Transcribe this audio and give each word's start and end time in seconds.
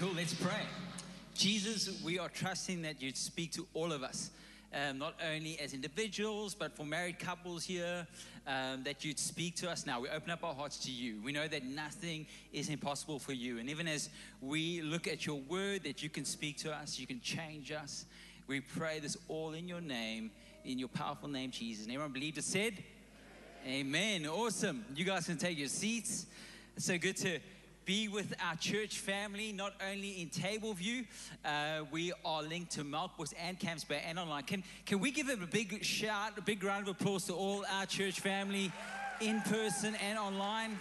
Cool, 0.00 0.14
let's 0.16 0.32
pray. 0.32 0.62
Jesus, 1.34 2.02
we 2.02 2.18
are 2.18 2.30
trusting 2.30 2.80
that 2.80 3.02
you'd 3.02 3.18
speak 3.18 3.52
to 3.52 3.66
all 3.74 3.92
of 3.92 4.02
us. 4.02 4.30
Um, 4.72 4.96
not 4.96 5.12
only 5.30 5.60
as 5.60 5.74
individuals, 5.74 6.54
but 6.54 6.74
for 6.74 6.86
married 6.86 7.18
couples 7.18 7.64
here, 7.64 8.06
um, 8.46 8.82
that 8.84 9.04
you'd 9.04 9.18
speak 9.18 9.56
to 9.56 9.70
us 9.70 9.84
now. 9.84 10.00
We 10.00 10.08
open 10.08 10.30
up 10.30 10.42
our 10.42 10.54
hearts 10.54 10.78
to 10.86 10.90
you. 10.90 11.20
We 11.22 11.32
know 11.32 11.46
that 11.48 11.66
nothing 11.66 12.26
is 12.50 12.70
impossible 12.70 13.18
for 13.18 13.34
you. 13.34 13.58
And 13.58 13.68
even 13.68 13.86
as 13.86 14.08
we 14.40 14.80
look 14.80 15.06
at 15.06 15.26
your 15.26 15.40
word, 15.40 15.82
that 15.84 16.02
you 16.02 16.08
can 16.08 16.24
speak 16.24 16.56
to 16.60 16.72
us, 16.72 16.98
you 16.98 17.06
can 17.06 17.20
change 17.20 17.70
us. 17.70 18.06
We 18.46 18.60
pray 18.60 19.00
this 19.00 19.18
all 19.28 19.52
in 19.52 19.68
your 19.68 19.82
name, 19.82 20.30
in 20.64 20.78
your 20.78 20.88
powerful 20.88 21.28
name, 21.28 21.50
Jesus. 21.50 21.84
And 21.84 21.92
everyone 21.92 22.14
believed 22.14 22.38
it 22.38 22.44
said? 22.44 22.72
Amen. 23.66 24.26
Awesome. 24.26 24.82
You 24.94 25.04
guys 25.04 25.26
can 25.26 25.36
take 25.36 25.58
your 25.58 25.68
seats. 25.68 26.24
It's 26.74 26.86
so 26.86 26.96
good 26.96 27.18
to 27.18 27.38
be 27.84 28.08
with 28.08 28.34
our 28.44 28.56
church 28.56 28.98
family, 28.98 29.52
not 29.52 29.74
only 29.90 30.20
in 30.20 30.28
Tableview, 30.28 31.06
uh, 31.44 31.84
we 31.90 32.12
are 32.24 32.42
linked 32.42 32.72
to 32.72 32.84
Melkbos 32.84 33.32
and 33.38 33.58
Camps 33.58 33.84
Bay 33.84 34.02
and 34.06 34.18
online. 34.18 34.44
Can, 34.44 34.62
can 34.86 35.00
we 35.00 35.10
give 35.10 35.26
them 35.26 35.42
a 35.42 35.46
big 35.46 35.84
shout, 35.84 36.38
a 36.38 36.42
big 36.42 36.62
round 36.62 36.88
of 36.88 36.96
applause 37.00 37.24
to 37.26 37.34
all 37.34 37.64
our 37.70 37.86
church 37.86 38.20
family 38.20 38.70
in 39.20 39.40
person 39.42 39.94
and 39.96 40.18
online? 40.18 40.78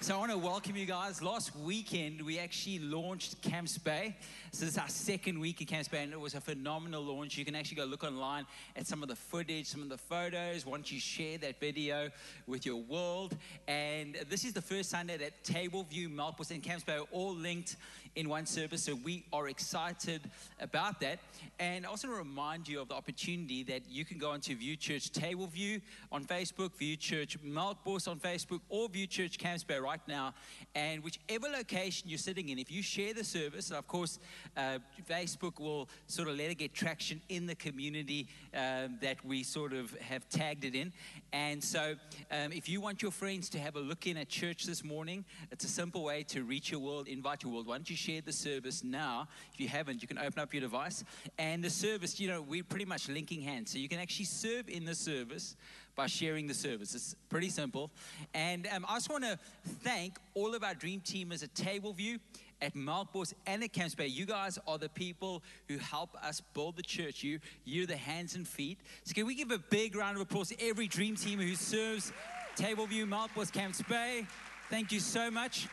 So 0.00 0.16
I 0.16 0.18
want 0.18 0.32
to 0.32 0.38
welcome 0.38 0.74
you 0.74 0.86
guys. 0.86 1.22
Last 1.22 1.54
weekend, 1.56 2.22
we 2.22 2.40
actually 2.40 2.80
launched 2.80 3.40
Camps 3.40 3.78
Bay. 3.78 4.16
So 4.54 4.66
this 4.66 4.74
is 4.74 4.78
our 4.78 4.88
second 4.88 5.40
week 5.40 5.62
at 5.62 5.68
Camps 5.68 5.88
Bay, 5.88 6.02
and 6.02 6.12
it 6.12 6.20
was 6.20 6.34
a 6.34 6.40
phenomenal 6.40 7.02
launch. 7.02 7.38
You 7.38 7.44
can 7.46 7.54
actually 7.54 7.78
go 7.78 7.84
look 7.86 8.04
online 8.04 8.44
at 8.76 8.86
some 8.86 9.02
of 9.02 9.08
the 9.08 9.16
footage, 9.16 9.66
some 9.66 9.80
of 9.80 9.88
the 9.88 9.96
photos, 9.96 10.66
once 10.66 10.92
you 10.92 11.00
share 11.00 11.38
that 11.38 11.58
video 11.58 12.10
with 12.46 12.66
your 12.66 12.76
world. 12.76 13.34
And 13.66 14.14
this 14.28 14.44
is 14.44 14.52
the 14.52 14.60
first 14.60 14.90
Sunday 14.90 15.16
that 15.16 15.42
Tableview, 15.42 16.14
Melkbos, 16.14 16.50
and 16.50 16.62
Camps 16.62 16.84
Bay 16.84 16.98
are 16.98 17.06
all 17.12 17.34
linked 17.34 17.76
in 18.14 18.28
one 18.28 18.44
service. 18.44 18.82
So 18.82 18.94
we 18.94 19.24
are 19.32 19.48
excited 19.48 20.20
about 20.60 21.00
that. 21.00 21.20
And 21.58 21.86
I 21.86 21.88
also 21.88 22.08
want 22.08 22.20
to 22.20 22.28
remind 22.28 22.68
you 22.68 22.82
of 22.82 22.88
the 22.88 22.94
opportunity 22.94 23.62
that 23.62 23.88
you 23.88 24.04
can 24.04 24.18
go 24.18 24.32
onto 24.32 24.54
View 24.54 24.76
Church 24.76 25.10
Tableview 25.12 25.80
on 26.10 26.26
Facebook, 26.26 26.76
View 26.76 26.96
Church 26.96 27.38
Melkbos 27.42 28.06
on 28.06 28.20
Facebook, 28.20 28.60
or 28.68 28.90
View 28.90 29.06
Church 29.06 29.38
Camps 29.38 29.64
Bay 29.64 29.78
right 29.78 30.06
now. 30.06 30.34
And 30.74 31.02
whichever 31.02 31.48
location 31.48 32.10
you're 32.10 32.18
sitting 32.18 32.50
in, 32.50 32.58
if 32.58 32.70
you 32.70 32.82
share 32.82 33.14
the 33.14 33.24
service, 33.24 33.70
of 33.70 33.86
course, 33.86 34.18
uh, 34.56 34.78
Facebook 35.08 35.58
will 35.58 35.88
sort 36.06 36.28
of 36.28 36.36
let 36.36 36.50
it 36.50 36.56
get 36.56 36.74
traction 36.74 37.20
in 37.28 37.46
the 37.46 37.54
community 37.54 38.28
um, 38.54 38.98
that 39.00 39.24
we 39.24 39.42
sort 39.42 39.72
of 39.72 39.98
have 40.00 40.28
tagged 40.28 40.64
it 40.64 40.74
in. 40.74 40.92
And 41.32 41.62
so 41.62 41.94
um, 42.30 42.52
if 42.52 42.68
you 42.68 42.80
want 42.80 43.02
your 43.02 43.10
friends 43.10 43.48
to 43.50 43.58
have 43.58 43.76
a 43.76 43.80
look 43.80 44.06
in 44.06 44.16
at 44.16 44.28
church 44.28 44.64
this 44.64 44.84
morning, 44.84 45.24
it's 45.50 45.64
a 45.64 45.68
simple 45.68 46.04
way 46.04 46.22
to 46.24 46.44
reach 46.44 46.70
your 46.70 46.80
world, 46.80 47.08
invite 47.08 47.42
your 47.42 47.52
world. 47.52 47.66
Why 47.66 47.76
don't 47.76 47.88
you 47.88 47.96
share 47.96 48.20
the 48.20 48.32
service 48.32 48.84
now? 48.84 49.28
If 49.52 49.60
you 49.60 49.68
haven't, 49.68 50.02
you 50.02 50.08
can 50.08 50.18
open 50.18 50.40
up 50.40 50.52
your 50.52 50.60
device. 50.60 51.04
And 51.38 51.62
the 51.62 51.70
service, 51.70 52.20
you 52.20 52.28
know, 52.28 52.42
we're 52.42 52.64
pretty 52.64 52.84
much 52.84 53.08
linking 53.08 53.40
hands. 53.40 53.70
So 53.70 53.78
you 53.78 53.88
can 53.88 53.98
actually 53.98 54.26
serve 54.26 54.68
in 54.68 54.84
the 54.84 54.94
service 54.94 55.56
by 55.94 56.06
sharing 56.06 56.46
the 56.46 56.54
service. 56.54 56.94
It's 56.94 57.14
pretty 57.28 57.50
simple. 57.50 57.90
And 58.34 58.66
um, 58.74 58.86
I 58.88 58.94
just 58.94 59.10
want 59.10 59.24
to 59.24 59.38
thank 59.82 60.18
all 60.34 60.54
of 60.54 60.64
our 60.64 60.74
dream 60.74 61.00
teamers 61.00 61.42
at 61.42 61.54
Tableview, 61.54 62.18
at 62.62 62.74
Melkbos, 62.74 63.34
and 63.46 63.62
at 63.62 63.72
Camps 63.72 63.94
Bay. 63.94 64.06
You 64.06 64.24
guys 64.24 64.58
are 64.66 64.78
the 64.78 64.88
people 64.88 65.42
who 65.68 65.76
help 65.78 66.16
us 66.22 66.40
build 66.54 66.76
the 66.76 66.82
church. 66.82 67.22
You, 67.22 67.40
you're 67.64 67.86
the 67.86 67.96
hands 67.96 68.36
and 68.36 68.46
feet. 68.46 68.78
So 69.04 69.12
can 69.12 69.26
we 69.26 69.34
give 69.34 69.50
a 69.50 69.58
big 69.58 69.96
round 69.96 70.16
of 70.16 70.22
applause 70.22 70.48
to 70.48 70.62
every 70.62 70.86
dream 70.86 71.16
teamer 71.16 71.42
who 71.42 71.56
serves 71.56 72.12
Tableview, 72.56 73.06
Melkbos, 73.06 73.52
Camps 73.52 73.82
Bay? 73.82 74.26
Thank 74.70 74.92
you 74.92 75.00
so 75.00 75.30
much. 75.30 75.66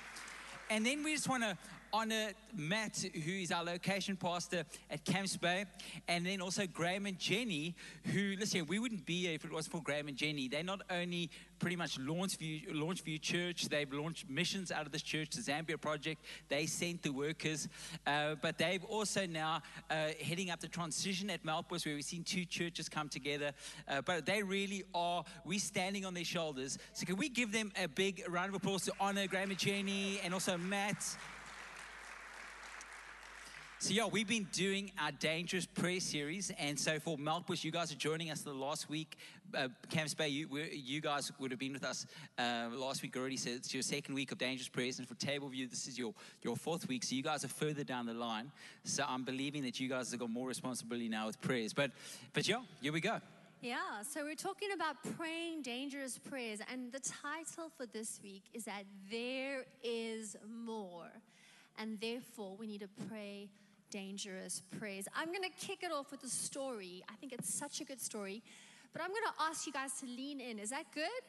And 0.69 0.85
then 0.85 1.03
we 1.03 1.13
just 1.13 1.29
want 1.29 1.43
to 1.43 1.57
honor 1.93 2.31
Matt, 2.55 3.05
who 3.13 3.31
is 3.31 3.51
our 3.51 3.63
location 3.63 4.15
pastor 4.15 4.63
at 4.89 5.05
Camps 5.05 5.37
Bay, 5.37 5.65
and 6.07 6.25
then 6.25 6.41
also 6.41 6.65
Graham 6.65 7.05
and 7.05 7.19
Jenny, 7.19 7.75
who, 8.05 8.35
listen, 8.39 8.65
we 8.67 8.79
wouldn't 8.79 9.05
be 9.05 9.21
here 9.21 9.33
if 9.33 9.45
it 9.45 9.51
wasn't 9.51 9.73
for 9.73 9.81
Graham 9.81 10.07
and 10.07 10.17
Jenny. 10.17 10.47
They 10.47 10.63
not 10.63 10.81
only 10.89 11.29
pretty 11.59 11.75
much 11.75 11.99
launched 11.99 12.37
View, 12.39 12.61
launched 12.71 13.03
View 13.03 13.19
Church, 13.19 13.65
they've 13.65 13.91
launched 13.91 14.29
missions 14.29 14.71
out 14.71 14.85
of 14.85 14.91
this 14.91 15.01
church, 15.01 15.31
the 15.31 15.41
Zambia 15.41 15.79
Project, 15.79 16.23
they 16.47 16.65
sent 16.65 17.03
the 17.03 17.11
workers, 17.11 17.67
uh, 18.07 18.35
but 18.41 18.57
they've 18.57 18.83
also 18.85 19.25
now 19.25 19.61
uh, 19.89 20.07
heading 20.21 20.49
up 20.51 20.59
the 20.59 20.67
transition 20.67 21.29
at 21.29 21.43
Melkbos, 21.43 21.85
where 21.85 21.95
we've 21.95 22.03
seen 22.03 22.23
two 22.23 22.45
churches 22.45 22.87
come 22.87 23.09
together, 23.09 23.51
uh, 23.87 24.01
but 24.01 24.25
they 24.25 24.41
really 24.41 24.83
are, 24.95 25.23
we're 25.45 25.59
standing 25.59 26.05
on 26.05 26.13
their 26.13 26.23
shoulders. 26.23 26.77
So 26.93 27.05
can 27.05 27.17
we 27.17 27.29
give 27.29 27.51
them 27.51 27.71
a 27.81 27.87
big 27.87 28.23
round 28.29 28.49
of 28.49 28.55
applause 28.55 28.85
to 28.85 28.93
honor 28.99 29.27
Graham 29.27 29.49
and 29.49 29.59
Jenny 29.59 30.19
and 30.23 30.33
also 30.33 30.57
Matt 30.57 31.05
so, 33.81 33.93
yeah, 33.93 34.05
we've 34.07 34.27
been 34.27 34.45
doing 34.51 34.91
our 34.99 35.13
dangerous 35.13 35.65
prayer 35.65 36.01
series. 36.01 36.51
And 36.59 36.77
so, 36.77 36.99
for 36.99 37.17
Melkbos, 37.17 37.63
you 37.63 37.71
guys 37.71 37.93
are 37.93 37.95
joining 37.95 38.29
us 38.29 38.41
the 38.41 38.51
last 38.51 38.89
week. 38.89 39.15
Uh, 39.55 39.69
Camps 39.89 40.13
Bay, 40.13 40.27
you, 40.27 40.49
you, 40.69 40.99
guys 40.99 41.31
would 41.39 41.49
have 41.51 41.61
been 41.61 41.71
with 41.71 41.85
us 41.85 42.05
uh, 42.37 42.67
last 42.73 43.01
week 43.01 43.15
already. 43.15 43.37
So, 43.37 43.51
it's 43.51 43.73
your 43.73 43.81
second 43.81 44.15
week 44.15 44.33
of 44.33 44.37
dangerous 44.37 44.67
prayers. 44.67 44.99
And 44.99 45.07
for 45.07 45.15
Tableview, 45.15 45.69
this 45.69 45.87
is 45.87 45.97
your, 45.97 46.13
your 46.41 46.57
fourth 46.57 46.89
week. 46.89 47.05
So, 47.05 47.15
you 47.15 47.23
guys 47.23 47.45
are 47.45 47.47
further 47.47 47.85
down 47.85 48.05
the 48.05 48.13
line. 48.13 48.51
So, 48.83 49.05
I'm 49.07 49.23
believing 49.23 49.63
that 49.63 49.79
you 49.79 49.87
guys 49.87 50.11
have 50.11 50.19
got 50.19 50.29
more 50.29 50.49
responsibility 50.49 51.07
now 51.07 51.27
with 51.27 51.39
prayers. 51.39 51.71
But, 51.71 51.91
but 52.33 52.49
yeah, 52.49 52.59
here 52.81 52.91
we 52.91 52.99
go. 52.99 53.21
Yeah, 53.61 53.77
so 54.09 54.25
we're 54.25 54.35
talking 54.35 54.69
about 54.73 54.97
praying 55.17 55.61
dangerous 55.61 56.17
prayers. 56.17 56.59
And 56.69 56.91
the 56.91 56.99
title 56.99 57.71
for 57.77 57.85
this 57.85 58.19
week 58.21 58.43
is 58.53 58.65
that 58.65 58.83
there 59.09 59.63
is 59.81 60.35
more. 60.65 61.11
And 61.77 61.97
therefore, 62.01 62.57
we 62.57 62.67
need 62.67 62.81
to 62.81 62.89
pray 63.07 63.49
dangerous 63.89 64.61
prayers. 64.77 65.07
I'm 65.15 65.27
going 65.27 65.43
to 65.43 65.65
kick 65.65 65.79
it 65.83 65.91
off 65.91 66.11
with 66.11 66.23
a 66.23 66.29
story. 66.29 67.03
I 67.09 67.15
think 67.15 67.33
it's 67.33 67.53
such 67.53 67.81
a 67.81 67.83
good 67.83 68.01
story, 68.01 68.41
but 68.93 69.01
I'm 69.01 69.09
going 69.09 69.23
to 69.35 69.43
ask 69.43 69.67
you 69.67 69.73
guys 69.73 69.93
to 70.01 70.05
lean 70.05 70.39
in. 70.39 70.59
Is 70.59 70.69
that 70.69 70.85
good? 70.93 71.23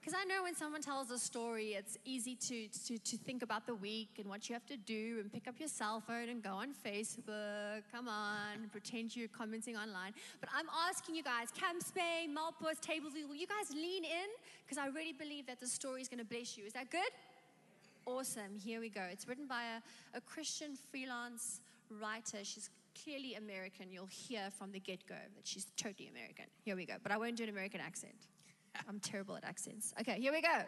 Because 0.00 0.14
I 0.18 0.24
know 0.24 0.44
when 0.44 0.54
someone 0.54 0.80
tells 0.80 1.10
a 1.10 1.18
story, 1.18 1.74
it's 1.74 1.98
easy 2.06 2.34
to, 2.34 2.68
to, 2.86 2.98
to 2.98 3.16
think 3.18 3.42
about 3.42 3.66
the 3.66 3.74
week 3.74 4.08
and 4.18 4.26
what 4.26 4.48
you 4.48 4.54
have 4.54 4.64
to 4.66 4.78
do 4.78 5.18
and 5.20 5.30
pick 5.30 5.46
up 5.46 5.56
your 5.58 5.68
cell 5.68 6.00
phone 6.00 6.30
and 6.30 6.42
go 6.42 6.52
on 6.54 6.68
Facebook. 6.72 7.82
Come 7.92 8.08
on, 8.08 8.70
pretend 8.72 9.14
you're 9.14 9.28
commenting 9.28 9.76
online. 9.76 10.14
But 10.40 10.48
I'm 10.56 10.66
asking 10.88 11.16
you 11.16 11.22
guys, 11.22 11.48
Camps 11.50 11.90
Bay, 11.90 12.26
Melkbos, 12.30 12.80
Tables, 12.80 13.12
will 13.12 13.36
you 13.36 13.46
guys 13.46 13.74
lean 13.74 14.04
in? 14.04 14.30
Because 14.64 14.78
I 14.78 14.86
really 14.86 15.12
believe 15.12 15.46
that 15.48 15.60
the 15.60 15.66
story 15.66 16.00
is 16.00 16.08
going 16.08 16.20
to 16.20 16.24
bless 16.24 16.56
you. 16.56 16.64
Is 16.64 16.72
that 16.72 16.90
good? 16.90 17.10
Awesome. 18.06 18.58
Here 18.64 18.80
we 18.80 18.88
go. 18.88 19.02
It's 19.12 19.28
written 19.28 19.46
by 19.46 19.64
a, 19.64 20.16
a 20.16 20.20
Christian 20.22 20.78
freelance 20.90 21.60
writer. 22.00 22.38
She's 22.42 22.70
clearly 23.04 23.34
American. 23.34 23.90
You'll 23.90 24.06
hear 24.06 24.50
from 24.58 24.72
the 24.72 24.80
get 24.80 25.06
go 25.06 25.14
that 25.14 25.46
she's 25.46 25.66
totally 25.76 26.08
American. 26.08 26.46
Here 26.64 26.76
we 26.76 26.86
go. 26.86 26.94
But 27.02 27.12
I 27.12 27.16
won't 27.16 27.36
do 27.36 27.44
an 27.44 27.48
American 27.48 27.80
accent. 27.80 28.26
I'm 28.88 29.00
terrible 29.00 29.36
at 29.36 29.44
accents. 29.44 29.94
Okay, 30.00 30.20
here 30.20 30.32
we 30.32 30.42
go. 30.42 30.62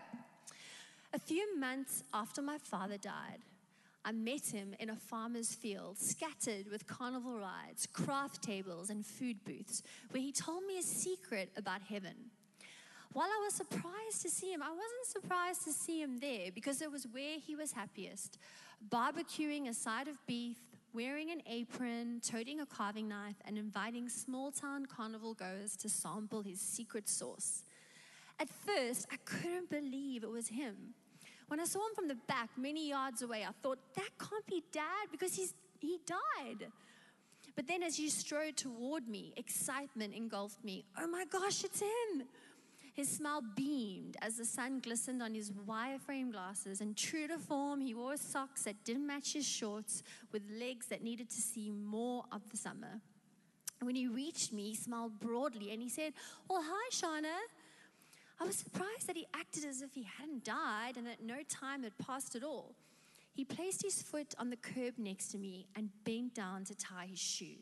A 1.15 1.19
few 1.19 1.59
months 1.59 2.03
after 2.15 2.41
my 2.41 2.59
father 2.59 2.97
died, 2.97 3.41
I 4.05 4.13
met 4.13 4.47
him 4.47 4.75
in 4.81 4.91
a 4.91 4.97
farmer's 4.97 5.55
field, 5.55 5.97
scattered 5.99 6.69
with 6.71 6.87
carnival 6.87 7.39
rides, 7.39 7.87
craft 7.87 8.43
tables, 8.43 8.91
and 8.91 9.07
food 9.07 9.37
booths, 9.45 9.83
where 10.11 10.23
he 10.23 10.33
told 10.33 10.65
me 10.65 10.79
a 10.79 10.83
secret 10.83 11.51
about 11.57 11.83
heaven. 11.83 12.15
While 13.13 13.29
I 13.29 13.45
was 13.45 13.55
surprised 13.55 14.23
to 14.23 14.31
see 14.31 14.53
him, 14.53 14.63
I 14.63 14.71
wasn't 14.71 15.07
surprised 15.07 15.65
to 15.65 15.73
see 15.73 16.01
him 16.01 16.19
there 16.19 16.51
because 16.53 16.81
it 16.81 16.91
was 16.91 17.07
where 17.13 17.39
he 17.39 17.55
was 17.55 17.73
happiest, 17.73 18.39
barbecuing 18.91 19.69
a 19.69 19.75
side 19.75 20.09
of 20.09 20.17
beef 20.27 20.57
wearing 20.93 21.31
an 21.31 21.43
apron, 21.47 22.21
toting 22.21 22.61
a 22.61 22.67
carving 22.67 23.09
knife, 23.09 23.37
and 23.45 23.57
inviting 23.57 24.09
small 24.09 24.51
town 24.51 24.87
carnival 24.87 25.35
goers 25.35 25.77
to 25.77 25.89
sample 25.89 26.43
his 26.43 26.61
secret 26.61 27.09
sauce. 27.09 27.65
At 28.39 28.49
first, 28.49 29.07
I 29.13 29.17
couldn't 29.25 29.71
believe 29.71 30.25
it 30.25 30.31
was 30.31 30.49
him. 30.49 30.95
When 31.49 31.61
I 31.61 31.65
saw 31.65 31.81
him 31.81 31.95
from 31.95 32.09
the 32.09 32.17
back, 32.27 32.51
many 32.57 32.89
yards 32.89 33.23
away, 33.23 33.45
I 33.45 33.53
thought, 33.63 33.79
that 33.95 34.11
can't 34.19 34.47
be 34.47 34.63
dad 34.73 35.09
because 35.11 35.35
he's, 35.35 35.55
he 35.81 35.99
died. 36.07 36.69
But 37.55 37.67
then 37.67 37.83
as 37.83 37.97
he 37.97 38.09
strode 38.09 38.57
toward 38.57 39.09
me, 39.09 39.35
excitement 39.37 40.15
engulfed 40.15 40.65
me. 40.65 40.85
Oh 40.99 41.07
my 41.07 41.25
gosh, 41.27 41.65
it's 41.65 41.81
him! 41.81 42.23
His 42.95 43.09
smile 43.09 43.43
beamed 43.57 44.19
as 44.21 44.37
the 44.37 44.45
sun 44.45 44.81
glistened 44.81 45.23
on 45.23 45.35
his 45.35 45.51
wireframe 45.51 46.31
glasses, 46.31 46.83
and 46.83 46.95
true 46.95 47.27
to 47.27 47.39
form, 47.39 47.81
he 47.81 47.95
wore 47.95 48.19
socks 48.19 48.65
that 48.65 48.85
didn't 48.85 49.07
match 49.07 49.33
his 49.33 49.49
shorts 49.49 50.03
with 50.31 50.43
legs 50.61 50.87
that 50.89 51.03
needed 51.03 51.31
to 51.31 51.41
see 51.41 51.71
more 51.71 52.25
of 52.31 52.43
the 52.51 52.57
summer. 52.57 53.01
When 53.81 53.95
he 53.95 54.07
reached 54.09 54.53
me, 54.53 54.71
he 54.71 54.77
smiled 54.77 55.19
broadly 55.21 55.73
and 55.73 55.81
he 55.83 55.89
said, 55.89 56.13
Well, 56.49 56.63
hi, 56.63 56.91
Shauna. 56.91 57.39
I 58.41 58.45
was 58.45 58.57
surprised 58.57 59.07
that 59.07 59.17
he 59.17 59.27
acted 59.35 59.65
as 59.65 59.83
if 59.83 59.95
he 59.95 60.03
hadn't 60.03 60.45
died 60.45 60.97
and 60.97 61.07
that 61.07 61.23
no 61.23 61.43
time 61.49 61.85
had 61.85 61.97
passed 61.99 62.37
at 62.37 62.45
all. 62.45 62.75
He 63.33 63.45
placed 63.45 63.83
his 63.83 64.03
foot 64.03 64.35
on 64.39 64.51
the 64.51 64.57
curb 64.57 64.99
next 64.99 65.29
to 65.29 65.39
me 65.39 65.67
and 65.75 65.89
bent 66.05 66.35
down 66.35 66.65
to 66.65 66.75
tie 66.75 67.07
his 67.07 67.19
shoe. 67.19 67.57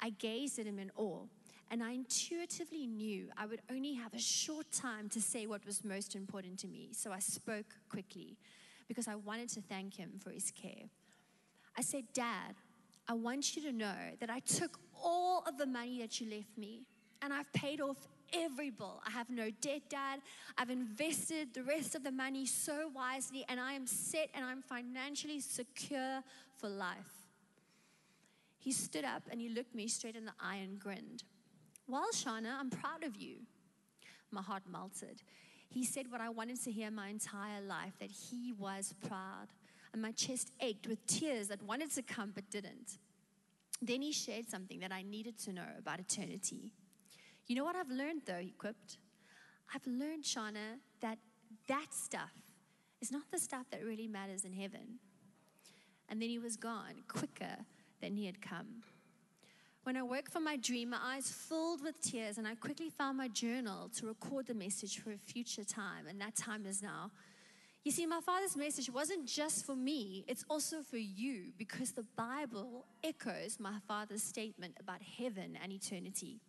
I 0.00 0.10
gazed 0.10 0.58
at 0.58 0.66
him 0.66 0.78
in 0.78 0.92
awe 0.96 1.24
and 1.70 1.82
I 1.82 1.92
intuitively 1.92 2.86
knew 2.86 3.28
I 3.36 3.46
would 3.46 3.62
only 3.70 3.94
have 3.94 4.14
a 4.14 4.18
short 4.18 4.70
time 4.70 5.08
to 5.10 5.20
say 5.20 5.46
what 5.46 5.64
was 5.66 5.84
most 5.84 6.14
important 6.14 6.58
to 6.60 6.68
me, 6.68 6.90
so 6.92 7.10
I 7.12 7.18
spoke 7.18 7.76
quickly. 7.88 8.36
because 8.86 9.08
I 9.08 9.14
wanted 9.14 9.48
to 9.50 9.62
thank 9.62 9.96
him 9.96 10.20
for 10.22 10.30
his 10.30 10.50
care. 10.50 10.90
I 11.76 11.80
said, 11.80 12.04
Dad, 12.12 12.54
I 13.08 13.14
want 13.14 13.56
you 13.56 13.62
to 13.62 13.72
know 13.72 13.94
that 14.20 14.30
I 14.30 14.40
took 14.40 14.78
all 15.02 15.42
of 15.46 15.58
the 15.58 15.66
money 15.66 16.00
that 16.00 16.20
you 16.20 16.30
left 16.30 16.56
me 16.56 16.86
and 17.22 17.32
I've 17.32 17.50
paid 17.52 17.80
off 17.80 17.96
every 18.32 18.70
bill. 18.70 19.00
I 19.06 19.10
have 19.10 19.30
no 19.30 19.50
debt, 19.60 19.82
Dad. 19.88 20.20
I've 20.58 20.70
invested 20.70 21.54
the 21.54 21.62
rest 21.62 21.94
of 21.94 22.04
the 22.04 22.12
money 22.12 22.46
so 22.46 22.90
wisely 22.94 23.44
and 23.48 23.58
I 23.58 23.72
am 23.72 23.86
set 23.86 24.28
and 24.34 24.44
I'm 24.44 24.62
financially 24.62 25.40
secure 25.40 26.22
for 26.58 26.68
life. 26.68 27.28
He 28.58 28.72
stood 28.72 29.04
up 29.04 29.22
and 29.30 29.40
he 29.40 29.48
looked 29.48 29.74
me 29.74 29.88
straight 29.88 30.16
in 30.16 30.24
the 30.24 30.32
eye 30.40 30.56
and 30.56 30.78
grinned. 30.78 31.24
Well, 31.86 32.08
Shauna, 32.14 32.58
I'm 32.58 32.70
proud 32.70 33.04
of 33.04 33.16
you. 33.16 33.40
My 34.30 34.40
heart 34.40 34.62
melted. 34.70 35.22
He 35.68 35.84
said 35.84 36.10
what 36.10 36.20
I 36.20 36.30
wanted 36.30 36.62
to 36.64 36.72
hear 36.72 36.90
my 36.90 37.08
entire 37.08 37.60
life 37.60 37.92
that 38.00 38.10
he 38.10 38.52
was 38.52 38.94
proud. 39.06 39.48
And 39.92 40.00
my 40.00 40.12
chest 40.12 40.50
ached 40.60 40.86
with 40.86 41.06
tears 41.06 41.48
that 41.48 41.62
wanted 41.62 41.90
to 41.92 42.02
come 42.02 42.32
but 42.34 42.48
didn't. 42.50 42.98
Then 43.82 44.02
he 44.02 44.12
shared 44.12 44.48
something 44.48 44.80
that 44.80 44.92
I 44.92 45.02
needed 45.02 45.38
to 45.40 45.52
know 45.52 45.66
about 45.78 46.00
eternity. 46.00 46.72
You 47.46 47.56
know 47.56 47.64
what 47.64 47.76
I've 47.76 47.90
learned 47.90 48.22
though, 48.24 48.38
he 48.38 48.50
quipped? 48.50 48.98
I've 49.74 49.86
learned, 49.86 50.24
Shauna, 50.24 50.78
that 51.00 51.18
that 51.68 51.86
stuff 51.92 52.32
is 53.00 53.12
not 53.12 53.24
the 53.30 53.38
stuff 53.38 53.66
that 53.70 53.84
really 53.84 54.08
matters 54.08 54.44
in 54.44 54.52
heaven. 54.52 55.00
And 56.08 56.20
then 56.20 56.28
he 56.30 56.38
was 56.38 56.56
gone 56.56 57.02
quicker 57.08 57.56
than 58.00 58.16
he 58.16 58.26
had 58.26 58.40
come. 58.40 58.82
When 59.84 59.98
I 59.98 60.02
woke 60.02 60.30
from 60.30 60.44
my 60.44 60.56
dream, 60.56 60.90
my 60.90 60.98
eyes 61.02 61.30
filled 61.30 61.82
with 61.82 62.00
tears, 62.00 62.38
and 62.38 62.48
I 62.48 62.54
quickly 62.54 62.88
found 62.88 63.18
my 63.18 63.28
journal 63.28 63.90
to 63.96 64.06
record 64.06 64.46
the 64.46 64.54
message 64.54 64.98
for 64.98 65.12
a 65.12 65.18
future 65.18 65.62
time, 65.62 66.06
and 66.08 66.18
that 66.22 66.34
time 66.34 66.64
is 66.64 66.82
now. 66.82 67.10
You 67.84 67.92
see, 67.92 68.06
my 68.06 68.20
father's 68.24 68.56
message 68.56 68.88
wasn't 68.88 69.26
just 69.26 69.66
for 69.66 69.76
me, 69.76 70.24
it's 70.26 70.42
also 70.48 70.80
for 70.80 70.96
you 70.96 71.52
because 71.58 71.92
the 71.92 72.06
Bible 72.16 72.86
echoes 73.04 73.60
my 73.60 73.74
father's 73.86 74.22
statement 74.22 74.74
about 74.80 75.02
heaven 75.02 75.58
and 75.62 75.70
eternity. 75.70 76.40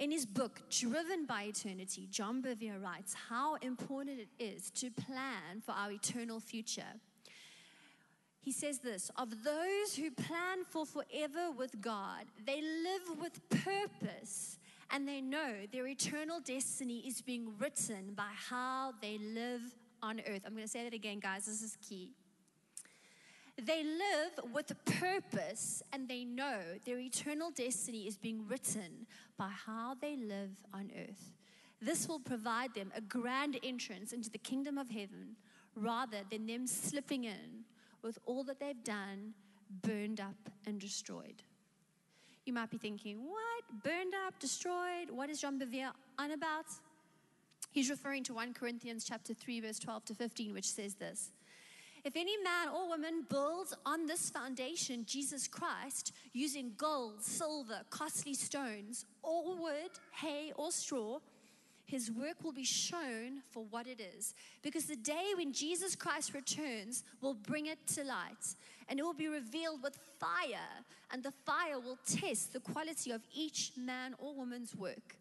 In 0.00 0.10
his 0.10 0.26
book, 0.26 0.62
Driven 0.70 1.26
by 1.26 1.44
Eternity, 1.44 2.08
John 2.10 2.42
Bevere 2.42 2.82
writes 2.82 3.14
how 3.28 3.56
important 3.56 4.18
it 4.18 4.44
is 4.44 4.72
to 4.72 4.90
plan 4.90 5.60
for 5.64 5.70
our 5.70 5.92
eternal 5.92 6.40
future. 6.40 6.98
He 8.42 8.52
says 8.52 8.78
this 8.78 9.10
of 9.16 9.44
those 9.44 9.94
who 9.96 10.10
plan 10.10 10.64
for 10.68 10.86
forever 10.86 11.50
with 11.56 11.80
God, 11.80 12.24
they 12.46 12.60
live 12.60 13.20
with 13.20 13.48
purpose 13.64 14.58
and 14.90 15.06
they 15.06 15.20
know 15.20 15.54
their 15.72 15.86
eternal 15.86 16.40
destiny 16.40 17.04
is 17.06 17.20
being 17.20 17.52
written 17.58 18.14
by 18.16 18.30
how 18.34 18.92
they 19.00 19.18
live 19.18 19.60
on 20.02 20.20
earth. 20.20 20.42
I'm 20.44 20.52
going 20.52 20.64
to 20.64 20.70
say 20.70 20.84
that 20.84 20.94
again, 20.94 21.20
guys, 21.20 21.46
this 21.46 21.62
is 21.62 21.76
key. 21.86 22.12
They 23.62 23.84
live 23.84 24.52
with 24.54 24.72
purpose 24.86 25.82
and 25.92 26.08
they 26.08 26.24
know 26.24 26.60
their 26.86 26.98
eternal 26.98 27.50
destiny 27.50 28.06
is 28.06 28.16
being 28.16 28.48
written 28.48 29.06
by 29.36 29.50
how 29.66 29.96
they 30.00 30.16
live 30.16 30.50
on 30.72 30.90
earth. 30.98 31.32
This 31.82 32.08
will 32.08 32.20
provide 32.20 32.74
them 32.74 32.90
a 32.96 33.00
grand 33.00 33.58
entrance 33.62 34.12
into 34.12 34.30
the 34.30 34.38
kingdom 34.38 34.78
of 34.78 34.90
heaven 34.90 35.36
rather 35.74 36.18
than 36.30 36.46
them 36.46 36.66
slipping 36.66 37.24
in 37.24 37.59
with 38.02 38.18
all 38.26 38.44
that 38.44 38.60
they've 38.60 38.82
done 38.84 39.34
burned 39.82 40.20
up 40.20 40.50
and 40.66 40.80
destroyed. 40.80 41.42
You 42.44 42.52
might 42.52 42.70
be 42.70 42.78
thinking, 42.78 43.18
what? 43.28 43.84
Burned 43.84 44.14
up, 44.26 44.38
destroyed? 44.38 45.10
What 45.10 45.30
is 45.30 45.40
John 45.40 45.58
Bevere 45.58 45.92
on 46.18 46.32
about? 46.32 46.66
He's 47.70 47.90
referring 47.90 48.24
to 48.24 48.34
1 48.34 48.54
Corinthians 48.54 49.04
chapter 49.04 49.32
3 49.32 49.60
verse 49.60 49.78
12 49.78 50.04
to 50.06 50.14
15 50.14 50.52
which 50.52 50.68
says 50.68 50.94
this. 50.94 51.30
If 52.02 52.16
any 52.16 52.36
man 52.38 52.68
or 52.74 52.88
woman 52.88 53.26
builds 53.28 53.74
on 53.84 54.06
this 54.06 54.30
foundation, 54.30 55.04
Jesus 55.06 55.46
Christ, 55.46 56.12
using 56.32 56.72
gold, 56.78 57.22
silver, 57.22 57.82
costly 57.90 58.32
stones, 58.32 59.04
or 59.22 59.54
wood, 59.54 59.90
hay, 60.12 60.52
or 60.56 60.72
straw, 60.72 61.18
his 61.90 62.10
work 62.10 62.44
will 62.44 62.52
be 62.52 62.64
shown 62.64 63.42
for 63.50 63.64
what 63.64 63.88
it 63.88 64.00
is. 64.00 64.34
Because 64.62 64.84
the 64.84 64.94
day 64.94 65.32
when 65.36 65.52
Jesus 65.52 65.96
Christ 65.96 66.34
returns 66.34 67.02
will 67.20 67.34
bring 67.34 67.66
it 67.66 67.84
to 67.94 68.04
light, 68.04 68.54
and 68.88 68.98
it 68.98 69.02
will 69.02 69.12
be 69.12 69.28
revealed 69.28 69.82
with 69.82 69.98
fire, 70.20 70.84
and 71.12 71.22
the 71.22 71.32
fire 71.44 71.80
will 71.80 71.98
test 72.06 72.52
the 72.52 72.60
quality 72.60 73.10
of 73.10 73.22
each 73.34 73.72
man 73.76 74.14
or 74.18 74.34
woman's 74.34 74.74
work. 74.74 75.16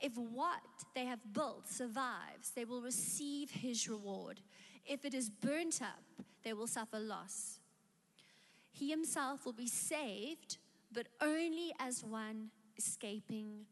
If 0.00 0.16
what 0.16 0.60
they 0.94 1.04
have 1.04 1.20
built 1.34 1.68
survives, 1.68 2.52
they 2.54 2.64
will 2.64 2.80
receive 2.80 3.50
his 3.50 3.86
reward. 3.86 4.40
If 4.86 5.04
it 5.04 5.12
is 5.12 5.28
burnt 5.28 5.82
up, 5.82 6.24
they 6.42 6.54
will 6.54 6.66
suffer 6.66 6.98
loss. 6.98 7.58
He 8.72 8.88
himself 8.88 9.44
will 9.44 9.52
be 9.52 9.66
saved, 9.66 10.56
but 10.90 11.08
only 11.20 11.74
as 11.78 12.02
one 12.02 12.48
escaping 12.78 13.66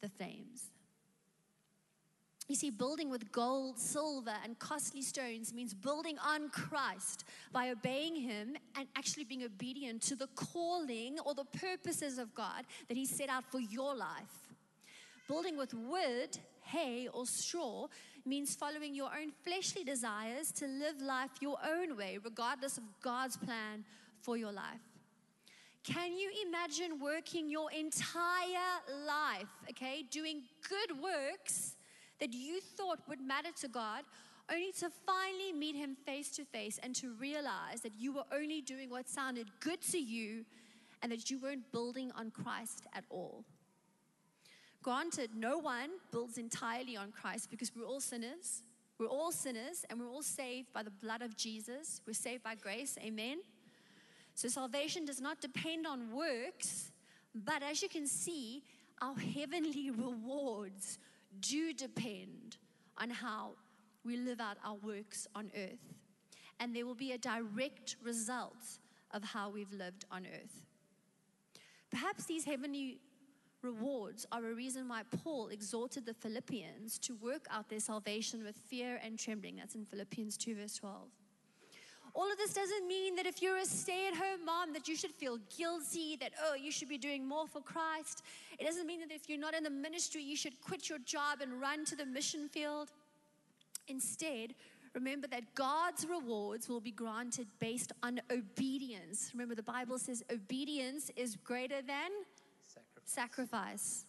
the 0.00 0.08
flames. 0.08 0.70
You 2.46 2.54
see, 2.54 2.68
building 2.68 3.10
with 3.10 3.32
gold, 3.32 3.78
silver, 3.78 4.34
and 4.44 4.58
costly 4.58 5.00
stones 5.00 5.54
means 5.54 5.72
building 5.72 6.18
on 6.18 6.50
Christ 6.50 7.24
by 7.52 7.70
obeying 7.70 8.16
Him 8.16 8.56
and 8.76 8.86
actually 8.96 9.24
being 9.24 9.44
obedient 9.44 10.02
to 10.02 10.16
the 10.16 10.26
calling 10.34 11.18
or 11.24 11.34
the 11.34 11.46
purposes 11.58 12.18
of 12.18 12.34
God 12.34 12.64
that 12.88 12.98
He 12.98 13.06
set 13.06 13.30
out 13.30 13.44
for 13.50 13.60
your 13.60 13.94
life. 13.94 14.52
Building 15.26 15.56
with 15.56 15.72
wood, 15.72 16.36
hay, 16.60 17.08
or 17.14 17.24
straw 17.24 17.86
means 18.26 18.54
following 18.54 18.94
your 18.94 19.10
own 19.18 19.32
fleshly 19.42 19.82
desires 19.82 20.52
to 20.52 20.66
live 20.66 21.00
life 21.00 21.30
your 21.40 21.56
own 21.66 21.96
way, 21.96 22.18
regardless 22.22 22.76
of 22.76 22.84
God's 23.00 23.38
plan 23.38 23.84
for 24.20 24.36
your 24.36 24.52
life. 24.52 24.80
Can 25.82 26.12
you 26.12 26.30
imagine 26.46 27.00
working 27.00 27.50
your 27.50 27.70
entire 27.70 28.80
life, 29.06 29.48
okay, 29.70 30.04
doing 30.10 30.42
good 30.68 31.02
works 31.02 31.73
that 32.20 32.32
you 32.32 32.60
thought 32.60 33.00
would 33.08 33.20
matter 33.20 33.50
to 33.60 33.68
God, 33.68 34.04
only 34.50 34.72
to 34.72 34.90
finally 35.06 35.52
meet 35.52 35.74
Him 35.74 35.96
face 36.06 36.30
to 36.36 36.44
face 36.44 36.78
and 36.82 36.94
to 36.96 37.14
realize 37.14 37.80
that 37.82 37.92
you 37.98 38.12
were 38.12 38.24
only 38.32 38.60
doing 38.60 38.90
what 38.90 39.08
sounded 39.08 39.48
good 39.60 39.80
to 39.92 39.98
you 39.98 40.44
and 41.02 41.10
that 41.12 41.30
you 41.30 41.38
weren't 41.38 41.70
building 41.72 42.12
on 42.16 42.30
Christ 42.30 42.82
at 42.94 43.04
all? 43.10 43.44
Granted, 44.82 45.30
no 45.34 45.58
one 45.58 45.90
builds 46.12 46.36
entirely 46.36 46.96
on 46.96 47.10
Christ 47.10 47.50
because 47.50 47.72
we're 47.74 47.86
all 47.86 48.00
sinners. 48.00 48.62
We're 48.98 49.06
all 49.06 49.32
sinners 49.32 49.84
and 49.88 49.98
we're 49.98 50.10
all 50.10 50.22
saved 50.22 50.72
by 50.72 50.82
the 50.82 50.90
blood 50.90 51.22
of 51.22 51.36
Jesus. 51.36 52.02
We're 52.06 52.12
saved 52.12 52.42
by 52.42 52.54
grace. 52.54 52.96
Amen. 53.02 53.38
So 54.34 54.48
salvation 54.48 55.04
does 55.04 55.20
not 55.20 55.40
depend 55.40 55.86
on 55.86 56.14
works, 56.14 56.92
but 57.34 57.62
as 57.62 57.82
you 57.82 57.88
can 57.88 58.06
see, 58.06 58.62
our 59.00 59.14
heavenly 59.34 59.90
rewards 59.90 60.98
do 61.40 61.72
depend 61.72 62.56
on 62.98 63.10
how 63.10 63.52
we 64.04 64.16
live 64.16 64.40
out 64.40 64.56
our 64.64 64.76
works 64.76 65.26
on 65.34 65.50
earth. 65.56 65.94
And 66.60 66.74
there 66.74 66.86
will 66.86 66.94
be 66.94 67.12
a 67.12 67.18
direct 67.18 67.96
result 68.02 68.78
of 69.10 69.24
how 69.24 69.50
we've 69.50 69.72
lived 69.72 70.04
on 70.10 70.26
earth. 70.26 70.66
Perhaps 71.90 72.24
these 72.26 72.44
heavenly 72.44 73.00
rewards 73.62 74.26
are 74.30 74.44
a 74.44 74.54
reason 74.54 74.88
why 74.88 75.02
Paul 75.22 75.48
exhorted 75.48 76.04
the 76.04 76.14
Philippians 76.14 76.98
to 77.00 77.14
work 77.14 77.46
out 77.50 77.68
their 77.68 77.80
salvation 77.80 78.44
with 78.44 78.56
fear 78.56 79.00
and 79.02 79.18
trembling. 79.18 79.56
That's 79.56 79.74
in 79.74 79.84
Philippians 79.84 80.36
2, 80.36 80.56
verse 80.56 80.74
12. 80.76 81.08
All 82.14 82.30
of 82.30 82.38
this 82.38 82.54
doesn't 82.54 82.86
mean 82.86 83.16
that 83.16 83.26
if 83.26 83.42
you're 83.42 83.56
a 83.56 83.66
stay 83.66 84.06
at 84.06 84.14
home 84.14 84.44
mom, 84.44 84.72
that 84.72 84.86
you 84.86 84.94
should 84.94 85.10
feel 85.10 85.38
guilty, 85.56 86.16
that, 86.20 86.30
oh, 86.46 86.54
you 86.54 86.70
should 86.70 86.88
be 86.88 86.96
doing 86.96 87.26
more 87.26 87.48
for 87.48 87.60
Christ. 87.60 88.22
It 88.58 88.64
doesn't 88.64 88.86
mean 88.86 89.00
that 89.00 89.10
if 89.10 89.28
you're 89.28 89.38
not 89.38 89.52
in 89.52 89.64
the 89.64 89.70
ministry, 89.70 90.22
you 90.22 90.36
should 90.36 90.60
quit 90.60 90.88
your 90.88 91.00
job 91.00 91.40
and 91.42 91.60
run 91.60 91.84
to 91.86 91.96
the 91.96 92.06
mission 92.06 92.48
field. 92.48 92.92
Instead, 93.88 94.54
remember 94.94 95.26
that 95.26 95.56
God's 95.56 96.06
rewards 96.06 96.68
will 96.68 96.80
be 96.80 96.92
granted 96.92 97.48
based 97.58 97.90
on 98.04 98.20
obedience. 98.30 99.32
Remember, 99.34 99.56
the 99.56 99.62
Bible 99.64 99.98
says 99.98 100.22
obedience 100.32 101.10
is 101.16 101.34
greater 101.34 101.82
than 101.82 102.10
sacrifice. 103.04 104.06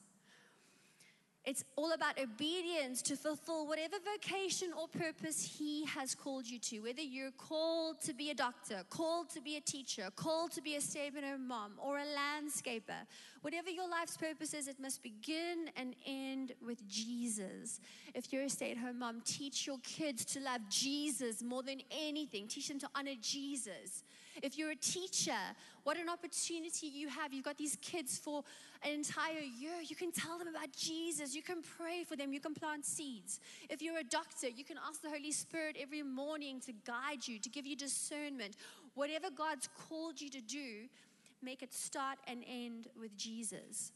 It's 1.45 1.63
all 1.75 1.93
about 1.93 2.19
obedience 2.19 3.03
to 3.03 3.15
fulfill 3.15 3.67
whatever 3.67 3.97
vocation 4.03 4.69
or 4.73 4.87
purpose 4.87 5.57
He 5.57 5.85
has 5.85 6.15
called 6.15 6.47
you 6.47 6.57
to. 6.59 6.79
Whether 6.79 7.03
you're 7.03 7.31
called 7.31 8.01
to 8.01 8.13
be 8.13 8.31
a 8.31 8.33
doctor, 8.33 8.83
called 8.89 9.29
to 9.31 9.41
be 9.41 9.55
a 9.57 9.61
teacher, 9.61 10.09
called 10.15 10.51
to 10.53 10.61
be 10.61 10.75
a 10.75 10.81
stay 10.81 11.07
at 11.15 11.23
home 11.23 11.47
mom, 11.47 11.73
or 11.77 11.99
a 11.99 12.03
landscaper, 12.03 13.05
Whatever 13.45 13.69
your 13.69 13.87
life's 13.87 14.17
purpose 14.17 14.55
is, 14.55 14.67
it 14.67 14.79
must 14.79 15.03
begin 15.03 15.69
and 15.75 15.95
end 16.03 16.53
with 16.65 16.87
Jesus. 16.87 17.79
If 18.15 18.33
you're 18.33 18.41
a 18.41 18.49
stay 18.49 18.71
at 18.71 18.77
home 18.79 18.97
mom, 18.97 19.21
teach 19.23 19.67
your 19.67 19.77
kids 19.83 20.25
to 20.33 20.39
love 20.39 20.61
Jesus 20.67 21.43
more 21.43 21.61
than 21.61 21.81
anything, 21.91 22.47
teach 22.47 22.69
them 22.69 22.79
to 22.79 22.89
honor 22.95 23.13
Jesus. 23.21 24.03
If 24.41 24.57
you're 24.57 24.71
a 24.71 24.75
teacher, 24.75 25.37
what 25.85 25.97
an 25.97 26.09
opportunity 26.09 26.87
you 26.87 27.07
have. 27.09 27.31
You've 27.31 27.45
got 27.45 27.59
these 27.59 27.77
kids 27.79 28.17
for 28.17 28.43
an 28.81 28.91
entire 28.91 29.39
year. 29.39 29.75
You 29.87 29.95
can 29.95 30.11
tell 30.11 30.39
them 30.39 30.47
about 30.47 30.71
Jesus. 30.75 31.35
You 31.35 31.43
can 31.43 31.61
pray 31.61 32.03
for 32.03 32.15
them. 32.15 32.33
You 32.33 32.39
can 32.39 32.55
plant 32.55 32.87
seeds. 32.87 33.39
If 33.69 33.83
you're 33.83 33.99
a 33.99 34.03
doctor, 34.03 34.49
you 34.49 34.63
can 34.63 34.77
ask 34.89 35.03
the 35.03 35.11
Holy 35.11 35.31
Spirit 35.31 35.77
every 35.79 36.01
morning 36.01 36.59
to 36.61 36.73
guide 36.87 37.27
you, 37.27 37.37
to 37.37 37.49
give 37.49 37.67
you 37.67 37.75
discernment. 37.75 38.57
Whatever 38.95 39.27
God's 39.29 39.69
called 39.87 40.19
you 40.19 40.31
to 40.31 40.41
do, 40.41 40.87
make 41.43 41.61
it 41.61 41.71
start 41.71 42.17
and 42.27 42.43
end 42.49 42.87
with 42.99 43.15
Jesus. 43.15 43.91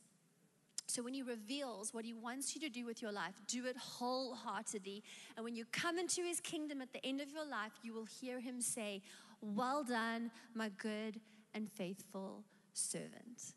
So 0.86 1.02
when 1.02 1.16
he 1.16 1.24
reveals 1.24 1.92
what 1.92 2.06
he 2.06 2.14
wants 2.14 2.54
you 2.54 2.62
to 2.62 2.70
do 2.70 2.86
with 2.86 3.02
your 3.02 3.12
life, 3.12 3.34
do 3.48 3.66
it 3.66 3.78
wholeheartedly. 3.78 5.02
And 5.36 5.44
when 5.44 5.56
you 5.56 5.66
come 5.72 5.98
into 5.98 6.22
his 6.22 6.40
kingdom 6.40 6.82
at 6.82 6.94
the 6.94 7.04
end 7.04 7.20
of 7.20 7.32
your 7.32 7.48
life, 7.48 7.72
you 7.82 7.96
will 7.96 8.06
hear 8.06 8.40
him 8.40 8.62
say, 8.62 9.02
Well 9.42 9.84
done, 9.84 10.30
my 10.54 10.70
good 10.78 11.20
and 11.54 11.72
faithful 11.72 12.44
servant. 12.74 13.54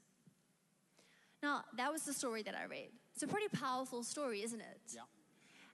Now, 1.42 1.64
that 1.76 1.92
was 1.92 2.02
the 2.02 2.12
story 2.12 2.42
that 2.42 2.54
I 2.54 2.66
read. 2.66 2.90
It's 3.14 3.22
a 3.22 3.26
pretty 3.26 3.49
powerful 3.49 4.02
story, 4.02 4.42
isn't 4.42 4.61
it? 4.61 4.80
Yeah. 4.94 5.00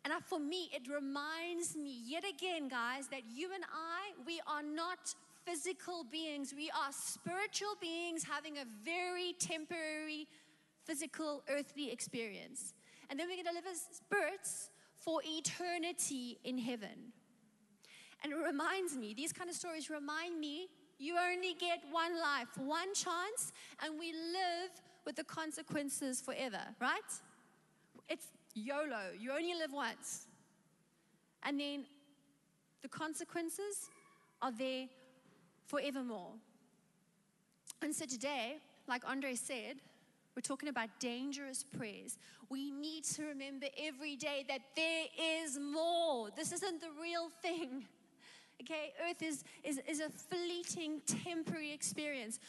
And 0.04 0.12
for 0.24 0.38
me, 0.38 0.70
it 0.72 0.88
reminds 0.88 1.76
me 1.76 2.00
yet 2.04 2.24
again, 2.24 2.68
guys, 2.68 3.08
that 3.08 3.22
you 3.30 3.50
and 3.54 3.64
I, 3.64 4.12
we 4.26 4.40
are 4.46 4.62
not 4.62 5.14
physical 5.44 6.04
beings. 6.10 6.54
We 6.56 6.70
are 6.70 6.90
spiritual 6.90 7.76
beings 7.80 8.24
having 8.24 8.58
a 8.58 8.64
very 8.84 9.34
temporary, 9.38 10.26
physical, 10.84 11.42
earthly 11.50 11.90
experience. 11.90 12.74
And 13.10 13.18
then 13.18 13.28
we're 13.28 13.42
going 13.42 13.46
to 13.46 13.52
live 13.52 13.66
as 13.70 13.82
spirits 13.96 14.70
for 14.98 15.20
eternity 15.24 16.38
in 16.44 16.58
heaven. 16.58 17.12
And 18.22 18.32
it 18.32 18.36
reminds 18.36 18.96
me, 18.96 19.14
these 19.14 19.32
kind 19.32 19.48
of 19.48 19.56
stories 19.56 19.90
remind 19.90 20.40
me 20.40 20.68
you 20.98 21.16
only 21.16 21.54
get 21.54 21.80
one 21.90 22.20
life, 22.20 22.48
one 22.58 22.92
chance, 22.94 23.52
and 23.82 23.98
we 23.98 24.12
live 24.12 24.70
with 25.04 25.16
the 25.16 25.24
consequences 25.24 26.20
forever, 26.20 26.60
right? 26.80 27.00
It's 28.08 28.26
YOLO, 28.54 29.12
you 29.18 29.32
only 29.32 29.54
live 29.54 29.72
once. 29.72 30.26
And 31.44 31.60
then 31.60 31.84
the 32.82 32.88
consequences 32.88 33.90
are 34.42 34.52
there 34.52 34.86
forevermore. 35.66 36.32
And 37.80 37.94
so 37.94 38.06
today, 38.06 38.56
like 38.88 39.08
Andre 39.08 39.34
said, 39.34 39.76
we're 40.34 40.42
talking 40.42 40.68
about 40.68 40.88
dangerous 41.00 41.64
prayers. 41.64 42.18
We 42.48 42.70
need 42.70 43.04
to 43.04 43.24
remember 43.24 43.66
every 43.76 44.16
day 44.16 44.44
that 44.48 44.60
there 44.76 45.06
is 45.42 45.58
more. 45.58 46.30
This 46.36 46.52
isn't 46.52 46.80
the 46.80 46.90
real 47.00 47.28
thing. 47.42 47.86
Okay, 48.62 48.92
earth 49.08 49.22
is, 49.22 49.44
is, 49.62 49.80
is 49.88 50.00
a 50.00 50.10
fleeting, 50.10 51.00
temporary 51.06 51.72
experience. 51.72 52.40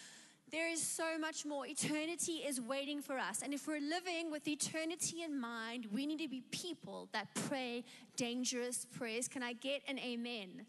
There 0.51 0.67
is 0.67 0.81
so 0.81 1.17
much 1.19 1.45
more. 1.45 1.67
Eternity 1.67 2.37
is 2.37 2.59
waiting 2.59 3.01
for 3.01 3.19
us. 3.19 3.43
And 3.43 3.53
if 3.53 3.67
we're 3.67 3.79
living 3.79 4.31
with 4.31 4.47
eternity 4.47 5.21
in 5.23 5.39
mind, 5.39 5.87
we 5.93 6.07
need 6.07 6.19
to 6.19 6.27
be 6.27 6.41
people 6.49 7.07
that 7.11 7.27
pray 7.47 7.83
dangerous 8.15 8.87
prayers. 8.97 9.27
Can 9.27 9.43
I 9.43 9.53
get 9.53 9.83
an 9.87 9.99
amen? 9.99 10.65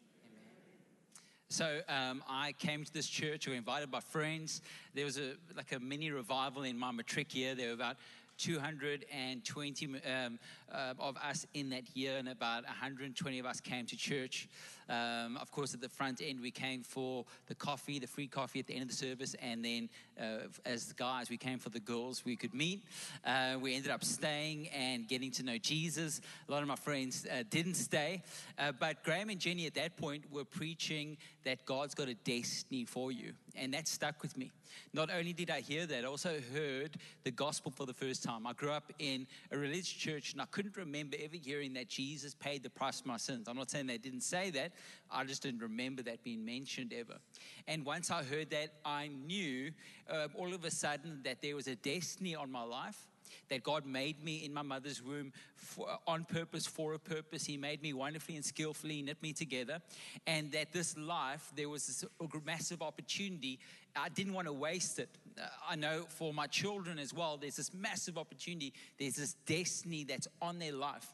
So 1.48 1.80
um, 1.88 2.22
I 2.28 2.52
came 2.52 2.84
to 2.84 2.92
this 2.92 3.08
church. 3.08 3.46
We 3.46 3.54
were 3.54 3.58
invited 3.58 3.90
by 3.90 4.00
friends. 4.00 4.60
There 4.94 5.04
was 5.04 5.18
a 5.18 5.32
like 5.56 5.72
a 5.72 5.80
mini 5.80 6.10
revival 6.10 6.62
in 6.62 6.78
my 6.78 6.92
matric 6.92 7.34
year. 7.34 7.54
There 7.54 7.68
were 7.68 7.74
about 7.74 7.96
220 8.38 9.86
um, 9.86 10.38
uh, 10.72 10.94
of 10.98 11.16
us 11.16 11.46
in 11.52 11.70
that 11.70 11.94
year, 11.94 12.16
and 12.18 12.28
about 12.28 12.64
120 12.64 13.38
of 13.38 13.46
us 13.46 13.60
came 13.60 13.84
to 13.86 13.96
church. 13.96 14.48
Um, 14.90 15.36
of 15.36 15.52
course, 15.52 15.72
at 15.72 15.80
the 15.80 15.88
front 15.88 16.20
end, 16.20 16.40
we 16.40 16.50
came 16.50 16.82
for 16.82 17.24
the 17.46 17.54
coffee, 17.54 18.00
the 18.00 18.08
free 18.08 18.26
coffee 18.26 18.58
at 18.58 18.66
the 18.66 18.74
end 18.74 18.82
of 18.82 18.88
the 18.88 18.94
service, 18.94 19.36
and 19.40 19.64
then 19.64 19.88
uh, 20.20 20.48
as 20.66 20.86
the 20.86 20.94
guys, 20.94 21.30
we 21.30 21.36
came 21.36 21.58
for 21.58 21.70
the 21.70 21.78
girls 21.78 22.24
we 22.24 22.34
could 22.34 22.52
meet. 22.52 22.82
Uh, 23.24 23.56
we 23.60 23.76
ended 23.76 23.92
up 23.92 24.02
staying 24.02 24.68
and 24.68 25.06
getting 25.06 25.30
to 25.30 25.44
know 25.44 25.58
Jesus. 25.58 26.20
A 26.48 26.52
lot 26.52 26.62
of 26.62 26.68
my 26.68 26.74
friends 26.74 27.24
uh, 27.30 27.44
didn't 27.48 27.74
stay, 27.74 28.22
uh, 28.58 28.72
but 28.72 29.04
Graham 29.04 29.30
and 29.30 29.40
Jenny 29.40 29.66
at 29.66 29.74
that 29.74 29.96
point 29.96 30.24
were 30.32 30.44
preaching 30.44 31.16
that 31.44 31.64
God's 31.66 31.94
got 31.94 32.08
a 32.08 32.14
destiny 32.14 32.84
for 32.84 33.12
you, 33.12 33.32
and 33.54 33.72
that 33.72 33.86
stuck 33.86 34.20
with 34.22 34.36
me. 34.36 34.50
Not 34.92 35.10
only 35.10 35.32
did 35.32 35.50
I 35.50 35.60
hear 35.60 35.86
that, 35.86 36.04
I 36.04 36.06
also 36.06 36.40
heard 36.52 36.96
the 37.24 37.30
gospel 37.30 37.70
for 37.70 37.86
the 37.86 37.94
first 37.94 38.22
time. 38.22 38.46
I 38.46 38.52
grew 38.52 38.70
up 38.70 38.92
in 38.98 39.26
a 39.50 39.58
religious 39.58 39.88
church, 39.88 40.32
and 40.32 40.42
I 40.42 40.46
couldn't 40.46 40.76
remember 40.76 41.16
ever 41.22 41.36
hearing 41.36 41.74
that 41.74 41.88
Jesus 41.88 42.34
paid 42.34 42.62
the 42.62 42.70
price 42.70 43.00
for 43.00 43.08
my 43.08 43.16
sins. 43.16 43.48
I'm 43.48 43.56
not 43.56 43.70
saying 43.70 43.86
they 43.86 43.98
didn't 43.98 44.22
say 44.22 44.50
that, 44.50 44.72
I 45.10 45.24
just 45.24 45.42
didn't 45.42 45.60
remember 45.60 46.02
that 46.02 46.22
being 46.22 46.44
mentioned 46.44 46.92
ever. 46.92 47.18
And 47.66 47.84
once 47.84 48.10
I 48.10 48.22
heard 48.22 48.50
that, 48.50 48.70
I 48.84 49.08
knew 49.08 49.72
uh, 50.08 50.28
all 50.34 50.54
of 50.54 50.64
a 50.64 50.70
sudden 50.70 51.20
that 51.24 51.42
there 51.42 51.56
was 51.56 51.66
a 51.66 51.76
destiny 51.76 52.34
on 52.34 52.50
my 52.50 52.62
life 52.62 53.06
that 53.48 53.62
God 53.62 53.86
made 53.86 54.22
me 54.22 54.44
in 54.44 54.52
my 54.52 54.62
mother's 54.62 55.02
womb 55.02 55.32
for, 55.54 55.86
on 56.06 56.24
purpose, 56.24 56.66
for 56.66 56.94
a 56.94 56.98
purpose. 56.98 57.44
He 57.44 57.56
made 57.56 57.82
me 57.82 57.92
wonderfully 57.92 58.36
and 58.36 58.44
skillfully, 58.44 59.02
knit 59.02 59.22
me 59.22 59.32
together. 59.32 59.80
And 60.26 60.50
that 60.52 60.72
this 60.72 60.96
life, 60.96 61.52
there 61.56 61.68
was 61.68 61.86
this 61.86 62.04
massive 62.44 62.82
opportunity. 62.82 63.58
I 63.94 64.08
didn't 64.08 64.32
want 64.32 64.46
to 64.46 64.52
waste 64.52 64.98
it. 64.98 65.08
Uh, 65.38 65.46
I 65.68 65.76
know 65.76 66.06
for 66.08 66.32
my 66.32 66.46
children 66.46 66.98
as 66.98 67.12
well, 67.12 67.36
there's 67.36 67.56
this 67.56 67.74
massive 67.74 68.18
opportunity. 68.18 68.72
There's 68.98 69.16
this 69.16 69.34
destiny 69.46 70.04
that's 70.04 70.28
on 70.40 70.58
their 70.58 70.72
life. 70.72 71.12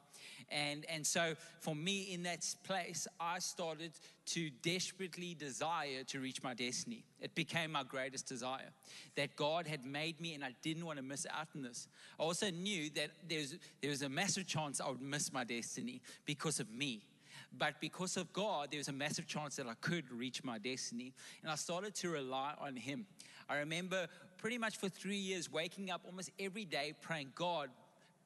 And, 0.50 0.84
and 0.88 1.04
so 1.04 1.34
for 1.60 1.74
me 1.74 2.02
in 2.12 2.22
that 2.22 2.46
place, 2.62 3.08
I 3.18 3.40
started 3.40 3.92
to 4.26 4.50
desperately 4.62 5.34
desire 5.34 6.04
to 6.08 6.20
reach 6.20 6.42
my 6.42 6.54
destiny. 6.54 7.04
It 7.20 7.34
became 7.34 7.72
my 7.72 7.82
greatest 7.82 8.26
desire 8.26 8.70
that 9.16 9.34
God 9.36 9.66
had 9.66 9.84
made 9.84 10.20
me 10.20 10.34
and 10.34 10.44
I 10.44 10.54
didn't 10.62 10.86
want 10.86 10.98
to 10.98 11.02
miss 11.02 11.26
out 11.30 11.48
on 11.54 11.62
this. 11.62 11.88
I 12.18 12.22
also 12.22 12.50
knew 12.50 12.90
that 12.90 13.10
there's, 13.28 13.56
there 13.80 13.90
was 13.90 14.02
a 14.02 14.08
massive 14.08 14.46
chance 14.46 14.80
I 14.80 14.88
would 14.88 15.02
miss 15.02 15.32
my 15.32 15.44
destiny 15.44 16.00
because 16.24 16.60
of 16.60 16.70
me. 16.70 17.02
But 17.58 17.80
because 17.80 18.16
of 18.16 18.32
God, 18.32 18.68
there 18.70 18.78
was 18.78 18.88
a 18.88 18.92
massive 18.92 19.26
chance 19.26 19.56
that 19.56 19.66
I 19.66 19.74
could 19.80 20.10
reach 20.12 20.44
my 20.44 20.58
destiny. 20.58 21.12
And 21.42 21.50
I 21.50 21.54
started 21.54 21.94
to 21.96 22.10
rely 22.10 22.54
on 22.60 22.76
Him. 22.76 23.06
I 23.48 23.58
remember 23.58 24.08
pretty 24.38 24.58
much 24.58 24.76
for 24.76 24.88
three 24.88 25.16
years 25.16 25.50
waking 25.50 25.90
up 25.90 26.02
almost 26.04 26.30
every 26.38 26.64
day 26.64 26.94
praying, 27.00 27.32
God, 27.34 27.70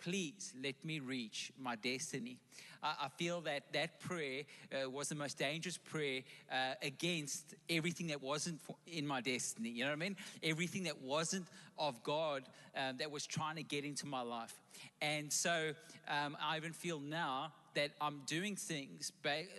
please 0.01 0.53
let 0.63 0.85
me 0.85 1.01
reach 1.01 1.53
my 1.59 1.77
destiny. 1.77 2.39
I, 2.83 2.95
I 3.03 3.09
feel 3.09 3.41
that 3.43 3.73
that 3.73 4.01
prayer 4.01 4.43
uh, 4.73 4.91
was 4.91 5.09
the 5.09 5.15
most 5.15 5.39
dangerous 5.39 5.77
prayer 5.79 6.23
uh, 6.51 6.75
against 6.83 7.55
everything 7.69 8.09
that 8.09 8.23
wasn't 8.23 8.61
for, 8.61 8.77
in 8.87 9.07
my 9.07 9.21
destiny. 9.21 9.71
You 9.71 9.85
know 9.85 9.91
what 9.91 9.97
I 9.97 10.01
mean? 10.01 10.17
Everything 10.43 10.85
that 10.85 11.01
wasn't 11.03 11.47
of 11.79 12.03
God 12.03 12.45
um, 12.77 12.97
that 12.99 13.11
was 13.11 13.27
trying 13.27 13.57
to 13.57 13.63
get 13.63 13.85
into 13.85 14.07
my 14.07 14.23
life. 14.23 14.55
And 15.01 15.33
so 15.33 15.73
um, 16.09 16.37
I 16.41 16.57
even 16.57 16.73
feel 16.73 17.01
now 17.01 17.53
that 17.75 17.91
I'm 18.01 18.23
doing 18.27 18.57
things 18.57 19.13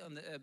on 0.06 0.16
the, 0.16 0.22
uh, 0.22 0.38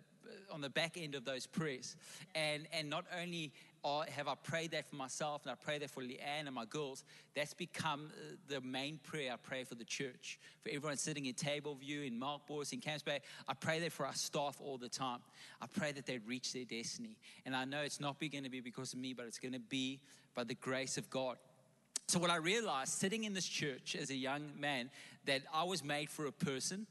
on 0.53 0.61
the 0.61 0.71
back 0.71 0.97
end 0.97 1.15
of 1.15 1.25
those 1.25 1.47
prayers. 1.47 1.97
And, 2.35 2.67
and 2.73 2.91
not 2.91 3.05
only 3.21 3.53
have 3.85 4.29
I 4.29 4.35
prayed 4.35 4.73
that 4.73 4.89
for 4.89 4.97
myself 4.97 5.43
and 5.45 5.53
I 5.53 5.55
pray 5.55 5.79
that 5.79 5.91
for 5.91 6.03
Leanne 6.03 6.47
and 6.47 6.55
my 6.55 6.65
girls, 6.65 7.05
that's 7.35 7.55
become 7.55 8.11
uh, 8.13 8.35
the 8.49 8.61
main 8.61 8.99
prayer 9.03 9.33
I 9.33 9.37
pray 9.37 9.65
for 9.65 9.75
the 9.75 9.85
church. 9.85 10.39
For 10.63 10.71
everyone 10.71 10.97
sitting 10.97 11.27
in 11.27 11.35
table 11.35 11.75
view, 11.75 12.03
in 12.03 12.19
Melkbos, 12.19 12.73
in 12.73 12.81
Camps 12.81 13.03
Bay, 13.03 13.21
I 13.47 13.55
pray 13.55 13.79
that 13.81 13.93
for 13.93 14.07
our 14.07 14.15
staff 14.15 14.59
all 14.61 14.79
the 14.79 14.89
time. 14.89 15.21
I 15.61 15.67
pray 15.67 15.93
that 15.93 16.07
they 16.07 16.19
reach 16.19 16.53
their 16.53 16.65
destiny. 16.65 17.17
And 17.47 17.55
I 17.55 17.65
know 17.65 17.81
it's 17.81 18.01
not 18.01 18.19
going 18.21 18.45
to 18.45 18.51
be 18.51 18.61
because 18.61 18.93
of 18.93 18.99
me, 18.99 19.13
but 19.13 19.27
it's 19.27 19.39
going 19.39 19.55
to 19.55 19.61
be 19.61 20.01
by 20.35 20.45
the 20.45 20.55
grace 20.55 20.99
of 20.99 21.09
God. 21.11 21.37
So, 22.09 22.19
what 22.19 22.31
I 22.31 22.37
realized 22.37 22.93
sitting 22.93 23.25
in 23.25 23.35
this 23.35 23.47
church 23.47 23.95
as 23.95 24.11
a 24.11 24.15
young 24.15 24.59
man, 24.59 24.91
that 25.27 25.43
I 25.53 25.65
was 25.65 25.85
made 25.85 26.09
for 26.09 26.27
a 26.27 26.33
person, 26.33 26.87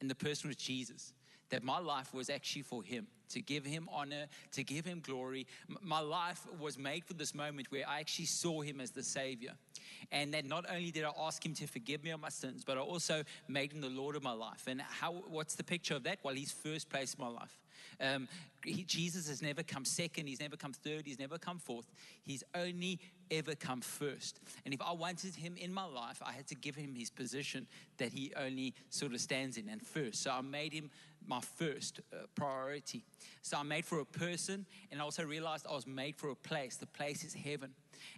and 0.00 0.10
the 0.10 0.16
person 0.16 0.48
was 0.48 0.56
Jesus 0.56 1.12
that 1.50 1.62
my 1.62 1.78
life 1.78 2.12
was 2.14 2.30
actually 2.30 2.62
for 2.62 2.82
Him, 2.82 3.06
to 3.30 3.40
give 3.40 3.64
Him 3.64 3.88
honor, 3.92 4.26
to 4.52 4.64
give 4.64 4.84
Him 4.84 5.00
glory. 5.00 5.46
My 5.82 6.00
life 6.00 6.46
was 6.60 6.78
made 6.78 7.04
for 7.04 7.14
this 7.14 7.34
moment 7.34 7.70
where 7.70 7.88
I 7.88 8.00
actually 8.00 8.26
saw 8.26 8.60
Him 8.60 8.80
as 8.80 8.90
the 8.90 9.02
Savior. 9.02 9.52
And 10.12 10.32
that 10.34 10.44
not 10.44 10.64
only 10.70 10.90
did 10.90 11.04
I 11.04 11.10
ask 11.18 11.44
Him 11.44 11.54
to 11.54 11.66
forgive 11.66 12.04
me 12.04 12.10
of 12.10 12.20
my 12.20 12.28
sins, 12.28 12.64
but 12.64 12.76
I 12.76 12.80
also 12.80 13.22
made 13.48 13.72
Him 13.72 13.80
the 13.80 13.88
Lord 13.88 14.16
of 14.16 14.22
my 14.22 14.32
life. 14.32 14.64
And 14.66 14.80
how, 14.80 15.12
what's 15.12 15.54
the 15.54 15.64
picture 15.64 15.94
of 15.94 16.04
that? 16.04 16.18
Well, 16.22 16.34
He's 16.34 16.52
first 16.52 16.88
place 16.88 17.14
in 17.14 17.24
my 17.24 17.30
life. 17.30 17.58
Um, 18.00 18.28
he, 18.64 18.84
Jesus 18.84 19.28
has 19.28 19.42
never 19.42 19.62
come 19.62 19.84
second, 19.84 20.26
He's 20.26 20.40
never 20.40 20.56
come 20.56 20.72
third, 20.72 21.02
He's 21.06 21.18
never 21.18 21.38
come 21.38 21.58
fourth. 21.58 21.86
He's 22.22 22.44
only 22.54 23.00
ever 23.30 23.54
come 23.54 23.80
first. 23.80 24.40
And 24.64 24.72
if 24.72 24.80
I 24.80 24.92
wanted 24.92 25.34
Him 25.34 25.56
in 25.56 25.72
my 25.72 25.84
life, 25.84 26.20
I 26.24 26.32
had 26.32 26.46
to 26.48 26.54
give 26.54 26.74
Him 26.74 26.94
His 26.94 27.10
position 27.10 27.66
that 27.98 28.12
He 28.12 28.32
only 28.36 28.74
sort 28.90 29.14
of 29.14 29.20
stands 29.20 29.56
in 29.56 29.68
and 29.68 29.82
first. 29.82 30.22
So 30.22 30.30
I 30.30 30.40
made 30.40 30.72
Him 30.72 30.90
my 31.28 31.40
first 31.40 32.00
uh, 32.12 32.26
priority. 32.34 33.04
So 33.42 33.58
I'm 33.58 33.68
made 33.68 33.84
for 33.84 34.00
a 34.00 34.04
person, 34.04 34.66
and 34.90 35.00
I 35.00 35.04
also 35.04 35.24
realized 35.24 35.66
I 35.68 35.74
was 35.74 35.86
made 35.86 36.16
for 36.16 36.30
a 36.30 36.34
place. 36.34 36.76
The 36.76 36.86
place 36.86 37.22
is 37.22 37.34
heaven. 37.34 37.70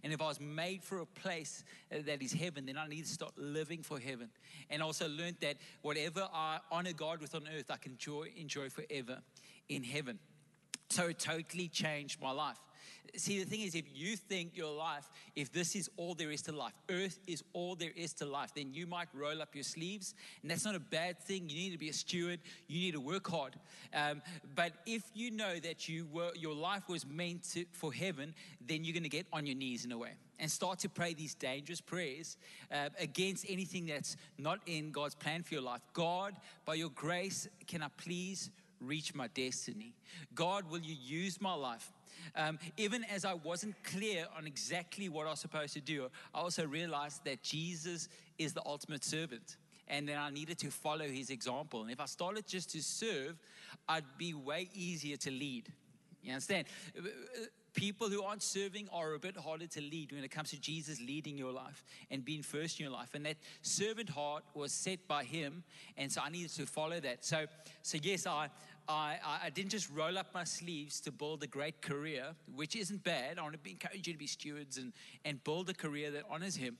And 0.04 0.12
if 0.12 0.20
I 0.20 0.26
was 0.28 0.40
made 0.40 0.82
for 0.82 1.00
a 1.00 1.06
place 1.06 1.64
uh, 1.92 1.98
that 2.06 2.22
is 2.22 2.32
heaven, 2.32 2.66
then 2.66 2.78
I 2.78 2.86
need 2.86 3.04
to 3.04 3.10
start 3.10 3.32
living 3.36 3.82
for 3.82 3.98
heaven. 3.98 4.28
And 4.68 4.82
also 4.82 5.08
learned 5.08 5.36
that 5.40 5.56
whatever 5.82 6.28
I 6.32 6.58
honor 6.70 6.92
God 6.92 7.20
with 7.20 7.34
on 7.34 7.48
earth, 7.56 7.70
I 7.70 7.76
can 7.76 7.92
enjoy, 7.92 8.28
enjoy 8.36 8.68
forever 8.68 9.18
in 9.68 9.82
heaven. 9.82 10.18
So 10.90 11.06
it 11.06 11.18
totally 11.18 11.68
changed 11.68 12.20
my 12.20 12.30
life. 12.30 12.58
See, 13.16 13.38
the 13.38 13.48
thing 13.48 13.62
is, 13.62 13.74
if 13.74 13.84
you 13.94 14.16
think 14.16 14.56
your 14.56 14.72
life, 14.72 15.10
if 15.34 15.52
this 15.52 15.74
is 15.74 15.90
all 15.96 16.14
there 16.14 16.30
is 16.30 16.42
to 16.42 16.52
life, 16.52 16.72
earth 16.90 17.18
is 17.26 17.42
all 17.52 17.74
there 17.74 17.90
is 17.96 18.12
to 18.14 18.26
life, 18.26 18.52
then 18.54 18.72
you 18.72 18.86
might 18.86 19.08
roll 19.12 19.42
up 19.42 19.54
your 19.54 19.64
sleeves. 19.64 20.14
And 20.42 20.50
that's 20.50 20.64
not 20.64 20.74
a 20.74 20.80
bad 20.80 21.18
thing. 21.18 21.48
You 21.48 21.56
need 21.56 21.72
to 21.72 21.78
be 21.78 21.88
a 21.88 21.92
steward, 21.92 22.40
you 22.68 22.80
need 22.80 22.92
to 22.92 23.00
work 23.00 23.28
hard. 23.28 23.56
Um, 23.94 24.22
but 24.54 24.72
if 24.86 25.02
you 25.14 25.30
know 25.30 25.58
that 25.58 25.88
you 25.88 26.06
were, 26.12 26.30
your 26.36 26.54
life 26.54 26.88
was 26.88 27.06
meant 27.06 27.44
to, 27.52 27.64
for 27.72 27.92
heaven, 27.92 28.34
then 28.66 28.84
you're 28.84 28.94
going 28.94 29.02
to 29.02 29.08
get 29.08 29.26
on 29.32 29.46
your 29.46 29.56
knees 29.56 29.84
in 29.84 29.92
a 29.92 29.98
way 29.98 30.12
and 30.38 30.50
start 30.50 30.78
to 30.80 30.88
pray 30.88 31.12
these 31.12 31.34
dangerous 31.34 31.80
prayers 31.80 32.36
uh, 32.72 32.88
against 32.98 33.44
anything 33.48 33.86
that's 33.86 34.16
not 34.38 34.60
in 34.66 34.90
God's 34.90 35.14
plan 35.14 35.42
for 35.42 35.54
your 35.54 35.62
life. 35.62 35.80
God, 35.92 36.34
by 36.64 36.74
your 36.74 36.90
grace, 36.90 37.48
can 37.66 37.82
I 37.82 37.88
please 37.98 38.50
reach 38.80 39.14
my 39.14 39.28
destiny? 39.28 39.94
God, 40.34 40.70
will 40.70 40.80
you 40.80 40.96
use 40.98 41.40
my 41.40 41.54
life? 41.54 41.92
Um, 42.36 42.58
even 42.76 43.04
as 43.04 43.24
I 43.24 43.34
wasn't 43.34 43.74
clear 43.84 44.26
on 44.36 44.46
exactly 44.46 45.08
what 45.08 45.26
I 45.26 45.30
was 45.30 45.40
supposed 45.40 45.74
to 45.74 45.80
do, 45.80 46.08
I 46.34 46.40
also 46.40 46.66
realized 46.66 47.24
that 47.24 47.42
Jesus 47.42 48.08
is 48.38 48.52
the 48.52 48.62
ultimate 48.64 49.04
servant. 49.04 49.56
And 49.88 50.08
then 50.08 50.18
I 50.18 50.30
needed 50.30 50.58
to 50.58 50.70
follow 50.70 51.06
his 51.06 51.30
example. 51.30 51.82
And 51.82 51.90
if 51.90 52.00
I 52.00 52.06
started 52.06 52.46
just 52.46 52.70
to 52.70 52.82
serve, 52.82 53.36
I'd 53.88 54.04
be 54.18 54.34
way 54.34 54.70
easier 54.72 55.16
to 55.18 55.30
lead. 55.30 55.72
You 56.22 56.32
understand? 56.32 56.66
People 57.72 58.08
who 58.08 58.22
aren't 58.22 58.42
serving 58.42 58.88
are 58.92 59.14
a 59.14 59.18
bit 59.18 59.36
harder 59.36 59.66
to 59.66 59.80
lead 59.80 60.12
when 60.12 60.22
it 60.22 60.30
comes 60.30 60.50
to 60.50 60.60
Jesus 60.60 61.00
leading 61.00 61.38
your 61.38 61.52
life 61.52 61.84
and 62.10 62.24
being 62.24 62.42
first 62.42 62.78
in 62.78 62.84
your 62.84 62.92
life. 62.92 63.14
And 63.14 63.24
that 63.26 63.36
servant 63.62 64.08
heart 64.10 64.44
was 64.54 64.72
set 64.72 65.06
by 65.08 65.24
him. 65.24 65.62
And 65.96 66.10
so 66.10 66.20
I 66.20 66.30
needed 66.30 66.50
to 66.50 66.66
follow 66.66 67.00
that. 67.00 67.24
So, 67.24 67.46
so 67.82 67.98
yes, 68.02 68.26
I, 68.26 68.48
I, 68.90 69.18
I, 69.44 69.50
didn't 69.50 69.70
just 69.70 69.90
roll 69.90 70.18
up 70.18 70.34
my 70.34 70.44
sleeves 70.44 71.00
to 71.02 71.12
build 71.12 71.42
a 71.42 71.46
great 71.46 71.80
career, 71.80 72.34
which 72.54 72.76
isn't 72.76 73.04
bad. 73.04 73.38
I 73.38 73.42
want 73.42 73.62
to 73.62 73.70
encourage 73.70 74.06
you 74.06 74.12
to 74.12 74.18
be 74.18 74.26
stewards 74.26 74.78
and, 74.78 74.92
and 75.24 75.42
build 75.44 75.70
a 75.70 75.74
career 75.74 76.10
that 76.10 76.24
honors 76.30 76.56
Him. 76.56 76.76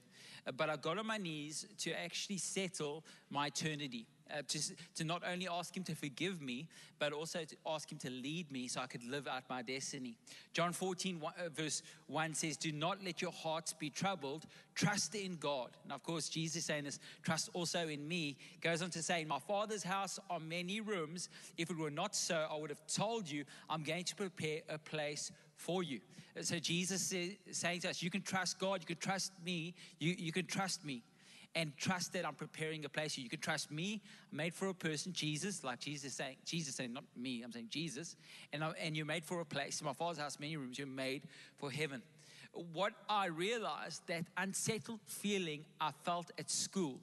But 0.56 0.70
I 0.70 0.76
got 0.76 0.98
on 0.98 1.06
my 1.06 1.18
knees 1.18 1.66
to 1.78 1.92
actually 1.92 2.38
settle 2.38 3.04
my 3.30 3.46
eternity 3.46 4.06
uh, 4.32 4.42
to, 4.48 4.58
to 4.96 5.04
not 5.04 5.22
only 5.30 5.48
ask 5.48 5.76
Him 5.76 5.84
to 5.84 5.94
forgive 5.94 6.40
me, 6.40 6.68
but 6.98 7.12
also 7.12 7.44
to 7.44 7.56
ask 7.66 7.90
Him 7.90 7.98
to 7.98 8.10
lead 8.10 8.50
me 8.50 8.68
so 8.68 8.80
I 8.80 8.86
could 8.86 9.04
live 9.04 9.26
out 9.26 9.44
my 9.48 9.62
destiny. 9.62 10.16
John 10.52 10.72
14, 10.72 11.20
one, 11.20 11.32
uh, 11.38 11.48
verse 11.48 11.82
1 12.06 12.34
says, 12.34 12.56
Do 12.56 12.72
not 12.72 13.02
let 13.04 13.22
your 13.22 13.32
hearts 13.32 13.72
be 13.72 13.90
troubled. 13.90 14.46
Trust 14.74 15.14
in 15.14 15.36
God. 15.36 15.70
And 15.84 15.92
of 15.92 16.02
course, 16.02 16.28
Jesus 16.28 16.64
saying 16.64 16.84
this, 16.84 16.98
trust 17.22 17.50
also 17.52 17.88
in 17.88 18.06
me. 18.06 18.36
Goes 18.60 18.82
on 18.82 18.90
to 18.90 19.02
say, 19.02 19.22
In 19.22 19.28
my 19.28 19.38
Father's 19.38 19.82
house 19.82 20.18
are 20.28 20.40
many 20.40 20.80
rooms. 20.80 21.28
If 21.56 21.70
it 21.70 21.76
were 21.76 21.90
not 21.90 22.14
so, 22.14 22.46
I 22.50 22.56
would 22.56 22.70
have 22.70 22.86
told 22.86 23.30
you, 23.30 23.44
I'm 23.68 23.82
going 23.82 24.04
to 24.04 24.16
prepare 24.16 24.60
a 24.68 24.78
place 24.78 25.30
for 25.56 25.82
you. 25.82 26.00
So 26.40 26.58
Jesus 26.58 27.12
is 27.12 27.36
saying 27.52 27.80
to 27.80 27.90
us, 27.90 28.02
You 28.02 28.10
can 28.10 28.22
trust 28.22 28.58
God, 28.58 28.80
you 28.80 28.86
can 28.86 28.96
trust 28.96 29.32
me, 29.44 29.74
you, 29.98 30.14
you 30.18 30.32
can 30.32 30.46
trust 30.46 30.84
me 30.84 31.02
and 31.54 31.76
trust 31.76 32.12
that 32.12 32.26
I'm 32.26 32.34
preparing 32.34 32.84
a 32.84 32.88
place 32.88 33.18
you. 33.18 33.28
Can 33.28 33.40
trust 33.40 33.70
me, 33.70 34.00
made 34.30 34.54
for 34.54 34.68
a 34.68 34.74
person, 34.74 35.12
Jesus, 35.12 35.64
like 35.64 35.80
Jesus 35.80 36.14
saying, 36.14 36.36
Jesus 36.44 36.76
saying, 36.76 36.92
not 36.92 37.04
me, 37.16 37.42
I'm 37.42 37.52
saying 37.52 37.68
Jesus, 37.70 38.16
and, 38.52 38.62
I, 38.62 38.72
and 38.80 38.96
you're 38.96 39.06
made 39.06 39.24
for 39.24 39.40
a 39.40 39.44
place. 39.44 39.80
In 39.80 39.86
my 39.86 39.92
father's 39.92 40.18
house, 40.18 40.38
many 40.38 40.56
rooms, 40.56 40.78
you're 40.78 40.86
made 40.86 41.22
for 41.58 41.70
heaven. 41.70 42.02
What 42.72 42.92
I 43.08 43.26
realized 43.26 44.02
that 44.08 44.24
unsettled 44.36 45.00
feeling 45.06 45.64
I 45.80 45.92
felt 46.04 46.30
at 46.38 46.50
school 46.50 47.00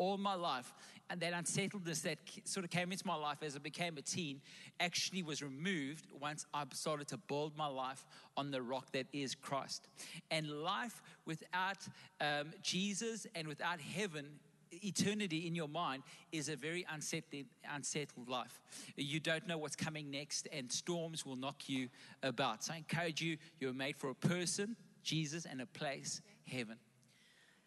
all 0.00 0.16
my 0.16 0.34
life 0.34 0.72
and 1.10 1.20
that 1.20 1.34
unsettledness 1.34 2.00
that 2.00 2.18
sort 2.44 2.64
of 2.64 2.70
came 2.70 2.90
into 2.90 3.06
my 3.06 3.14
life 3.14 3.42
as 3.42 3.54
I 3.54 3.58
became 3.58 3.98
a 3.98 4.02
teen 4.02 4.40
actually 4.80 5.22
was 5.22 5.42
removed 5.42 6.06
once 6.18 6.46
I 6.54 6.64
started 6.72 7.06
to 7.08 7.18
build 7.18 7.56
my 7.56 7.66
life 7.66 8.06
on 8.36 8.50
the 8.50 8.62
rock 8.62 8.92
that 8.92 9.06
is 9.12 9.34
Christ. 9.34 9.88
And 10.30 10.48
life 10.48 11.02
without 11.26 11.86
um, 12.20 12.52
Jesus 12.62 13.26
and 13.34 13.46
without 13.46 13.78
heaven 13.78 14.26
eternity 14.72 15.46
in 15.46 15.54
your 15.54 15.68
mind 15.68 16.02
is 16.32 16.48
a 16.48 16.56
very 16.56 16.86
unsettled, 16.90 17.44
unsettled 17.70 18.28
life. 18.28 18.62
You 18.96 19.20
don't 19.20 19.46
know 19.46 19.58
what's 19.58 19.76
coming 19.76 20.10
next, 20.10 20.48
and 20.52 20.70
storms 20.70 21.26
will 21.26 21.36
knock 21.36 21.68
you 21.68 21.88
about. 22.22 22.64
So 22.64 22.72
I 22.72 22.76
encourage 22.78 23.20
you, 23.20 23.36
you're 23.58 23.74
made 23.74 23.96
for 23.96 24.10
a 24.10 24.14
person, 24.14 24.76
Jesus, 25.02 25.44
and 25.44 25.60
a 25.60 25.66
place, 25.66 26.22
heaven. 26.46 26.76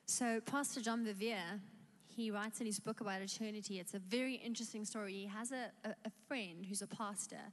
So, 0.05 0.41
Pastor 0.41 0.81
John 0.81 1.05
Bevere 1.05 1.59
he 2.15 2.31
writes 2.31 2.59
in 2.59 2.65
his 2.65 2.79
book 2.79 3.01
about 3.01 3.21
eternity. 3.21 3.79
It's 3.79 3.93
a 3.93 3.99
very 3.99 4.35
interesting 4.35 4.85
story. 4.85 5.13
He 5.13 5.25
has 5.27 5.51
a, 5.51 5.71
a, 5.83 5.89
a 6.05 6.11
friend 6.27 6.65
who's 6.65 6.81
a 6.81 6.87
pastor. 6.87 7.51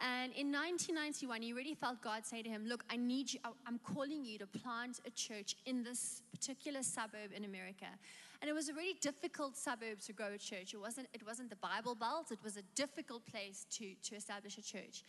And 0.00 0.32
in 0.32 0.50
1991, 0.50 1.42
he 1.42 1.52
really 1.52 1.74
felt 1.74 2.02
God 2.02 2.26
say 2.26 2.42
to 2.42 2.48
him, 2.48 2.66
Look, 2.66 2.84
I 2.90 2.96
need 2.96 3.32
you, 3.32 3.40
I'm 3.66 3.78
calling 3.78 4.24
you 4.24 4.38
to 4.38 4.46
plant 4.46 5.00
a 5.06 5.10
church 5.10 5.54
in 5.66 5.84
this 5.84 6.22
particular 6.32 6.82
suburb 6.82 7.30
in 7.34 7.44
America. 7.44 7.86
And 8.42 8.50
it 8.50 8.52
was 8.52 8.68
a 8.68 8.74
really 8.74 8.98
difficult 9.00 9.56
suburb 9.56 10.00
to 10.00 10.12
grow 10.12 10.32
a 10.34 10.38
church. 10.38 10.74
It 10.74 10.80
wasn't, 10.80 11.06
it 11.14 11.24
wasn't 11.24 11.48
the 11.48 11.56
Bible 11.56 11.94
Belt, 11.94 12.32
it 12.32 12.40
was 12.42 12.56
a 12.56 12.62
difficult 12.74 13.24
place 13.26 13.66
to, 13.70 13.94
to 14.02 14.16
establish 14.16 14.58
a 14.58 14.62
church. 14.62 15.04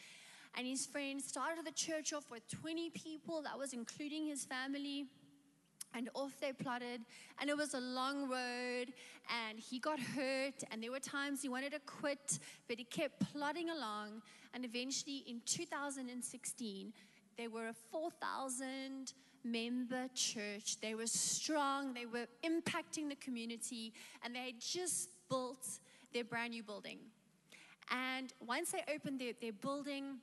And 0.57 0.65
his 0.65 0.85
friend 0.85 1.21
started 1.21 1.65
the 1.65 1.71
church 1.71 2.13
off 2.13 2.31
with 2.31 2.47
20 2.47 2.91
people, 2.91 3.41
that 3.41 3.57
was 3.57 3.73
including 3.73 4.27
his 4.27 4.45
family 4.45 5.07
and 5.95 6.09
off 6.13 6.33
they 6.39 6.51
plodded 6.51 7.01
and 7.39 7.49
it 7.49 7.57
was 7.57 7.73
a 7.73 7.79
long 7.79 8.29
road 8.29 8.93
and 9.47 9.57
he 9.57 9.79
got 9.79 9.99
hurt 9.99 10.63
and 10.71 10.83
there 10.83 10.91
were 10.91 10.99
times 10.99 11.41
he 11.41 11.49
wanted 11.49 11.71
to 11.71 11.79
quit 11.79 12.39
but 12.67 12.77
he 12.77 12.83
kept 12.83 13.19
plodding 13.31 13.69
along 13.69 14.21
and 14.53 14.65
eventually 14.65 15.23
in 15.27 15.41
2016 15.45 16.93
they 17.37 17.47
were 17.47 17.67
a 17.67 17.73
4000 17.91 19.13
member 19.45 20.07
church. 20.15 20.79
They 20.81 20.95
were 20.95 21.07
strong 21.07 21.93
they 21.93 22.05
were 22.05 22.27
impacting 22.43 23.09
the 23.09 23.15
community 23.15 23.93
and 24.23 24.35
they 24.35 24.45
had 24.45 24.59
just 24.59 25.09
built 25.29 25.79
their 26.13 26.23
brand 26.23 26.51
new 26.51 26.63
building. 26.63 26.99
And 27.91 28.33
once 28.45 28.71
they 28.71 28.83
opened 28.93 29.19
their, 29.19 29.33
their 29.39 29.53
building 29.53 30.17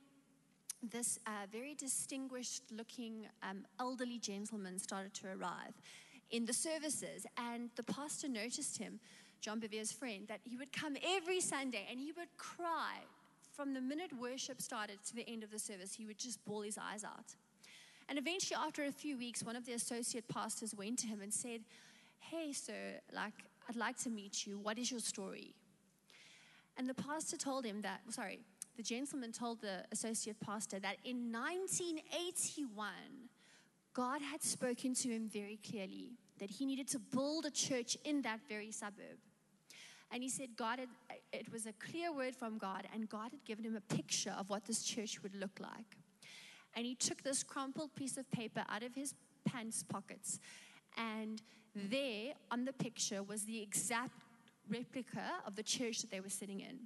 this 0.91 1.19
uh, 1.25 1.45
very 1.51 1.75
distinguished 1.75 2.63
looking 2.71 3.27
um, 3.41 3.65
elderly 3.79 4.19
gentleman 4.19 4.77
started 4.77 5.13
to 5.15 5.27
arrive 5.27 5.73
in 6.31 6.45
the 6.45 6.53
services, 6.53 7.25
and 7.37 7.69
the 7.75 7.83
pastor 7.83 8.27
noticed 8.27 8.77
him, 8.77 8.99
John 9.39 9.59
Bevere's 9.59 9.91
friend, 9.91 10.27
that 10.27 10.39
he 10.43 10.57
would 10.57 10.73
come 10.73 10.97
every 11.15 11.39
Sunday 11.39 11.85
and 11.89 11.99
he 11.99 12.11
would 12.11 12.35
cry 12.37 12.97
from 13.51 13.73
the 13.73 13.81
minute 13.81 14.11
worship 14.19 14.61
started 14.61 14.97
to 15.05 15.15
the 15.15 15.29
end 15.29 15.43
of 15.43 15.51
the 15.51 15.59
service. 15.59 15.93
He 15.93 16.05
would 16.05 16.17
just 16.17 16.43
bawl 16.43 16.61
his 16.61 16.77
eyes 16.77 17.03
out. 17.03 17.35
And 18.09 18.17
eventually, 18.17 18.57
after 18.59 18.83
a 18.83 18.91
few 18.91 19.17
weeks, 19.17 19.43
one 19.43 19.55
of 19.55 19.65
the 19.65 19.73
associate 19.73 20.27
pastors 20.27 20.73
went 20.75 20.99
to 20.99 21.07
him 21.07 21.21
and 21.21 21.31
said, 21.31 21.61
Hey, 22.19 22.51
sir, 22.51 22.99
like, 23.13 23.33
I'd 23.69 23.75
like 23.75 23.97
to 23.99 24.09
meet 24.09 24.47
you. 24.47 24.57
What 24.57 24.77
is 24.79 24.89
your 24.89 24.99
story? 24.99 25.53
And 26.77 26.89
the 26.89 26.95
pastor 26.95 27.37
told 27.37 27.63
him 27.65 27.81
that, 27.81 28.01
sorry, 28.09 28.39
the 28.75 28.83
gentleman 28.83 29.31
told 29.31 29.61
the 29.61 29.83
associate 29.91 30.39
pastor 30.39 30.79
that 30.79 30.97
in 31.03 31.31
1981, 31.31 32.89
God 33.93 34.21
had 34.21 34.41
spoken 34.41 34.93
to 34.95 35.09
him 35.09 35.29
very 35.31 35.59
clearly 35.69 36.13
that 36.39 36.49
he 36.49 36.65
needed 36.65 36.87
to 36.89 36.99
build 36.99 37.45
a 37.45 37.51
church 37.51 37.95
in 38.03 38.21
that 38.23 38.39
very 38.49 38.71
suburb. 38.71 39.19
And 40.11 40.21
he 40.21 40.29
said, 40.29 40.49
God, 40.55 40.79
had, 40.79 40.89
it 41.31 41.51
was 41.51 41.65
a 41.65 41.73
clear 41.73 42.11
word 42.13 42.35
from 42.35 42.57
God, 42.57 42.87
and 42.93 43.09
God 43.09 43.31
had 43.31 43.45
given 43.45 43.65
him 43.65 43.75
a 43.75 43.95
picture 43.95 44.35
of 44.37 44.49
what 44.49 44.65
this 44.65 44.83
church 44.83 45.21
would 45.23 45.35
look 45.35 45.59
like. 45.59 45.97
And 46.75 46.85
he 46.85 46.95
took 46.95 47.23
this 47.23 47.43
crumpled 47.43 47.95
piece 47.95 48.17
of 48.17 48.29
paper 48.31 48.63
out 48.69 48.83
of 48.83 48.95
his 48.95 49.13
pants 49.45 49.83
pockets, 49.83 50.39
and 50.97 51.41
there 51.75 52.33
on 52.51 52.65
the 52.65 52.73
picture 52.73 53.23
was 53.23 53.43
the 53.43 53.61
exact 53.61 54.21
replica 54.69 55.23
of 55.45 55.55
the 55.55 55.63
church 55.63 56.01
that 56.01 56.11
they 56.11 56.19
were 56.19 56.29
sitting 56.29 56.59
in. 56.59 56.79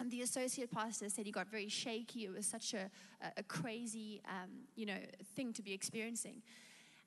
And 0.00 0.10
the 0.10 0.22
associate 0.22 0.70
pastor 0.70 1.08
said 1.08 1.24
he 1.24 1.32
got 1.32 1.48
very 1.48 1.68
shaky. 1.68 2.24
It 2.24 2.32
was 2.32 2.46
such 2.46 2.74
a, 2.74 2.90
a, 3.36 3.42
crazy, 3.44 4.20
um, 4.28 4.50
you 4.74 4.86
know, 4.86 4.98
thing 5.36 5.52
to 5.52 5.62
be 5.62 5.72
experiencing. 5.72 6.42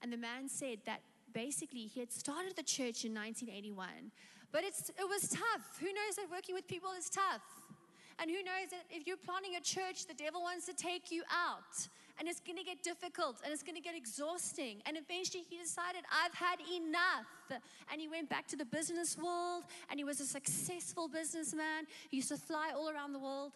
And 0.02 0.12
the 0.12 0.18
man 0.18 0.48
said 0.48 0.80
that 0.86 1.02
basically 1.34 1.82
he 1.82 2.00
had 2.00 2.12
started 2.12 2.56
the 2.56 2.64
church 2.64 3.04
in 3.04 3.14
1981, 3.14 4.12
but 4.52 4.64
it's, 4.64 4.90
it 4.90 5.08
was 5.08 5.30
tough. 5.30 5.78
Who 5.80 5.88
knows 5.88 6.16
that 6.16 6.28
working 6.32 6.56
with 6.56 6.68
people 6.68 6.90
is 6.98 7.10
tough? 7.10 7.42
And 8.20 8.32
who 8.32 8.38
knows 8.38 8.72
that 8.72 8.86
if 8.90 9.06
you're 9.06 9.18
planning 9.18 9.56
a 9.58 9.62
church, 9.62 10.08
the 10.08 10.14
devil 10.14 10.42
wants 10.42 10.66
to 10.66 10.74
take 10.74 11.12
you 11.12 11.24
out. 11.30 11.88
And 12.20 12.28
it's 12.28 12.40
going 12.40 12.58
to 12.58 12.64
get 12.64 12.84
difficult 12.84 13.42
and 13.44 13.54
it's 13.54 13.64
going 13.64 13.76
to 13.76 13.82
get 13.82 13.96
exhausting. 13.96 14.82
And 14.86 14.98
eventually 14.98 15.44
he 15.50 15.58
decided, 15.58 16.02
I've 16.12 16.34
had 16.34 16.58
enough. 16.76 17.62
And 17.92 18.02
he 18.02 18.08
went 18.08 18.30
back 18.30 18.48
to 18.48 18.56
the 18.56 18.66
business 18.66 19.18
world 19.18 19.64
and 19.90 20.00
he 20.00 20.04
was 20.04 20.20
a 20.20 20.26
successful 20.26 21.08
businessman. 21.08 21.86
He 22.10 22.18
used 22.18 22.30
to 22.30 22.38
fly 22.38 22.72
all 22.76 22.90
around 22.90 23.14
the 23.14 23.20
world. 23.20 23.54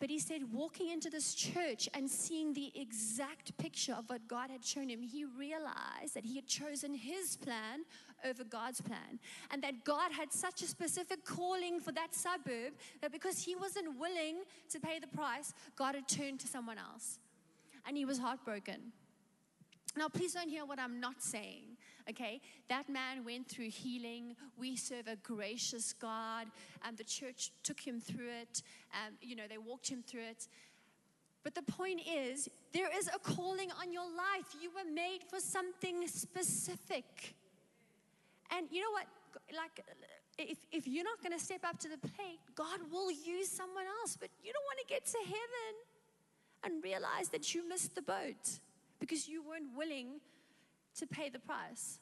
But 0.00 0.10
he 0.10 0.18
said, 0.18 0.42
walking 0.52 0.90
into 0.90 1.08
this 1.08 1.34
church 1.34 1.88
and 1.94 2.10
seeing 2.10 2.52
the 2.52 2.72
exact 2.74 3.56
picture 3.58 3.94
of 3.94 4.10
what 4.10 4.26
God 4.28 4.50
had 4.50 4.64
shown 4.64 4.88
him, 4.88 5.00
he 5.02 5.24
realized 5.24 6.14
that 6.14 6.24
he 6.24 6.34
had 6.34 6.46
chosen 6.46 6.94
his 6.94 7.36
plan 7.36 7.84
over 8.24 8.44
God's 8.44 8.80
plan. 8.80 9.20
And 9.50 9.62
that 9.62 9.84
God 9.84 10.12
had 10.12 10.32
such 10.32 10.62
a 10.62 10.66
specific 10.66 11.24
calling 11.24 11.80
for 11.80 11.92
that 11.92 12.14
suburb 12.14 12.74
that 13.00 13.12
because 13.12 13.38
he 13.44 13.54
wasn't 13.54 13.98
willing 13.98 14.42
to 14.70 14.80
pay 14.80 14.98
the 14.98 15.06
price, 15.06 15.54
God 15.76 15.94
had 15.94 16.08
turned 16.08 16.40
to 16.40 16.48
someone 16.48 16.76
else. 16.76 17.18
And 17.86 17.96
he 17.96 18.04
was 18.04 18.18
heartbroken. 18.18 18.92
Now, 19.96 20.08
please 20.08 20.34
don't 20.34 20.48
hear 20.48 20.66
what 20.66 20.80
I'm 20.80 20.98
not 20.98 21.22
saying, 21.22 21.76
okay? 22.10 22.40
That 22.68 22.88
man 22.88 23.24
went 23.24 23.48
through 23.48 23.70
healing. 23.70 24.34
We 24.58 24.74
serve 24.74 25.06
a 25.06 25.16
gracious 25.16 25.92
God, 25.92 26.48
and 26.84 26.96
the 26.96 27.04
church 27.04 27.52
took 27.62 27.78
him 27.78 28.00
through 28.00 28.30
it. 28.42 28.62
Um, 28.92 29.14
you 29.20 29.36
know, 29.36 29.44
they 29.48 29.58
walked 29.58 29.88
him 29.88 30.02
through 30.02 30.24
it. 30.24 30.48
But 31.44 31.54
the 31.54 31.62
point 31.62 32.00
is, 32.08 32.48
there 32.72 32.88
is 32.96 33.08
a 33.08 33.18
calling 33.20 33.70
on 33.80 33.92
your 33.92 34.02
life. 34.02 34.46
You 34.60 34.70
were 34.70 34.90
made 34.90 35.20
for 35.28 35.38
something 35.38 36.08
specific. 36.08 37.34
And 38.50 38.66
you 38.72 38.80
know 38.80 38.90
what? 38.90 39.06
Like, 39.54 39.84
if, 40.38 40.58
if 40.72 40.88
you're 40.88 41.04
not 41.04 41.22
going 41.22 41.38
to 41.38 41.44
step 41.44 41.60
up 41.64 41.78
to 41.80 41.88
the 41.88 41.98
plate, 41.98 42.40
God 42.56 42.80
will 42.90 43.12
use 43.12 43.48
someone 43.48 43.84
else. 44.00 44.16
But 44.18 44.30
you 44.42 44.52
don't 44.52 44.64
want 44.64 44.80
to 44.80 44.86
get 44.92 45.06
to 45.06 45.18
heaven 45.24 45.72
and 46.64 46.82
realize 46.82 47.28
that 47.30 47.54
you 47.54 47.68
missed 47.68 47.94
the 47.94 48.02
boat 48.02 48.60
because 49.00 49.28
you 49.28 49.42
weren't 49.46 49.76
willing 49.76 50.20
to 50.98 51.06
pay 51.06 51.28
the 51.28 51.38
price. 51.38 51.98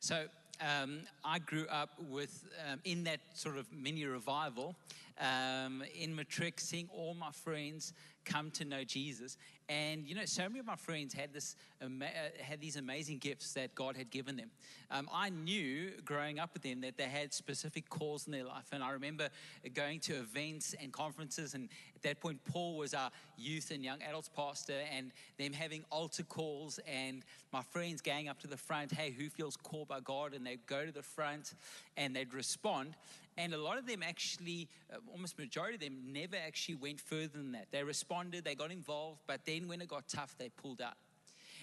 So 0.00 0.26
um, 0.60 1.00
I 1.24 1.38
grew 1.38 1.66
up 1.68 1.90
with 2.10 2.44
um, 2.70 2.80
in 2.84 3.04
that 3.04 3.20
sort 3.34 3.56
of 3.56 3.72
mini 3.72 4.04
revival 4.04 4.76
um, 5.18 5.82
in 5.98 6.14
Matric, 6.14 6.60
seeing 6.60 6.88
all 6.92 7.14
my 7.14 7.30
friends 7.30 7.92
come 8.24 8.50
to 8.52 8.64
know 8.64 8.84
Jesus. 8.84 9.36
And 9.68 10.06
you 10.06 10.14
know, 10.14 10.24
so 10.26 10.42
many 10.42 10.58
of 10.58 10.66
my 10.66 10.76
friends 10.76 11.14
had 11.14 11.32
this 11.32 11.56
uh, 11.82 11.86
had 12.40 12.60
these 12.60 12.76
amazing 12.76 13.18
gifts 13.18 13.54
that 13.54 13.74
God 13.74 13.96
had 13.96 14.10
given 14.10 14.36
them. 14.36 14.50
Um, 14.90 15.08
I 15.12 15.30
knew 15.30 15.92
growing 16.04 16.38
up 16.38 16.50
with 16.52 16.62
them 16.62 16.82
that 16.82 16.98
they 16.98 17.04
had 17.04 17.32
specific 17.32 17.88
calls 17.88 18.26
in 18.26 18.32
their 18.32 18.44
life, 18.44 18.66
and 18.72 18.82
I 18.82 18.90
remember 18.90 19.28
going 19.72 20.00
to 20.00 20.14
events 20.14 20.74
and 20.80 20.92
conferences. 20.92 21.54
And 21.54 21.70
at 21.96 22.02
that 22.02 22.20
point, 22.20 22.44
Paul 22.44 22.76
was 22.76 22.92
our 22.92 23.10
youth 23.38 23.70
and 23.70 23.82
young 23.82 24.02
adults 24.02 24.28
pastor, 24.28 24.80
and 24.94 25.12
them 25.38 25.54
having 25.54 25.84
altar 25.90 26.24
calls, 26.24 26.78
and 26.86 27.22
my 27.52 27.62
friends 27.62 28.02
going 28.02 28.28
up 28.28 28.40
to 28.40 28.46
the 28.46 28.58
front, 28.58 28.92
"Hey, 28.92 29.12
who 29.12 29.30
feels 29.30 29.56
called 29.56 29.88
by 29.88 30.00
God?" 30.00 30.34
And 30.34 30.46
they'd 30.46 30.66
go 30.66 30.84
to 30.84 30.92
the 30.92 31.02
front, 31.02 31.54
and 31.96 32.14
they'd 32.14 32.34
respond. 32.34 32.96
And 33.36 33.52
a 33.52 33.58
lot 33.58 33.78
of 33.78 33.86
them 33.86 34.02
actually, 34.02 34.68
uh, 34.92 34.98
almost 35.10 35.38
majority 35.38 35.74
of 35.74 35.80
them, 35.80 36.12
never 36.12 36.36
actually 36.36 36.76
went 36.76 37.00
further 37.00 37.28
than 37.34 37.52
that. 37.52 37.66
They 37.72 37.82
responded, 37.82 38.44
they 38.44 38.54
got 38.54 38.70
involved, 38.70 39.20
but 39.26 39.40
then 39.44 39.68
when 39.68 39.80
it 39.80 39.88
got 39.88 40.08
tough, 40.08 40.36
they 40.38 40.48
pulled 40.50 40.80
out. 40.80 40.94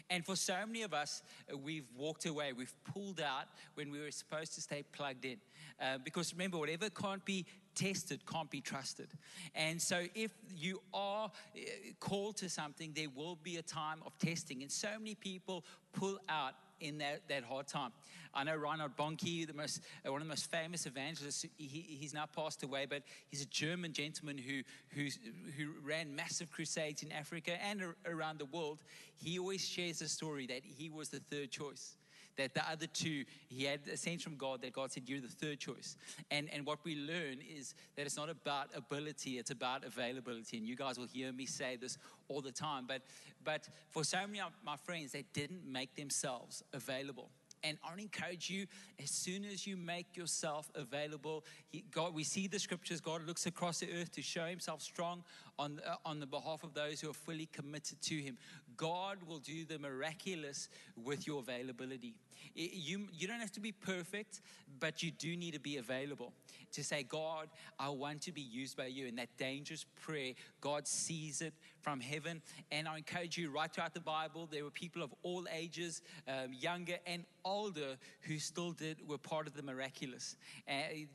And 0.09 0.25
for 0.25 0.35
so 0.35 0.55
many 0.65 0.81
of 0.81 0.93
us, 0.93 1.21
uh, 1.51 1.57
we've 1.57 1.87
walked 1.95 2.25
away, 2.25 2.53
we've 2.53 2.73
pulled 2.83 3.21
out 3.21 3.45
when 3.75 3.91
we 3.91 3.99
were 3.99 4.11
supposed 4.11 4.53
to 4.55 4.61
stay 4.61 4.83
plugged 4.91 5.25
in. 5.25 5.37
Uh, 5.79 5.97
because 6.03 6.33
remember, 6.33 6.57
whatever 6.57 6.89
can't 6.89 7.23
be 7.23 7.45
tested 7.75 8.25
can't 8.25 8.49
be 8.49 8.61
trusted. 8.61 9.07
And 9.55 9.81
so, 9.81 10.05
if 10.13 10.31
you 10.53 10.81
are 10.93 11.31
uh, 11.55 11.59
called 11.99 12.37
to 12.37 12.49
something, 12.49 12.91
there 12.93 13.09
will 13.15 13.37
be 13.41 13.57
a 13.57 13.61
time 13.61 13.99
of 14.05 14.17
testing. 14.17 14.61
And 14.61 14.71
so 14.71 14.89
many 14.99 15.15
people 15.15 15.63
pull 15.93 16.19
out 16.27 16.53
in 16.81 16.97
that, 16.99 17.21
that 17.29 17.43
hard 17.43 17.67
time. 17.67 17.91
I 18.33 18.43
know 18.43 18.55
Reinhard 18.55 18.95
Bonnke, 18.95 19.45
the 19.45 19.53
most, 19.53 19.81
uh, 20.07 20.11
one 20.11 20.21
of 20.21 20.27
the 20.27 20.31
most 20.31 20.49
famous 20.49 20.85
evangelists, 20.85 21.45
he, 21.57 21.97
he's 21.99 22.13
now 22.13 22.25
passed 22.33 22.63
away, 22.63 22.85
but 22.89 23.03
he's 23.29 23.41
a 23.41 23.47
German 23.47 23.91
gentleman 23.91 24.37
who, 24.37 24.61
who, 24.89 25.09
who 25.57 25.71
ran 25.83 26.15
massive 26.15 26.49
crusades 26.51 27.03
in 27.03 27.11
Africa 27.11 27.61
and 27.63 27.83
around 28.05 28.39
the 28.39 28.45
world. 28.45 28.79
He 29.15 29.37
always 29.37 29.67
shares 29.67 29.99
the 29.99 30.07
story 30.07 30.47
that 30.47 30.61
he 30.63 30.89
was 30.89 31.09
the 31.09 31.19
third 31.19 31.51
choice 31.51 31.97
that 32.37 32.53
the 32.53 32.69
other 32.69 32.87
two, 32.87 33.25
he 33.47 33.65
had 33.65 33.81
a 33.91 33.97
sense 33.97 34.23
from 34.23 34.35
God 34.35 34.61
that 34.61 34.73
God 34.73 34.91
said, 34.91 35.03
You're 35.07 35.21
the 35.21 35.27
third 35.27 35.59
choice. 35.59 35.97
And, 36.29 36.49
and 36.51 36.65
what 36.65 36.79
we 36.83 36.95
learn 36.95 37.39
is 37.41 37.73
that 37.95 38.05
it's 38.05 38.17
not 38.17 38.29
about 38.29 38.69
ability, 38.75 39.37
it's 39.37 39.51
about 39.51 39.85
availability. 39.85 40.57
And 40.57 40.65
you 40.65 40.75
guys 40.75 40.97
will 40.97 41.07
hear 41.07 41.31
me 41.31 41.45
say 41.45 41.75
this 41.75 41.97
all 42.27 42.41
the 42.41 42.51
time. 42.51 42.85
But, 42.87 43.01
but 43.43 43.67
for 43.89 44.03
so 44.03 44.19
many 44.25 44.41
of 44.41 44.53
my 44.65 44.77
friends, 44.77 45.11
they 45.11 45.25
didn't 45.33 45.65
make 45.65 45.95
themselves 45.95 46.63
available. 46.73 47.29
And 47.63 47.77
I 47.83 47.99
encourage 48.01 48.49
you 48.49 48.65
as 49.01 49.11
soon 49.11 49.45
as 49.45 49.67
you 49.67 49.77
make 49.77 50.17
yourself 50.17 50.71
available, 50.73 51.45
he, 51.69 51.83
God, 51.91 52.13
we 52.13 52.23
see 52.23 52.47
the 52.47 52.57
scriptures, 52.57 52.99
God 52.99 53.25
looks 53.27 53.45
across 53.45 53.79
the 53.79 53.87
earth 53.99 54.11
to 54.13 54.21
show 54.21 54.45
himself 54.45 54.81
strong 54.81 55.23
on, 55.59 55.79
uh, 55.85 55.95
on 56.05 56.19
the 56.19 56.25
behalf 56.25 56.63
of 56.63 56.73
those 56.73 57.01
who 57.01 57.09
are 57.09 57.13
fully 57.13 57.45
committed 57.45 58.01
to 58.01 58.15
him. 58.15 58.37
God 58.81 59.19
will 59.27 59.37
do 59.37 59.63
the 59.63 59.77
miraculous 59.77 60.67
with 60.95 61.27
your 61.27 61.39
availability. 61.39 62.15
It, 62.55 62.71
you, 62.73 63.07
you 63.13 63.27
don't 63.27 63.39
have 63.39 63.51
to 63.51 63.59
be 63.59 63.71
perfect, 63.71 64.41
but 64.79 65.03
you 65.03 65.11
do 65.11 65.37
need 65.37 65.53
to 65.53 65.59
be 65.59 65.77
available 65.77 66.33
to 66.71 66.83
say, 66.83 67.03
God, 67.03 67.47
I 67.77 67.89
want 67.89 68.21
to 68.23 68.31
be 68.31 68.41
used 68.41 68.75
by 68.75 68.87
you. 68.87 69.05
In 69.05 69.17
that 69.17 69.37
dangerous 69.37 69.85
prayer, 70.01 70.33
God 70.61 70.87
sees 70.87 71.41
it 71.41 71.53
from 71.81 71.99
heaven. 71.99 72.41
And 72.71 72.87
I 72.87 72.97
encourage 72.97 73.37
you, 73.37 73.51
right 73.51 73.71
throughout 73.71 73.93
the 73.93 73.99
Bible, 73.99 74.49
there 74.51 74.63
were 74.63 74.71
people 74.71 75.03
of 75.03 75.13
all 75.21 75.45
ages, 75.53 76.01
um, 76.27 76.51
younger 76.51 76.97
and 77.05 77.23
older, 77.45 77.97
who 78.21 78.39
still 78.39 78.71
did, 78.71 79.07
were 79.07 79.19
part 79.19 79.45
of 79.45 79.53
the 79.53 79.61
miraculous. 79.61 80.37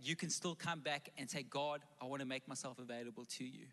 You 0.00 0.14
can 0.14 0.30
still 0.30 0.54
come 0.54 0.80
back 0.80 1.08
and 1.18 1.28
say, 1.28 1.42
God, 1.42 1.80
I 2.00 2.04
want 2.04 2.20
to 2.20 2.28
make 2.28 2.46
myself 2.46 2.78
available 2.78 3.24
to 3.24 3.44
you. 3.44 3.66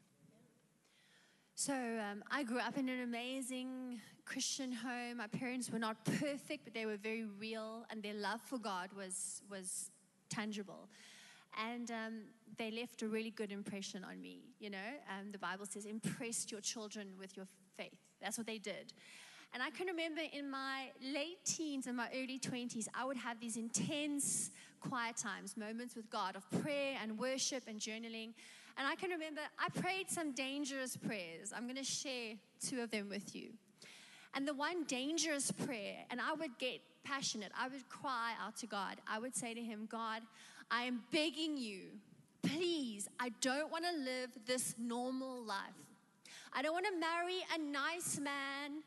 So 1.55 1.73
um, 1.73 2.23
I 2.31 2.41
grew 2.41 2.57
up 2.57 2.77
in 2.77 2.89
an 2.89 3.01
amazing 3.01 4.01
Christian 4.25 4.71
home. 4.71 5.17
My 5.17 5.27
parents 5.27 5.69
were 5.69 5.77
not 5.77 6.03
perfect, 6.03 6.63
but 6.63 6.73
they 6.73 6.87
were 6.87 6.97
very 6.97 7.25
real, 7.39 7.85
and 7.91 8.01
their 8.01 8.15
love 8.15 8.41
for 8.41 8.57
God 8.57 8.91
was 8.93 9.43
was 9.51 9.91
tangible. 10.29 10.89
And 11.63 11.91
um, 11.91 12.21
they 12.57 12.71
left 12.71 13.03
a 13.03 13.07
really 13.07 13.29
good 13.29 13.51
impression 13.51 14.03
on 14.03 14.19
me. 14.19 14.39
You 14.59 14.71
know, 14.71 14.89
um, 15.07 15.31
the 15.31 15.37
Bible 15.37 15.67
says, 15.67 15.85
"Impress 15.85 16.51
your 16.51 16.59
children 16.59 17.09
with 17.19 17.37
your 17.37 17.45
faith." 17.77 17.99
That's 18.19 18.37
what 18.37 18.47
they 18.47 18.57
did. 18.57 18.91
And 19.53 19.61
I 19.61 19.69
can 19.69 19.85
remember 19.85 20.21
in 20.33 20.49
my 20.49 20.87
late 21.13 21.45
teens 21.45 21.85
and 21.85 21.95
my 21.95 22.07
early 22.15 22.39
20s, 22.39 22.87
I 22.95 23.05
would 23.05 23.17
have 23.17 23.39
these 23.39 23.55
intense 23.55 24.49
quiet 24.79 25.17
times, 25.17 25.55
moments 25.55 25.95
with 25.95 26.09
God 26.09 26.35
of 26.35 26.49
prayer 26.63 26.97
and 26.99 27.19
worship 27.19 27.65
and 27.67 27.79
journaling. 27.79 28.33
And 28.77 28.87
I 28.87 28.95
can 28.95 29.11
remember 29.11 29.41
I 29.59 29.69
prayed 29.79 30.09
some 30.09 30.31
dangerous 30.31 30.97
prayers. 30.97 31.53
I'm 31.55 31.63
going 31.63 31.77
to 31.77 31.83
share 31.83 32.35
two 32.65 32.81
of 32.81 32.91
them 32.91 33.09
with 33.09 33.35
you. 33.35 33.49
And 34.35 34.47
the 34.47 34.53
one 34.53 34.83
dangerous 34.85 35.51
prayer, 35.51 35.97
and 36.09 36.19
I 36.19 36.33
would 36.33 36.57
get 36.57 36.81
passionate, 37.03 37.51
I 37.57 37.67
would 37.67 37.87
cry 37.87 38.33
out 38.43 38.55
to 38.57 38.65
God. 38.65 38.97
I 39.07 39.19
would 39.19 39.35
say 39.35 39.53
to 39.53 39.61
Him, 39.61 39.87
God, 39.89 40.23
I 40.71 40.83
am 40.83 41.03
begging 41.11 41.57
you, 41.57 41.81
please, 42.41 43.07
I 43.19 43.29
don't 43.41 43.71
want 43.71 43.85
to 43.85 43.95
live 43.95 44.31
this 44.45 44.73
normal 44.79 45.43
life. 45.43 45.59
I 46.51 46.61
don't 46.61 46.73
want 46.73 46.85
to 46.85 46.99
marry 46.99 47.39
a 47.53 47.59
nice 47.59 48.19
man 48.19 48.81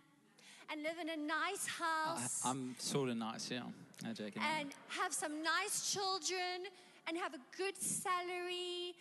and 0.71 0.83
live 0.83 0.99
in 1.01 1.11
a 1.11 1.17
nice 1.17 1.67
house. 1.67 2.43
I, 2.45 2.51
am 2.51 2.75
sort 2.79 3.09
of 3.11 3.17
nice, 3.17 3.51
yeah. 3.51 3.63
No. 4.03 4.11
And 4.59 4.71
have 4.89 5.13
some 5.13 5.43
nice 5.43 5.93
children 5.93 6.69
and 7.07 7.17
have 7.17 7.35
a 7.35 7.41
good 7.57 7.77
salary 7.77 8.95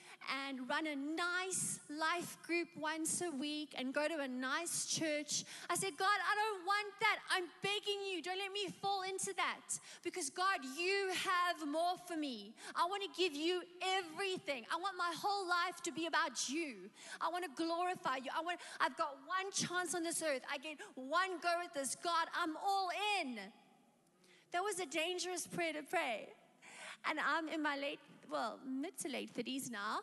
and 0.48 0.60
run 0.70 0.88
a 0.88 0.96
nice 0.96 1.80
life 1.90 2.38
group 2.46 2.68
once 2.78 3.22
a 3.22 3.32
week 3.32 3.74
and 3.78 3.94
go 3.94 4.08
to 4.08 4.20
a 4.20 4.28
nice 4.28 4.86
church. 4.86 5.44
I 5.70 5.76
said, 5.76 5.98
God, 5.98 6.08
I 6.08 6.36
don't 6.36 6.66
want 6.66 6.94
that. 7.00 7.18
I'm 7.32 7.46
begging 7.62 8.02
you, 8.12 8.22
don't 8.22 8.38
let 8.38 8.52
me 8.52 8.68
fall 8.82 9.04
into 9.04 9.34
that. 9.38 9.80
Because, 10.04 10.30
God, 10.30 10.60
you 10.78 11.10
have 11.14 11.68
more 11.68 11.98
for 12.08 12.18
me. 12.18 12.54
I 12.76 12.86
want 12.88 13.04
to 13.04 13.10
give 13.18 13.34
you 13.34 13.62
everything. 13.82 14.66
I 14.72 14.78
want 14.78 14.98
my 14.98 15.14
whole 15.16 15.48
life 15.48 15.82
to 15.84 15.92
be 15.92 16.06
about 16.06 16.50
you. 16.50 16.90
I 17.22 17.30
want 17.30 17.44
to 17.44 17.52
glorify 17.56 18.18
you. 18.18 18.32
I 18.36 18.42
want, 18.44 18.60
I've 18.80 18.98
got 18.98 19.18
one 19.26 19.52
chance 19.52 19.96
on 19.96 20.04
this 20.04 20.22
earth. 20.22 20.42
I 20.52 20.58
get 20.58 20.78
one 20.96 21.40
go 21.42 21.54
at 21.64 21.74
this. 21.74 21.96
God, 21.96 22.28
I'm 22.40 22.56
all 22.58 22.90
in. 23.22 23.38
That 24.52 24.62
was 24.62 24.80
a 24.80 24.86
dangerous 24.86 25.48
prayer 25.48 25.74
to 25.74 25.84
pray. 25.84 26.30
And 27.10 27.20
I'm 27.20 27.48
in 27.50 27.62
my 27.62 27.78
late, 27.78 28.00
well, 28.32 28.60
mid 28.68 28.98
to 29.00 29.10
late 29.10 29.30
30s 29.36 29.72
now. 29.72 30.00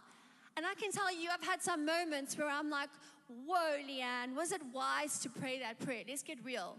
And 0.56 0.66
I 0.66 0.74
can 0.74 0.92
tell 0.92 1.12
you, 1.14 1.28
I've 1.32 1.46
had 1.46 1.62
some 1.62 1.84
moments 1.86 2.36
where 2.36 2.48
I'm 2.48 2.70
like, 2.70 2.90
whoa, 3.46 3.78
Leanne, 3.88 4.34
was 4.36 4.52
it 4.52 4.60
wise 4.72 5.18
to 5.20 5.30
pray 5.30 5.58
that 5.60 5.78
prayer? 5.80 6.04
Let's 6.06 6.22
get 6.22 6.38
real. 6.44 6.76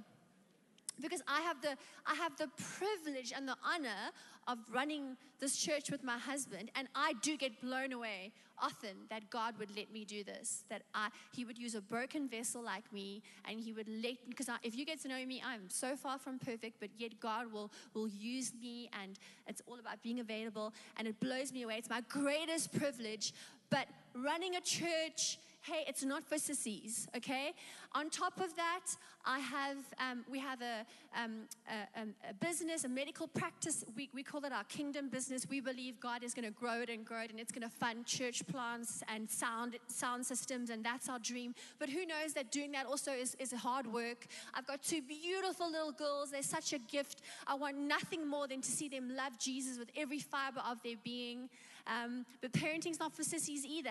because 1.01 1.21
I 1.27 1.41
have 1.41 1.62
the 1.62 1.75
I 2.05 2.15
have 2.15 2.38
the 2.38 2.49
privilege 2.77 3.33
and 3.36 3.47
the 3.47 3.55
honor 3.65 4.12
of 4.47 4.58
running 4.71 5.17
this 5.39 5.58
church 5.58 5.91
with 5.91 6.03
my 6.03 6.17
husband 6.17 6.71
and 6.75 6.88
I 6.95 7.13
do 7.21 7.38
get 7.38 7.60
blown 7.62 7.93
away 7.93 8.32
often 8.62 8.95
that 9.10 9.29
God 9.29 9.58
would 9.60 9.75
let 9.75 9.91
me 9.91 10.06
do 10.06 10.23
this 10.23 10.63
that 10.69 10.84
I 10.93 11.10
he 11.34 11.43
would 11.45 11.58
use 11.58 11.75
a 11.75 11.82
broken 11.82 12.27
vessel 12.29 12.62
like 12.63 12.91
me 12.93 13.21
and 13.47 13.60
he 13.60 13.73
would 13.73 13.88
let 13.88 14.17
because 14.29 14.47
if 14.63 14.75
you 14.75 14.86
get 14.86 15.01
to 15.01 15.08
know 15.08 15.25
me 15.25 15.41
I'm 15.45 15.69
so 15.69 15.95
far 15.95 16.17
from 16.17 16.39
perfect 16.39 16.79
but 16.79 16.89
yet 16.97 17.19
God 17.19 17.51
will 17.51 17.71
will 17.93 18.08
use 18.08 18.53
me 18.62 18.89
and 19.01 19.19
it's 19.47 19.62
all 19.67 19.79
about 19.79 20.01
being 20.01 20.19
available 20.19 20.73
and 20.97 21.08
it 21.08 21.19
blows 21.19 21.51
me 21.51 21.63
away. 21.63 21.75
It's 21.77 21.89
my 21.89 22.01
greatest 22.08 22.73
privilege 22.77 23.34
but 23.69 23.88
running 24.15 24.56
a 24.56 24.62
church 24.62 25.39
hey, 25.63 25.86
it's 25.88 26.04
not 26.04 26.23
for 26.26 26.38
sissies, 26.38 27.08
okay? 27.15 27.54
On 27.93 28.10
top 28.10 28.39
of 28.41 28.54
that, 28.58 28.82
I 29.26 29.39
have, 29.39 29.78
um, 29.97 30.26
we 30.30 30.38
have 30.39 30.62
a, 30.62 30.86
um, 31.17 31.43
a, 31.69 32.02
um, 32.02 32.13
a, 32.30 32.34
business, 32.34 32.84
a 32.84 32.89
medical 32.89 33.28
practice. 33.28 33.86
We, 33.95 34.10
we 34.13 34.23
call 34.23 34.43
it 34.43 34.52
our 34.52 34.65
kingdom 34.65 35.08
business. 35.08 35.47
We 35.49 35.62
believe 35.62 36.02
God 36.02 36.21
is 36.21 36.34
going 36.34 36.45
to 36.45 36.52
grow 36.52 36.82
it 36.82 36.89
and 36.89 37.06
grow 37.06 37.21
it, 37.21 37.32
and 37.32 37.39
it's 37.39 37.52
going 37.54 37.62
to 37.62 37.73
fund 37.73 38.06
church 38.06 38.45
plants 38.47 39.04
and 39.08 39.30
sound, 39.30 39.78
sound 39.88 40.26
systems, 40.26 40.69
and 40.69 40.84
that's 40.84 41.08
our 41.08 41.19
dream. 41.19 41.56
But 41.80 41.89
who 41.89 42.06
knows 42.06 42.34
that 42.34 42.52
doing 42.52 42.73
that 42.73 42.86
also 42.86 43.13
is, 43.13 43.36
is 43.39 43.54
hard 43.54 43.88
work. 43.88 44.28
I've 44.54 44.67
got 44.67 44.84
two 44.84 45.02
beautiful 45.02 45.71
little 45.71 45.93
girls. 45.93 46.32
They're 46.32 46.43
such 46.43 46.73
a 46.73 46.80
gift. 46.80 47.21
I 47.47 47.56
want 47.56 47.78
nothing 47.78 48.28
more 48.28 48.47
than 48.47 48.60
to 48.62 48.69
see 48.69 48.89
them 48.89 49.15
love 49.15 49.39
Jesus 49.39 49.80
with 49.80 49.91
every 49.95 50.19
fiber 50.19 50.62
of 50.69 50.84
their 50.84 50.97
being. 51.06 51.47
Um, 51.86 52.26
but 52.41 52.54
parenting's 52.54 53.00
not 53.00 53.13
for 53.13 53.24
sissies 53.24 53.65
either. 53.65 53.89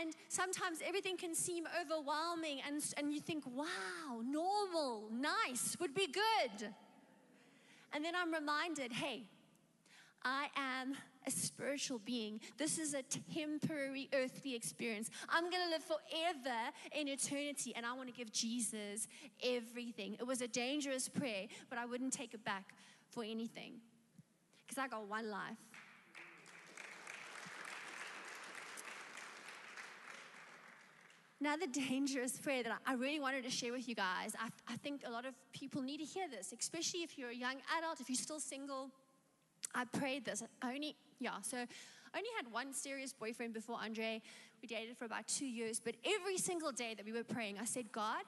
And 0.00 0.14
sometimes 0.28 0.78
everything 0.86 1.16
can 1.16 1.34
seem 1.34 1.64
overwhelming, 1.80 2.60
and, 2.66 2.82
and 2.96 3.12
you 3.12 3.20
think, 3.20 3.44
wow, 3.46 4.22
normal, 4.24 5.08
nice, 5.12 5.76
would 5.80 5.94
be 5.94 6.06
good. 6.06 6.72
And 7.92 8.04
then 8.04 8.14
I'm 8.14 8.32
reminded, 8.32 8.92
hey, 8.92 9.24
I 10.22 10.48
am 10.56 10.96
a 11.26 11.30
spiritual 11.30 12.00
being. 12.04 12.40
This 12.56 12.78
is 12.78 12.94
a 12.94 13.02
temporary 13.34 14.08
earthly 14.14 14.54
experience. 14.54 15.10
I'm 15.28 15.50
going 15.50 15.62
to 15.64 15.70
live 15.70 15.84
forever 15.84 16.56
in 16.92 17.08
eternity, 17.08 17.74
and 17.76 17.84
I 17.84 17.92
want 17.92 18.08
to 18.08 18.14
give 18.14 18.32
Jesus 18.32 19.08
everything. 19.42 20.16
It 20.18 20.26
was 20.26 20.40
a 20.40 20.48
dangerous 20.48 21.08
prayer, 21.08 21.46
but 21.68 21.78
I 21.78 21.84
wouldn't 21.84 22.12
take 22.12 22.34
it 22.34 22.44
back 22.44 22.74
for 23.10 23.24
anything 23.24 23.80
because 24.66 24.78
I 24.82 24.88
got 24.88 25.08
one 25.08 25.30
life. 25.30 25.58
Another 31.40 31.66
dangerous 31.66 32.38
prayer 32.38 32.62
that 32.62 32.80
I 32.86 32.92
really 32.92 33.18
wanted 33.18 33.44
to 33.44 33.50
share 33.50 33.72
with 33.72 33.88
you 33.88 33.94
guys. 33.94 34.34
I, 34.38 34.48
I 34.70 34.76
think 34.76 35.02
a 35.06 35.10
lot 35.10 35.24
of 35.24 35.34
people 35.52 35.80
need 35.80 35.98
to 35.98 36.04
hear 36.04 36.28
this, 36.28 36.52
especially 36.58 37.00
if 37.00 37.16
you're 37.16 37.30
a 37.30 37.34
young 37.34 37.56
adult, 37.78 37.98
if 37.98 38.10
you're 38.10 38.16
still 38.16 38.40
single. 38.40 38.90
I 39.74 39.86
prayed 39.86 40.26
this. 40.26 40.42
I 40.60 40.74
only, 40.74 40.96
yeah, 41.18 41.40
so 41.40 41.56
I 41.56 42.18
only 42.18 42.28
had 42.36 42.52
one 42.52 42.74
serious 42.74 43.14
boyfriend 43.14 43.54
before 43.54 43.78
Andre. 43.82 44.20
We 44.60 44.68
dated 44.68 44.98
for 44.98 45.06
about 45.06 45.28
two 45.28 45.46
years, 45.46 45.80
but 45.80 45.94
every 46.04 46.36
single 46.36 46.72
day 46.72 46.92
that 46.94 47.06
we 47.06 47.12
were 47.12 47.24
praying, 47.24 47.56
I 47.58 47.64
said, 47.64 47.90
God, 47.90 48.22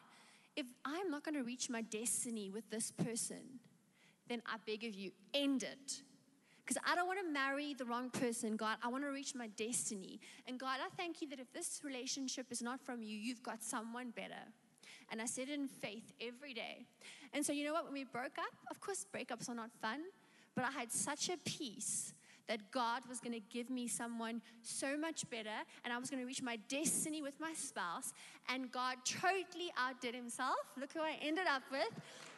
if 0.56 0.66
I'm 0.84 1.10
not 1.10 1.22
going 1.22 1.34
to 1.34 1.42
reach 1.42 1.68
my 1.68 1.82
destiny 1.82 2.48
with 2.48 2.70
this 2.70 2.90
person, 2.90 3.60
then 4.28 4.40
I 4.46 4.56
beg 4.66 4.84
of 4.84 4.94
you, 4.94 5.10
end 5.34 5.64
it. 5.64 6.00
Because 6.64 6.80
I 6.86 6.94
don't 6.94 7.06
want 7.06 7.18
to 7.20 7.32
marry 7.32 7.74
the 7.74 7.84
wrong 7.84 8.08
person, 8.10 8.56
God. 8.56 8.76
I 8.82 8.88
want 8.88 9.04
to 9.04 9.10
reach 9.10 9.34
my 9.34 9.48
destiny. 9.48 10.20
And 10.46 10.58
God, 10.58 10.78
I 10.84 10.88
thank 10.96 11.20
you 11.20 11.28
that 11.30 11.40
if 11.40 11.52
this 11.52 11.80
relationship 11.84 12.46
is 12.50 12.62
not 12.62 12.80
from 12.80 13.02
you, 13.02 13.16
you've 13.16 13.42
got 13.42 13.62
someone 13.62 14.10
better. 14.10 14.44
And 15.10 15.20
I 15.20 15.26
said 15.26 15.48
it 15.48 15.54
in 15.54 15.68
faith 15.68 16.12
every 16.20 16.54
day. 16.54 16.86
And 17.34 17.44
so, 17.44 17.52
you 17.52 17.64
know 17.64 17.72
what? 17.72 17.84
When 17.84 17.92
we 17.92 18.04
broke 18.04 18.38
up, 18.38 18.54
of 18.70 18.80
course, 18.80 19.04
breakups 19.14 19.48
are 19.48 19.54
not 19.54 19.70
fun, 19.80 20.00
but 20.54 20.64
I 20.64 20.70
had 20.70 20.92
such 20.92 21.28
a 21.28 21.36
peace 21.44 22.14
that 22.48 22.70
God 22.70 23.02
was 23.08 23.20
going 23.20 23.32
to 23.32 23.40
give 23.50 23.70
me 23.70 23.86
someone 23.86 24.42
so 24.62 24.96
much 24.96 25.28
better 25.30 25.48
and 25.84 25.92
I 25.92 25.98
was 25.98 26.10
going 26.10 26.20
to 26.20 26.26
reach 26.26 26.42
my 26.42 26.56
destiny 26.68 27.22
with 27.22 27.38
my 27.40 27.52
spouse. 27.54 28.12
And 28.48 28.70
God 28.70 28.96
totally 29.04 29.72
outdid 29.78 30.14
himself. 30.14 30.56
Look 30.78 30.92
who 30.92 31.00
I 31.00 31.18
ended 31.22 31.46
up 31.46 31.62
with. 31.70 31.88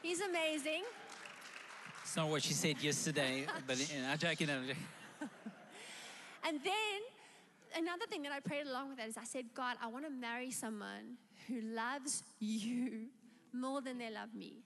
He's 0.03 0.21
amazing. 0.21 0.83
It's 2.05 2.17
not 2.17 2.29
what 2.29 2.43
she 2.43 2.53
said 2.53 2.83
yesterday, 2.83 3.47
but 3.67 3.79
I'm 4.11 4.19
joking. 4.19 4.51
I'm 4.51 4.67
joking. 4.69 4.77
and 6.47 6.61
then 6.63 7.01
another 7.75 8.05
thing 8.11 8.23
that 8.25 8.33
I 8.33 8.41
prayed 8.41 8.67
along 8.67 8.91
with 8.91 8.99
that 8.99 9.09
is 9.09 9.17
I 9.17 9.25
said, 9.25 9.47
God, 9.55 9.77
I 9.83 9.87
want 9.89 10.05
to 10.05 10.11
marry 10.11 10.51
someone 10.51 11.17
who 11.49 11.63
loves 11.63 12.23
you 12.41 13.07
more 13.55 13.81
than 13.81 13.97
they 13.97 14.11
love 14.11 14.35
me. 14.35 14.65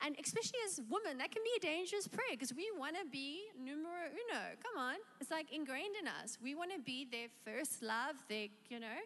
And 0.00 0.16
especially 0.24 0.58
as 0.66 0.80
women, 0.88 1.18
that 1.18 1.30
can 1.30 1.42
be 1.42 1.50
a 1.58 1.60
dangerous 1.60 2.08
prayer 2.08 2.30
because 2.30 2.54
we 2.54 2.70
want 2.78 2.96
to 2.96 3.04
be 3.10 3.42
numero 3.62 4.08
uno. 4.08 4.40
Come 4.62 4.80
on. 4.80 4.94
It's 5.20 5.30
like 5.30 5.52
ingrained 5.52 5.96
in 6.00 6.08
us. 6.08 6.38
We 6.42 6.54
want 6.54 6.72
to 6.72 6.80
be 6.80 7.06
their 7.10 7.28
first 7.44 7.82
love, 7.82 8.14
their, 8.28 8.46
you 8.70 8.80
know. 8.80 8.98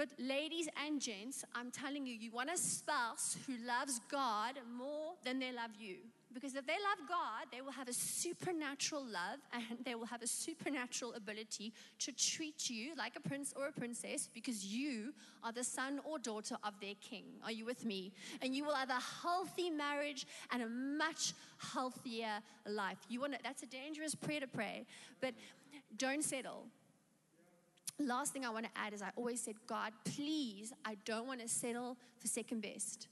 But, 0.00 0.08
ladies 0.18 0.66
and 0.82 0.98
gents, 0.98 1.44
I'm 1.54 1.70
telling 1.70 2.06
you, 2.06 2.14
you 2.14 2.30
want 2.30 2.48
a 2.48 2.56
spouse 2.56 3.36
who 3.46 3.52
loves 3.66 4.00
God 4.10 4.54
more 4.74 5.12
than 5.26 5.38
they 5.38 5.52
love 5.52 5.72
you. 5.78 5.96
Because 6.32 6.54
if 6.54 6.66
they 6.66 6.72
love 6.72 7.06
God, 7.06 7.48
they 7.52 7.60
will 7.60 7.72
have 7.72 7.86
a 7.86 7.92
supernatural 7.92 9.04
love 9.04 9.40
and 9.52 9.84
they 9.84 9.94
will 9.94 10.06
have 10.06 10.22
a 10.22 10.26
supernatural 10.26 11.12
ability 11.12 11.74
to 11.98 12.12
treat 12.12 12.70
you 12.70 12.92
like 12.96 13.14
a 13.14 13.28
prince 13.28 13.52
or 13.54 13.66
a 13.66 13.72
princess 13.72 14.26
because 14.32 14.64
you 14.64 15.12
are 15.44 15.52
the 15.52 15.64
son 15.64 16.00
or 16.06 16.18
daughter 16.18 16.56
of 16.64 16.72
their 16.80 16.94
king. 17.02 17.24
Are 17.44 17.52
you 17.52 17.66
with 17.66 17.84
me? 17.84 18.10
And 18.40 18.54
you 18.54 18.64
will 18.64 18.76
have 18.76 18.88
a 18.88 19.02
healthy 19.22 19.68
marriage 19.68 20.26
and 20.50 20.62
a 20.62 20.68
much 20.68 21.34
healthier 21.58 22.38
life. 22.66 22.96
You 23.10 23.20
want 23.20 23.34
to, 23.34 23.38
that's 23.44 23.64
a 23.64 23.66
dangerous 23.66 24.14
prayer 24.14 24.40
to 24.40 24.48
pray, 24.48 24.86
but 25.20 25.34
don't 25.98 26.24
settle 26.24 26.64
last 28.00 28.32
thing 28.32 28.44
I 28.44 28.50
want 28.50 28.66
to 28.66 28.70
add 28.80 28.92
is 28.92 29.02
I 29.02 29.10
always 29.16 29.40
said, 29.40 29.54
God, 29.66 29.92
please, 30.04 30.72
I 30.84 30.96
don't 31.04 31.26
want 31.26 31.40
to 31.40 31.48
settle 31.48 31.96
for 32.18 32.28
second 32.28 32.62
best. 32.62 33.08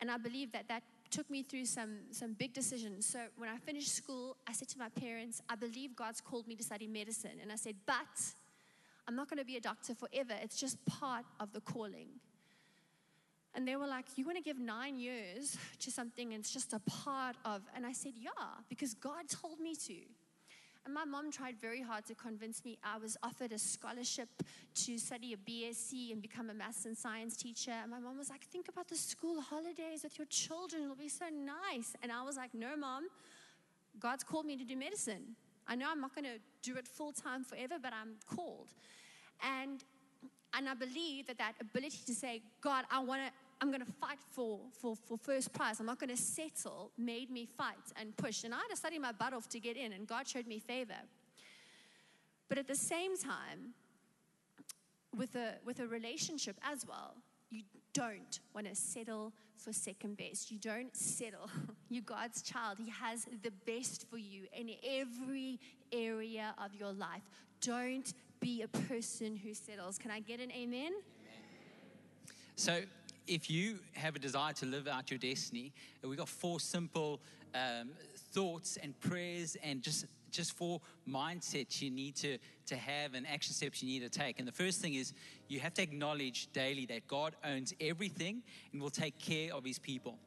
And 0.00 0.10
I 0.10 0.16
believe 0.16 0.52
that 0.52 0.68
that 0.68 0.82
took 1.10 1.28
me 1.30 1.42
through 1.42 1.64
some, 1.64 1.98
some 2.10 2.34
big 2.34 2.52
decisions. 2.52 3.06
So 3.06 3.20
when 3.36 3.48
I 3.48 3.56
finished 3.56 3.94
school, 3.94 4.36
I 4.46 4.52
said 4.52 4.68
to 4.68 4.78
my 4.78 4.88
parents, 4.90 5.42
I 5.48 5.56
believe 5.56 5.96
God's 5.96 6.20
called 6.20 6.46
me 6.46 6.54
to 6.56 6.62
study 6.62 6.86
medicine. 6.86 7.38
And 7.42 7.50
I 7.50 7.56
said, 7.56 7.74
but 7.86 7.96
I'm 9.06 9.16
not 9.16 9.28
going 9.30 9.38
to 9.38 9.44
be 9.44 9.56
a 9.56 9.60
doctor 9.60 9.94
forever. 9.94 10.34
It's 10.42 10.60
just 10.60 10.84
part 10.84 11.24
of 11.40 11.52
the 11.52 11.60
calling. 11.60 12.08
And 13.54 13.66
they 13.66 13.76
were 13.76 13.86
like, 13.86 14.04
You 14.16 14.24
want 14.24 14.36
to 14.36 14.42
give 14.42 14.58
nine 14.58 14.98
years 14.98 15.56
to 15.80 15.90
something, 15.90 16.32
and 16.32 16.40
it's 16.40 16.52
just 16.52 16.74
a 16.74 16.78
part 16.80 17.36
of. 17.44 17.62
And 17.74 17.86
I 17.86 17.92
said, 17.92 18.12
Yeah, 18.16 18.30
because 18.68 18.94
God 18.94 19.28
told 19.28 19.58
me 19.58 19.74
to. 19.86 19.94
And 20.88 20.94
my 20.94 21.04
mom 21.04 21.30
tried 21.30 21.60
very 21.60 21.82
hard 21.82 22.06
to 22.06 22.14
convince 22.14 22.64
me. 22.64 22.78
I 22.82 22.96
was 22.96 23.18
offered 23.22 23.52
a 23.52 23.58
scholarship 23.58 24.30
to 24.86 24.96
study 24.96 25.34
a 25.34 25.36
BSc 25.36 26.12
and 26.12 26.22
become 26.22 26.48
a 26.48 26.54
maths 26.54 26.86
and 26.86 26.96
science 26.96 27.36
teacher. 27.36 27.72
And 27.82 27.90
my 27.90 27.98
mom 27.98 28.16
was 28.16 28.30
like, 28.30 28.42
Think 28.44 28.70
about 28.70 28.88
the 28.88 28.96
school 28.96 29.42
holidays 29.42 30.02
with 30.02 30.18
your 30.18 30.24
children. 30.28 30.84
It'll 30.84 30.96
be 30.96 31.10
so 31.10 31.26
nice. 31.26 31.94
And 32.02 32.10
I 32.10 32.22
was 32.22 32.38
like, 32.38 32.54
No, 32.54 32.74
mom. 32.74 33.08
God's 34.00 34.24
called 34.24 34.46
me 34.46 34.56
to 34.56 34.64
do 34.64 34.78
medicine. 34.78 35.36
I 35.66 35.74
know 35.74 35.88
I'm 35.90 36.00
not 36.00 36.14
going 36.14 36.24
to 36.24 36.38
do 36.62 36.78
it 36.78 36.88
full 36.88 37.12
time 37.12 37.44
forever, 37.44 37.74
but 37.82 37.92
I'm 37.92 38.14
called. 38.34 38.68
And 39.42 39.84
and 40.54 40.70
I 40.70 40.72
believe 40.72 41.26
that 41.26 41.36
that 41.36 41.52
ability 41.60 41.98
to 42.06 42.14
say, 42.14 42.40
God, 42.62 42.86
I 42.90 43.00
want 43.00 43.20
to 43.26 43.32
I'm 43.60 43.68
going 43.68 43.84
to 43.84 43.92
fight 44.00 44.18
for, 44.30 44.60
for, 44.80 44.94
for 44.94 45.18
first 45.18 45.52
prize. 45.52 45.80
I'm 45.80 45.86
not 45.86 45.98
going 45.98 46.10
to 46.10 46.16
settle, 46.16 46.92
made 46.96 47.30
me 47.30 47.46
fight 47.46 47.74
and 47.96 48.16
push. 48.16 48.44
And 48.44 48.54
I 48.54 48.58
had 48.58 48.68
to 48.70 48.76
study 48.76 48.98
my 48.98 49.12
butt 49.12 49.32
off 49.34 49.48
to 49.50 49.60
get 49.60 49.76
in, 49.76 49.92
and 49.92 50.06
God 50.06 50.28
showed 50.28 50.46
me 50.46 50.58
favor. 50.58 50.94
But 52.48 52.58
at 52.58 52.66
the 52.66 52.76
same 52.76 53.16
time, 53.16 53.74
with 55.16 55.34
a, 55.34 55.54
with 55.64 55.80
a 55.80 55.86
relationship 55.86 56.56
as 56.62 56.86
well, 56.86 57.14
you 57.50 57.62
don't 57.94 58.40
want 58.54 58.68
to 58.68 58.74
settle 58.74 59.32
for 59.56 59.72
second 59.72 60.16
best. 60.16 60.50
You 60.50 60.58
don't 60.58 60.94
settle. 60.94 61.50
You're 61.88 62.02
God's 62.02 62.42
child. 62.42 62.78
He 62.78 62.90
has 62.90 63.26
the 63.42 63.52
best 63.66 64.08
for 64.08 64.18
you 64.18 64.44
in 64.52 64.70
every 64.86 65.58
area 65.92 66.54
of 66.62 66.74
your 66.74 66.92
life. 66.92 67.22
Don't 67.60 68.12
be 68.40 68.62
a 68.62 68.68
person 68.68 69.36
who 69.36 69.52
settles. 69.54 69.98
Can 69.98 70.10
I 70.10 70.20
get 70.20 70.40
an 70.40 70.52
amen? 70.52 70.92
amen. 70.92 70.92
So, 72.54 72.82
if 73.28 73.50
you 73.50 73.78
have 73.92 74.16
a 74.16 74.18
desire 74.18 74.52
to 74.54 74.66
live 74.66 74.88
out 74.88 75.10
your 75.10 75.18
destiny, 75.18 75.72
we've 76.02 76.18
got 76.18 76.28
four 76.28 76.58
simple 76.58 77.20
um, 77.54 77.90
thoughts 78.32 78.78
and 78.82 78.98
prayers 79.00 79.56
and 79.62 79.82
just 79.82 80.06
just 80.30 80.52
four 80.52 80.80
mindsets 81.08 81.80
you 81.80 81.90
need 81.90 82.14
to, 82.14 82.36
to 82.66 82.76
have 82.76 83.14
and 83.14 83.26
action 83.26 83.54
steps 83.54 83.82
you 83.82 83.88
need 83.88 84.00
to 84.00 84.10
take. 84.10 84.38
And 84.38 84.46
the 84.46 84.52
first 84.52 84.80
thing 84.80 84.94
is 84.94 85.12
you 85.48 85.60
have 85.60 85.74
to 85.74 85.82
acknowledge 85.82 86.48
daily 86.52 86.86
that 86.86 87.06
God 87.08 87.34
owns 87.44 87.72
everything 87.80 88.42
and 88.72 88.82
will 88.82 88.90
take 88.90 89.18
care 89.18 89.54
of 89.54 89.64
his 89.64 89.78
people. 89.78 90.18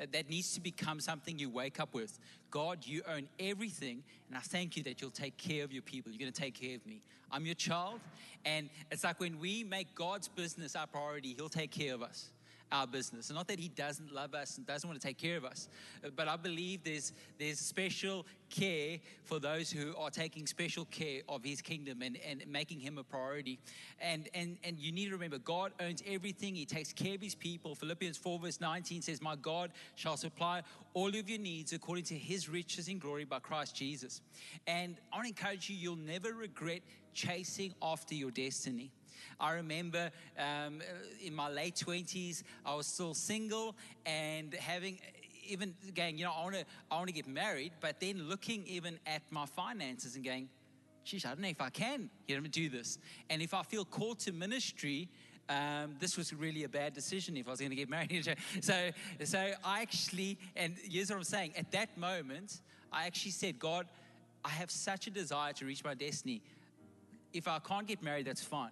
Uh, 0.00 0.06
that 0.10 0.30
needs 0.30 0.54
to 0.54 0.60
become 0.60 1.00
something 1.00 1.38
you 1.38 1.50
wake 1.50 1.78
up 1.78 1.92
with. 1.92 2.18
God, 2.50 2.78
you 2.86 3.02
own 3.06 3.28
everything, 3.38 4.02
and 4.28 4.38
I 4.38 4.40
thank 4.40 4.74
you 4.74 4.82
that 4.84 5.02
you'll 5.02 5.10
take 5.10 5.36
care 5.36 5.64
of 5.64 5.72
your 5.72 5.82
people. 5.82 6.10
You're 6.10 6.18
going 6.18 6.32
to 6.32 6.40
take 6.40 6.54
care 6.58 6.76
of 6.76 6.86
me. 6.86 7.02
I'm 7.30 7.44
your 7.44 7.54
child, 7.54 8.00
and 8.46 8.70
it's 8.90 9.04
like 9.04 9.20
when 9.20 9.38
we 9.38 9.64
make 9.64 9.94
God's 9.94 10.28
business 10.28 10.76
our 10.76 10.86
priority, 10.86 11.34
He'll 11.36 11.50
take 11.50 11.70
care 11.70 11.92
of 11.94 12.02
us. 12.02 12.30
Our 12.72 12.86
business. 12.86 13.28
And 13.28 13.36
not 13.36 13.46
that 13.48 13.58
he 13.58 13.68
doesn't 13.68 14.12
love 14.12 14.34
us 14.34 14.56
and 14.56 14.66
doesn't 14.66 14.88
want 14.88 15.00
to 15.00 15.06
take 15.06 15.18
care 15.18 15.36
of 15.36 15.44
us, 15.44 15.68
but 16.16 16.26
I 16.26 16.36
believe 16.36 16.82
there's, 16.82 17.12
there's 17.38 17.58
special 17.58 18.26
care 18.50 18.98
for 19.24 19.38
those 19.38 19.70
who 19.70 19.94
are 19.96 20.10
taking 20.10 20.46
special 20.46 20.84
care 20.86 21.20
of 21.28 21.44
his 21.44 21.60
kingdom 21.60 22.02
and, 22.02 22.18
and 22.28 22.44
making 22.46 22.80
him 22.80 22.98
a 22.98 23.04
priority. 23.04 23.58
And, 24.00 24.28
and, 24.34 24.58
and 24.64 24.78
you 24.78 24.92
need 24.92 25.06
to 25.06 25.12
remember, 25.12 25.38
God 25.38 25.72
owns 25.80 26.02
everything. 26.06 26.54
He 26.54 26.66
takes 26.66 26.92
care 26.92 27.14
of 27.14 27.22
his 27.22 27.34
people. 27.34 27.74
Philippians 27.74 28.16
4 28.18 28.38
verse 28.38 28.60
19 28.60 29.02
says, 29.02 29.22
My 29.22 29.36
God 29.36 29.70
shall 29.94 30.16
supply 30.16 30.62
all 30.94 31.08
of 31.08 31.28
your 31.28 31.38
needs 31.38 31.72
according 31.72 32.04
to 32.04 32.14
his 32.14 32.48
riches 32.48 32.88
in 32.88 32.98
glory 32.98 33.24
by 33.24 33.38
Christ 33.38 33.76
Jesus. 33.76 34.20
And 34.66 34.96
I 35.12 35.16
want 35.16 35.26
to 35.26 35.28
encourage 35.30 35.68
you, 35.70 35.76
you'll 35.76 35.96
never 35.96 36.32
regret 36.32 36.82
chasing 37.14 37.74
after 37.82 38.14
your 38.14 38.30
destiny. 38.30 38.90
I 39.40 39.52
remember 39.52 40.10
um, 40.38 40.80
in 41.20 41.34
my 41.34 41.50
late 41.50 41.76
20s, 41.76 42.42
I 42.64 42.74
was 42.74 42.86
still 42.86 43.14
single 43.14 43.76
and 44.06 44.54
having 44.54 44.98
even 45.44 45.74
going, 45.94 46.18
you 46.18 46.24
know, 46.24 46.32
I 46.32 46.42
want 46.44 46.54
to 46.54 46.64
I 46.90 46.96
want 46.96 47.08
to 47.08 47.12
get 47.12 47.26
married, 47.26 47.72
but 47.80 48.00
then 48.00 48.28
looking 48.28 48.64
even 48.66 48.98
at 49.06 49.22
my 49.30 49.46
finances 49.46 50.14
and 50.14 50.24
going, 50.24 50.48
geez, 51.04 51.24
I 51.24 51.30
don't 51.30 51.40
know 51.40 51.48
if 51.48 51.60
I 51.60 51.70
can, 51.70 52.10
you 52.28 52.40
know, 52.40 52.46
do 52.46 52.68
this. 52.68 52.98
And 53.28 53.42
if 53.42 53.54
I 53.54 53.62
feel 53.62 53.84
called 53.84 54.20
to 54.20 54.32
ministry, 54.32 55.08
um, 55.48 55.96
this 55.98 56.16
was 56.16 56.32
really 56.32 56.64
a 56.64 56.68
bad 56.68 56.94
decision 56.94 57.36
if 57.36 57.46
I 57.48 57.50
was 57.50 57.60
going 57.60 57.70
to 57.70 57.76
get 57.76 57.88
married. 57.88 58.36
so, 58.60 58.90
so 59.24 59.52
I 59.64 59.82
actually, 59.82 60.38
and 60.56 60.76
here's 60.82 61.10
what 61.10 61.16
I'm 61.16 61.24
saying. 61.24 61.54
At 61.56 61.72
that 61.72 61.96
moment, 61.98 62.60
I 62.92 63.06
actually 63.06 63.32
said, 63.32 63.58
God, 63.58 63.86
I 64.44 64.50
have 64.50 64.70
such 64.70 65.06
a 65.06 65.10
desire 65.10 65.52
to 65.54 65.64
reach 65.64 65.84
my 65.84 65.94
destiny. 65.94 66.42
If 67.32 67.48
I 67.48 67.58
can't 67.58 67.86
get 67.86 68.02
married, 68.02 68.26
that's 68.26 68.42
fine. 68.42 68.70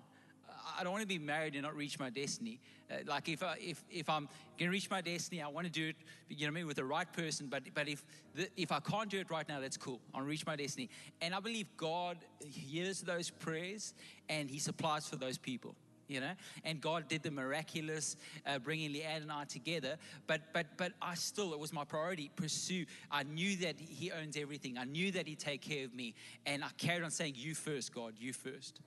I 0.79 0.85
don't 0.85 0.93
want 0.93 1.03
to 1.03 1.09
be 1.09 1.19
married 1.19 1.55
and 1.55 1.63
not 1.63 1.77
reach 1.77 1.99
my 1.99 2.11
destiny. 2.11 2.61
Uh, 2.91 2.97
like 3.07 3.29
if 3.29 3.43
I, 3.43 3.57
if 3.61 3.85
if 3.91 4.09
I'm 4.09 4.29
going 4.59 4.69
to 4.69 4.71
reach 4.71 4.91
my 4.91 5.01
destiny, 5.01 5.43
I 5.43 5.49
want 5.49 5.67
to 5.67 5.73
do 5.73 5.89
it, 5.89 5.97
you 6.29 6.47
know, 6.47 6.53
mean, 6.53 6.67
with 6.67 6.77
the 6.77 6.85
right 6.85 7.11
person. 7.13 7.47
But 7.49 7.63
but 7.75 7.89
if 7.89 8.05
the, 8.35 8.49
if 8.57 8.73
I 8.73 8.81
can't 8.81 9.09
do 9.09 9.19
it 9.19 9.31
right 9.31 9.49
now, 9.49 9.61
that's 9.61 9.77
cool. 9.77 10.01
I'll 10.15 10.23
reach 10.23 10.47
my 10.47 10.57
destiny. 10.57 10.91
And 11.21 11.35
I 11.35 11.41
believe 11.41 11.67
God 11.77 12.19
hears 12.45 13.01
those 13.01 13.31
prayers 13.31 13.95
and 14.29 14.51
He 14.51 14.59
supplies 14.59 15.09
for 15.09 15.17
those 15.17 15.39
people. 15.39 15.75
You 16.09 16.19
know, 16.19 16.33
and 16.65 16.81
God 16.81 17.07
did 17.07 17.23
the 17.23 17.31
miraculous, 17.31 18.17
uh, 18.45 18.59
bringing 18.59 18.93
Leanne 18.93 19.23
and 19.23 19.31
I 19.31 19.45
together. 19.45 19.97
But 20.27 20.41
but 20.53 20.67
but 20.77 20.93
I 21.01 21.15
still, 21.15 21.53
it 21.53 21.59
was 21.61 21.73
my 21.73 21.85
priority. 21.85 22.33
Pursue. 22.35 22.87
I 23.13 23.23
knew 23.23 23.55
that 23.59 23.79
He 23.79 24.11
owns 24.11 24.37
everything. 24.37 24.77
I 24.77 24.85
knew 24.85 25.13
that 25.13 25.29
He'd 25.29 25.39
take 25.39 25.63
care 25.63 25.85
of 25.85 25.95
me, 25.95 26.17
and 26.47 26.65
I 26.65 26.69
carried 26.79 27.05
on 27.05 27.13
saying, 27.13 27.35
"You 27.37 27.55
first, 27.55 27.95
God. 27.95 28.15
You 28.19 28.33
first. 28.33 28.81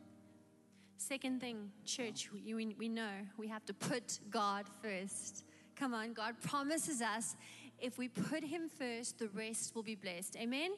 Second 0.97 1.41
thing, 1.41 1.71
church, 1.86 2.29
we, 2.32 2.75
we 2.77 2.89
know 2.89 3.12
we 3.38 3.47
have 3.47 3.65
to 3.65 3.73
put 3.73 4.19
God 4.29 4.65
first. 4.82 5.43
Come 5.75 5.93
on, 5.93 6.13
God 6.13 6.36
promises 6.41 7.01
us 7.01 7.36
if 7.84 7.97
we 7.97 8.08
put 8.08 8.43
Him 8.43 8.69
first, 8.69 9.19
the 9.19 9.27
rest 9.29 9.75
will 9.75 9.84
be 9.84 9.95
blessed. 9.95 10.38
Amen? 10.38 10.71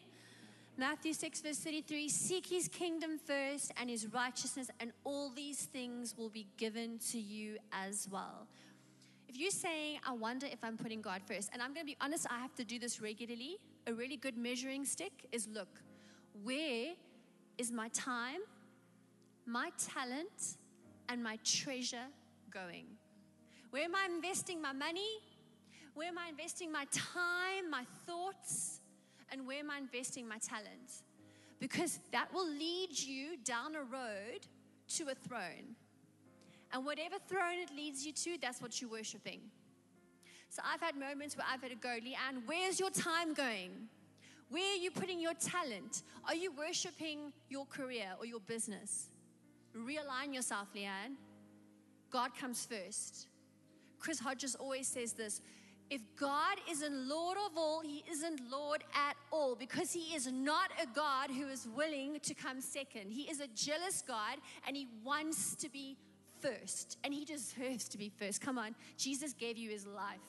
Matthew 0.78 1.13
6, 1.13 1.41
verse 1.41 1.60
33 1.60 2.10
Seek 2.10 2.47
His 2.47 2.67
kingdom 2.67 3.19
first 3.23 3.71
and 3.80 3.89
His 3.89 4.08
righteousness, 4.08 4.69
and 4.80 4.91
all 5.04 5.30
these 5.30 5.65
things 5.65 6.17
will 6.17 6.30
be 6.30 6.47
given 6.58 6.97
to 7.12 7.19
you 7.19 7.58
as 7.71 8.08
well. 8.12 8.47
If 9.28 9.38
you're 9.38 9.51
saying, 9.51 9.99
I 10.08 10.13
wonder 10.13 10.47
if 10.47 10.63
I'm 10.63 10.78
putting 10.78 11.01
God 11.01 11.21
first, 11.28 11.51
and 11.54 11.62
I'm 11.62 11.73
going 11.73 11.86
to 11.86 11.91
be 11.91 11.97
honest, 12.01 12.25
I 12.30 12.39
have 12.39 12.56
to 12.56 12.63
do 12.63 12.80
this 12.80 12.99
regularly, 12.99 13.60
a 13.86 13.93
really 13.93 14.17
good 14.17 14.38
measuring 14.38 14.84
stick 14.84 15.28
is 15.32 15.47
look, 15.47 15.82
where 16.43 16.93
is 17.58 17.71
my 17.71 17.89
time? 17.89 18.39
My 19.56 19.72
talent 19.94 20.58
and 21.08 21.24
my 21.24 21.38
treasure 21.46 22.08
going? 22.52 22.88
Where 23.70 23.86
am 23.86 23.96
I 23.96 24.06
investing 24.13 24.62
my 24.62 24.74
money? 24.74 25.13
Where 25.94 26.10
am 26.10 26.18
I 26.18 26.28
investing 26.28 26.74
my 26.74 26.86
time, 26.91 27.70
my 27.72 27.86
thoughts? 28.06 28.82
And 29.32 29.48
where 29.48 29.60
am 29.60 29.72
I 29.72 29.78
investing 29.78 30.28
my 30.28 30.39
talent? 30.39 30.89
Because 31.58 32.00
that 32.12 32.34
will 32.34 32.50
lead 32.50 33.00
you 33.00 33.38
down 33.46 33.76
a 33.76 33.84
road 33.84 34.41
to 34.98 35.04
a 35.08 35.15
throne. 35.15 35.68
And 36.74 36.86
whatever 36.86 37.15
throne 37.26 37.60
it 37.63 37.70
leads 37.74 38.06
you 38.06 38.12
to, 38.12 38.38
that's 38.41 38.62
what 38.62 38.82
you're 38.82 38.91
worshiping. 38.91 39.39
So 40.50 40.63
I've 40.70 40.82
had 40.82 40.98
moments 40.98 41.38
where 41.38 41.48
I've 41.50 41.62
had 41.62 41.72
to 41.72 41.78
go, 41.78 41.96
Leanne, 42.08 42.41
where's 42.46 42.78
your 42.78 42.89
time 42.89 43.34
going? 43.34 43.72
Where 44.50 44.74
are 44.74 44.82
you 44.86 44.91
putting 44.91 45.22
your 45.22 45.34
talent? 45.34 46.04
Are 46.28 46.36
you 46.36 46.52
worshiping 46.52 47.32
your 47.48 47.65
career 47.68 48.10
or 48.20 48.26
your 48.26 48.41
business? 48.41 49.14
Realign 49.76 50.34
yourself, 50.34 50.68
Leanne. 50.76 51.16
God 52.12 52.36
comes 52.36 52.66
first. 52.66 53.28
Chris 54.00 54.20
Hodges 54.20 54.56
always 54.56 54.88
says 54.88 55.14
this 55.14 55.42
if 55.90 56.02
God 56.20 56.58
isn't 56.70 57.08
Lord 57.08 57.38
of 57.46 57.58
all, 57.58 57.82
He 57.82 58.04
isn't 58.10 58.42
Lord 58.50 58.84
at 58.96 59.16
all 59.32 59.56
because 59.56 59.94
He 59.94 60.16
is 60.16 60.32
not 60.32 60.72
a 60.82 60.88
God 60.96 61.30
who 61.30 61.48
is 61.48 61.68
willing 61.76 62.20
to 62.22 62.34
come 62.34 62.60
second. 62.60 63.12
He 63.12 63.24
is 63.24 63.40
a 63.40 63.48
jealous 63.48 64.04
God 64.08 64.38
and 64.68 64.76
He 64.76 64.88
wants 65.04 65.56
to 65.56 65.70
be 65.70 65.98
first 66.42 66.98
and 67.04 67.14
He 67.14 67.24
deserves 67.26 67.88
to 67.90 67.98
be 67.98 68.10
first. 68.10 68.42
Come 68.42 68.58
on, 68.58 68.74
Jesus 68.98 69.34
gave 69.34 69.58
you 69.58 69.70
His 69.70 69.86
life. 69.86 70.20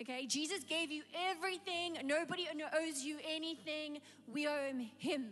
Okay, 0.00 0.26
Jesus 0.26 0.64
gave 0.64 0.90
you 0.90 1.02
everything. 1.30 1.98
Nobody 2.04 2.46
owes 2.74 3.04
you 3.04 3.18
anything. 3.28 3.98
We 4.26 4.48
owe 4.48 4.72
Him, 4.98 5.26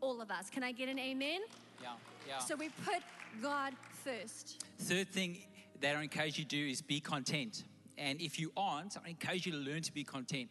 all 0.00 0.20
of 0.20 0.30
us. 0.30 0.48
Can 0.48 0.62
I 0.62 0.72
get 0.72 0.88
an 0.88 0.98
amen? 0.98 1.40
Yeah. 1.82 1.88
Yeah. 2.28 2.38
So 2.40 2.56
we 2.56 2.68
put 2.84 3.02
God 3.42 3.72
first. 4.04 4.62
Third 4.80 5.08
thing 5.08 5.38
that 5.80 5.96
I 5.96 6.02
encourage 6.02 6.38
you 6.38 6.44
to 6.44 6.50
do 6.50 6.68
is 6.68 6.82
be 6.82 7.00
content. 7.00 7.64
And 7.96 8.20
if 8.20 8.38
you 8.38 8.52
aren't, 8.56 8.96
I 9.04 9.08
encourage 9.08 9.46
you 9.46 9.52
to 9.52 9.58
learn 9.58 9.82
to 9.82 9.92
be 9.92 10.04
content. 10.04 10.50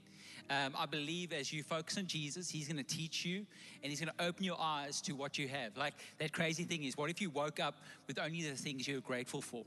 Um, 0.50 0.74
I 0.78 0.86
believe 0.86 1.34
as 1.34 1.54
you 1.54 1.62
focus 1.62 1.98
on 1.98 2.08
Jesus, 2.08 2.50
He's 2.50 2.68
going 2.68 2.84
to 2.84 2.96
teach 2.96 3.26
you 3.26 3.46
and 3.84 3.92
He's 3.92 4.00
going 4.00 4.14
to 4.18 4.26
open 4.26 4.44
your 4.44 4.60
eyes 4.60 5.02
to 5.02 5.14
what 5.14 5.38
you 5.38 5.48
have. 5.50 5.78
Like 5.78 5.94
that 6.18 6.32
crazy 6.32 6.64
thing 6.64 6.84
is, 6.84 6.98
what 6.98 7.10
if 7.10 7.22
you 7.22 7.30
woke 7.30 7.60
up 7.60 7.76
with 8.08 8.18
only 8.18 8.42
the 8.42 8.56
things 8.56 8.88
you're 8.88 9.02
grateful 9.02 9.42
for? 9.42 9.64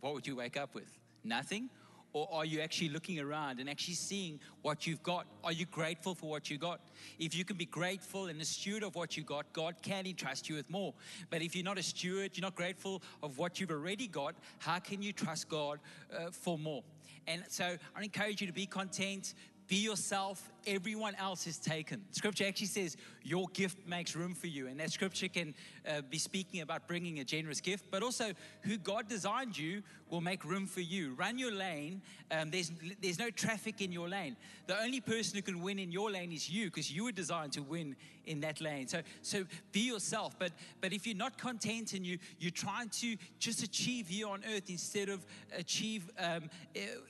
What 0.00 0.14
would 0.14 0.26
you 0.26 0.36
wake 0.36 0.56
up 0.56 0.74
with? 0.74 0.98
Nothing? 1.24 1.70
Or 2.12 2.28
are 2.32 2.44
you 2.44 2.60
actually 2.60 2.88
looking 2.88 3.20
around 3.20 3.60
and 3.60 3.68
actually 3.68 3.94
seeing 3.94 4.40
what 4.62 4.86
you've 4.86 5.02
got? 5.02 5.26
Are 5.44 5.52
you 5.52 5.66
grateful 5.66 6.14
for 6.14 6.30
what 6.30 6.50
you 6.50 6.58
got? 6.58 6.80
If 7.18 7.36
you 7.36 7.44
can 7.44 7.56
be 7.56 7.66
grateful 7.66 8.26
and 8.26 8.40
a 8.40 8.44
steward 8.44 8.82
of 8.82 8.94
what 8.94 9.16
you 9.16 9.22
got, 9.22 9.52
God 9.52 9.76
can 9.82 10.06
entrust 10.06 10.48
you 10.48 10.56
with 10.56 10.70
more. 10.70 10.94
But 11.30 11.42
if 11.42 11.54
you're 11.54 11.64
not 11.64 11.78
a 11.78 11.82
steward, 11.82 12.32
you're 12.34 12.42
not 12.42 12.54
grateful 12.54 13.02
of 13.22 13.38
what 13.38 13.60
you've 13.60 13.70
already 13.70 14.08
got, 14.08 14.34
how 14.58 14.78
can 14.78 15.02
you 15.02 15.12
trust 15.12 15.48
God 15.48 15.80
uh, 16.12 16.30
for 16.30 16.58
more? 16.58 16.82
And 17.26 17.44
so 17.48 17.76
I 17.94 18.02
encourage 18.02 18.40
you 18.40 18.46
to 18.46 18.52
be 18.54 18.66
content, 18.66 19.34
be 19.68 19.76
yourself. 19.76 20.50
Everyone 20.66 21.14
else 21.16 21.46
is 21.46 21.58
taken. 21.58 22.02
Scripture 22.10 22.46
actually 22.46 22.68
says 22.68 22.96
your 23.22 23.46
gift 23.52 23.86
makes 23.86 24.16
room 24.16 24.34
for 24.34 24.46
you. 24.46 24.66
And 24.66 24.80
that 24.80 24.90
scripture 24.90 25.28
can 25.28 25.54
uh, 25.86 26.00
be 26.08 26.18
speaking 26.18 26.62
about 26.62 26.88
bringing 26.88 27.20
a 27.20 27.24
generous 27.24 27.60
gift, 27.60 27.84
but 27.90 28.02
also 28.02 28.32
who 28.62 28.78
God 28.78 29.08
designed 29.08 29.58
you 29.58 29.82
will 30.10 30.20
make 30.20 30.44
room 30.44 30.66
for 30.66 30.80
you. 30.80 31.14
Run 31.14 31.38
your 31.38 31.52
lane. 31.52 32.02
Um, 32.30 32.50
there's, 32.50 32.72
there's 33.00 33.18
no 33.18 33.30
traffic 33.30 33.80
in 33.80 33.92
your 33.92 34.08
lane. 34.08 34.36
The 34.66 34.80
only 34.80 35.00
person 35.00 35.36
who 35.36 35.42
can 35.42 35.62
win 35.62 35.78
in 35.78 35.90
your 35.90 36.10
lane 36.10 36.32
is 36.32 36.50
you 36.50 36.66
because 36.66 36.90
you 36.92 37.04
were 37.04 37.12
designed 37.12 37.52
to 37.54 37.62
win 37.62 37.96
in 38.28 38.40
that 38.40 38.60
lane. 38.60 38.86
So, 38.86 39.00
so 39.22 39.44
be 39.72 39.80
yourself. 39.80 40.38
But, 40.38 40.52
but 40.80 40.92
if 40.92 41.06
you're 41.06 41.16
not 41.16 41.38
content 41.38 41.94
and 41.94 42.06
you, 42.06 42.18
you're 42.38 42.50
trying 42.50 42.90
to 42.90 43.16
just 43.38 43.62
achieve 43.62 44.08
here 44.08 44.28
on 44.28 44.42
earth 44.54 44.68
instead 44.68 45.08
of 45.08 45.24
achieve 45.56 46.10
um, 46.18 46.50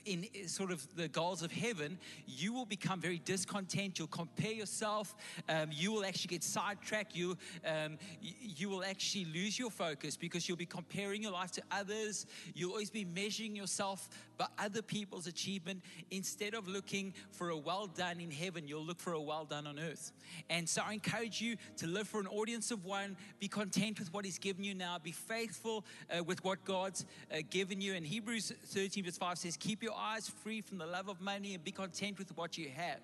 in 0.05 0.25
sort 0.47 0.71
of 0.71 0.87
the 0.95 1.09
goals 1.09 1.43
of 1.43 1.51
heaven, 1.51 1.97
you 2.25 2.53
will 2.53 2.65
become 2.65 3.01
very 3.01 3.19
discontent. 3.19 3.99
You'll 3.99 4.07
compare 4.07 4.53
yourself. 4.53 5.15
Um, 5.49 5.69
you 5.71 5.91
will 5.91 6.05
actually 6.05 6.29
get 6.29 6.43
sidetracked. 6.43 7.15
You, 7.15 7.37
um, 7.65 7.97
you 8.21 8.69
will 8.69 8.83
actually 8.83 9.25
lose 9.25 9.59
your 9.59 9.69
focus 9.69 10.15
because 10.15 10.47
you'll 10.47 10.57
be 10.57 10.65
comparing 10.65 11.23
your 11.23 11.33
life 11.33 11.51
to 11.51 11.61
others. 11.71 12.25
You'll 12.55 12.71
always 12.71 12.88
be 12.93 13.05
measuring 13.05 13.55
yourself 13.55 14.09
by 14.37 14.47
other 14.57 14.81
people's 14.81 15.27
achievement. 15.27 15.81
Instead 16.11 16.53
of 16.53 16.67
looking 16.67 17.13
for 17.31 17.49
a 17.49 17.57
well 17.57 17.87
done 17.87 18.19
in 18.19 18.31
heaven, 18.31 18.67
you'll 18.67 18.85
look 18.85 18.99
for 18.99 19.13
a 19.13 19.21
well 19.21 19.45
done 19.45 19.67
on 19.67 19.79
earth. 19.79 20.11
And 20.49 20.67
so 20.67 20.81
I 20.85 20.93
encourage 20.93 21.41
you 21.41 21.57
to 21.77 21.87
live 21.87 22.07
for 22.07 22.19
an 22.19 22.27
audience 22.27 22.71
of 22.71 22.85
one. 22.85 23.17
Be 23.39 23.47
content 23.47 23.99
with 23.99 24.13
what 24.13 24.25
He's 24.25 24.39
given 24.39 24.63
you 24.63 24.73
now. 24.73 24.97
Be 24.97 25.11
faithful 25.11 25.85
uh, 26.09 26.23
with 26.23 26.43
what 26.43 26.63
God's 26.65 27.05
uh, 27.31 27.37
given 27.49 27.81
you. 27.81 27.93
And 27.93 28.05
Hebrews 28.05 28.53
13, 28.67 29.03
verse 29.03 29.17
5 29.17 29.37
says, 29.37 29.57
Keep 29.57 29.83
your 29.83 29.95
eyes 29.95 30.29
free 30.29 30.61
from 30.61 30.77
the 30.77 30.85
love 30.85 31.09
of 31.09 31.21
money 31.21 31.53
and 31.53 31.63
be 31.63 31.71
content 31.71 32.17
with 32.17 32.35
what 32.37 32.57
you 32.57 32.69
have. 32.75 32.99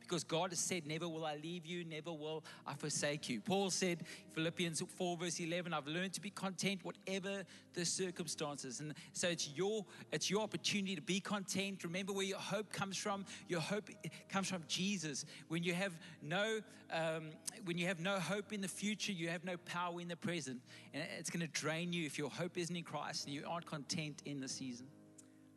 Because 0.00 0.24
God 0.24 0.50
has 0.50 0.58
said, 0.58 0.86
Never 0.86 1.08
will 1.08 1.24
I 1.24 1.36
leave 1.36 1.66
you, 1.66 1.84
never 1.84 2.12
will 2.12 2.44
I 2.66 2.74
forsake 2.74 3.28
you. 3.28 3.40
Paul 3.40 3.70
said, 3.70 4.04
Philippians 4.32 4.82
4, 4.96 5.16
verse 5.16 5.40
11, 5.40 5.72
I've 5.72 5.86
learned 5.86 6.12
to 6.14 6.20
be 6.20 6.30
content 6.30 6.84
whatever 6.84 7.44
the 7.74 7.84
circumstances. 7.84 8.80
And 8.80 8.94
so 9.12 9.27
it's 9.28 9.50
your, 9.54 9.84
it's 10.12 10.30
your 10.30 10.42
opportunity 10.42 10.94
to 10.96 11.02
be 11.02 11.20
content. 11.20 11.84
Remember 11.84 12.12
where 12.12 12.24
your 12.24 12.38
hope 12.38 12.72
comes 12.72 12.96
from. 12.96 13.24
Your 13.48 13.60
hope 13.60 13.90
comes 14.28 14.48
from 14.48 14.64
Jesus. 14.68 15.24
When 15.48 15.62
you 15.62 15.74
have 15.74 15.96
no, 16.22 16.60
um, 16.92 17.30
when 17.64 17.78
you 17.78 17.86
have 17.86 18.00
no 18.00 18.18
hope 18.18 18.52
in 18.52 18.60
the 18.60 18.68
future, 18.68 19.12
you 19.12 19.28
have 19.28 19.44
no 19.44 19.56
power 19.56 20.00
in 20.00 20.08
the 20.08 20.16
present. 20.16 20.60
And 20.94 21.02
it's 21.18 21.30
going 21.30 21.46
to 21.46 21.52
drain 21.52 21.92
you 21.92 22.06
if 22.06 22.18
your 22.18 22.30
hope 22.30 22.58
isn't 22.58 22.74
in 22.74 22.84
Christ 22.84 23.26
and 23.26 23.34
you 23.34 23.44
aren't 23.46 23.66
content 23.66 24.22
in 24.24 24.40
the 24.40 24.48
season. 24.48 24.86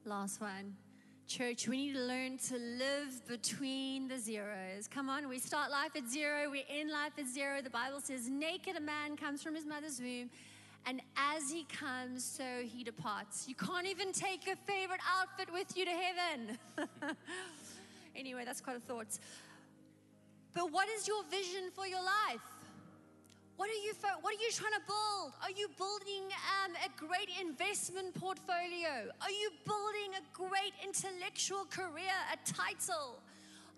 Last 0.06 0.42
one. 0.42 0.76
Church, 1.28 1.66
we 1.66 1.78
need 1.78 1.94
to 1.94 2.02
learn 2.02 2.38
to 2.40 2.58
live 2.58 3.26
between 3.26 4.10
the 4.10 4.20
zeros. 4.20 4.88
Come 4.90 5.10
on, 5.10 5.30
we 5.30 5.40
start 5.40 5.72
life 5.72 5.96
at 5.96 6.06
zero, 6.06 6.50
we 6.50 6.66
end 6.70 6.92
life 6.92 7.14
at 7.18 7.26
zero. 7.26 7.62
The 7.62 7.70
Bible 7.70 8.02
says, 8.02 8.28
Naked 8.28 8.76
a 8.76 8.82
man 8.82 9.16
comes 9.16 9.42
from 9.42 9.56
his 9.56 9.66
mother's 9.66 10.02
womb, 10.02 10.30
and 10.86 11.02
as 11.16 11.52
he 11.52 11.66
comes, 11.66 12.24
so 12.24 12.44
he 12.64 12.84
departs. 12.84 13.48
You 13.48 13.56
can't 13.56 13.88
even 13.88 14.12
take 14.12 14.48
a 14.48 14.56
favorite 14.56 15.02
outfit 15.20 15.52
with 15.54 15.76
you 15.78 15.86
to 15.86 15.92
heaven. 15.92 16.58
anyway, 18.16 18.44
that's 18.46 18.62
quite 18.62 18.78
a 18.78 18.80
thought. 18.80 19.20
But 20.54 20.72
what 20.72 20.88
is 20.90 21.08
your 21.08 21.24
vision 21.30 21.72
for 21.74 21.88
your 21.88 22.04
life? 22.04 22.42
What 23.58 23.70
are 23.70 23.84
you 23.86 23.94
what 24.22 24.34
are 24.34 24.42
you 24.42 24.52
trying 24.52 24.74
to 24.74 24.82
build? 24.88 25.34
Are 25.44 25.52
you 25.52 25.70
building 25.78 26.24
um, 26.66 26.72
a 26.84 26.90
great 26.98 27.30
investment 27.40 28.16
portfolio? 28.16 29.12
Are 29.22 29.30
you 29.30 29.52
building 29.66 30.18
a 30.18 30.24
great 30.34 30.74
intellectual 30.84 31.66
career, 31.70 32.18
a 32.34 32.38
title? 32.52 33.22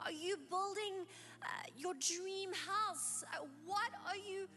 Are 0.06 0.12
you 0.12 0.38
building 0.50 1.06
uh, 1.42 1.48
your 1.78 1.96
dream 1.96 2.52
house? 2.54 3.26
Uh, 3.34 3.46
what 3.66 3.92
are 4.08 4.16
you 4.16 4.48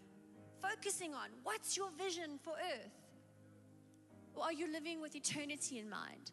focusing 0.69 1.15
on? 1.15 1.29
What's 1.43 1.77
your 1.77 1.89
vision 1.99 2.39
for 2.43 2.53
earth? 2.53 2.91
Or 4.35 4.45
are 4.45 4.53
you 4.53 4.71
living 4.71 5.01
with 5.01 5.17
eternity 5.17 5.79
in 5.79 5.89
mind? 5.89 6.33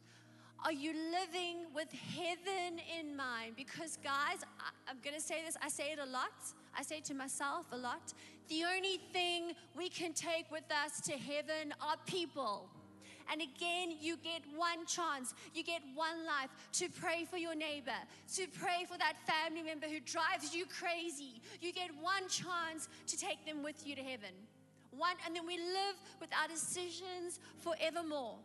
Are 0.65 0.71
you 0.71 0.93
living 0.93 1.65
with 1.75 1.91
heaven 1.91 2.79
in 2.99 3.15
mind? 3.17 3.55
Because, 3.57 3.97
guys, 3.97 4.39
I, 4.59 4.69
I'm 4.89 4.97
going 5.03 5.15
to 5.15 5.21
say 5.21 5.41
this, 5.45 5.57
I 5.61 5.69
say 5.69 5.91
it 5.91 5.99
a 5.99 6.05
lot. 6.05 6.31
I 6.77 6.83
say 6.83 6.97
it 6.97 7.05
to 7.05 7.13
myself 7.13 7.65
a 7.71 7.77
lot. 7.77 8.13
The 8.47 8.63
only 8.63 8.99
thing 9.11 9.53
we 9.75 9.89
can 9.89 10.13
take 10.13 10.49
with 10.51 10.63
us 10.71 11.01
to 11.01 11.13
heaven 11.13 11.73
are 11.81 11.95
people. 12.05 12.69
And 13.31 13.41
again, 13.41 13.95
you 13.99 14.17
get 14.17 14.41
one 14.55 14.85
chance, 14.85 15.33
you 15.53 15.63
get 15.63 15.81
one 15.95 16.25
life 16.25 16.49
to 16.73 16.89
pray 16.89 17.25
for 17.29 17.37
your 17.37 17.55
neighbor, 17.55 17.91
to 18.35 18.47
pray 18.59 18.85
for 18.89 18.97
that 18.97 19.15
family 19.25 19.63
member 19.63 19.87
who 19.87 19.99
drives 19.99 20.53
you 20.53 20.65
crazy. 20.65 21.41
You 21.61 21.73
get 21.73 21.89
one 22.01 22.27
chance 22.29 22.89
to 23.07 23.17
take 23.17 23.45
them 23.45 23.63
with 23.63 23.85
you 23.85 23.95
to 23.95 24.01
heaven. 24.01 24.33
One, 24.91 25.15
and 25.25 25.35
then 25.35 25.47
we 25.47 25.57
live 25.57 25.95
with 26.19 26.29
our 26.39 26.47
decisions 26.47 27.39
forevermore. 27.57 28.37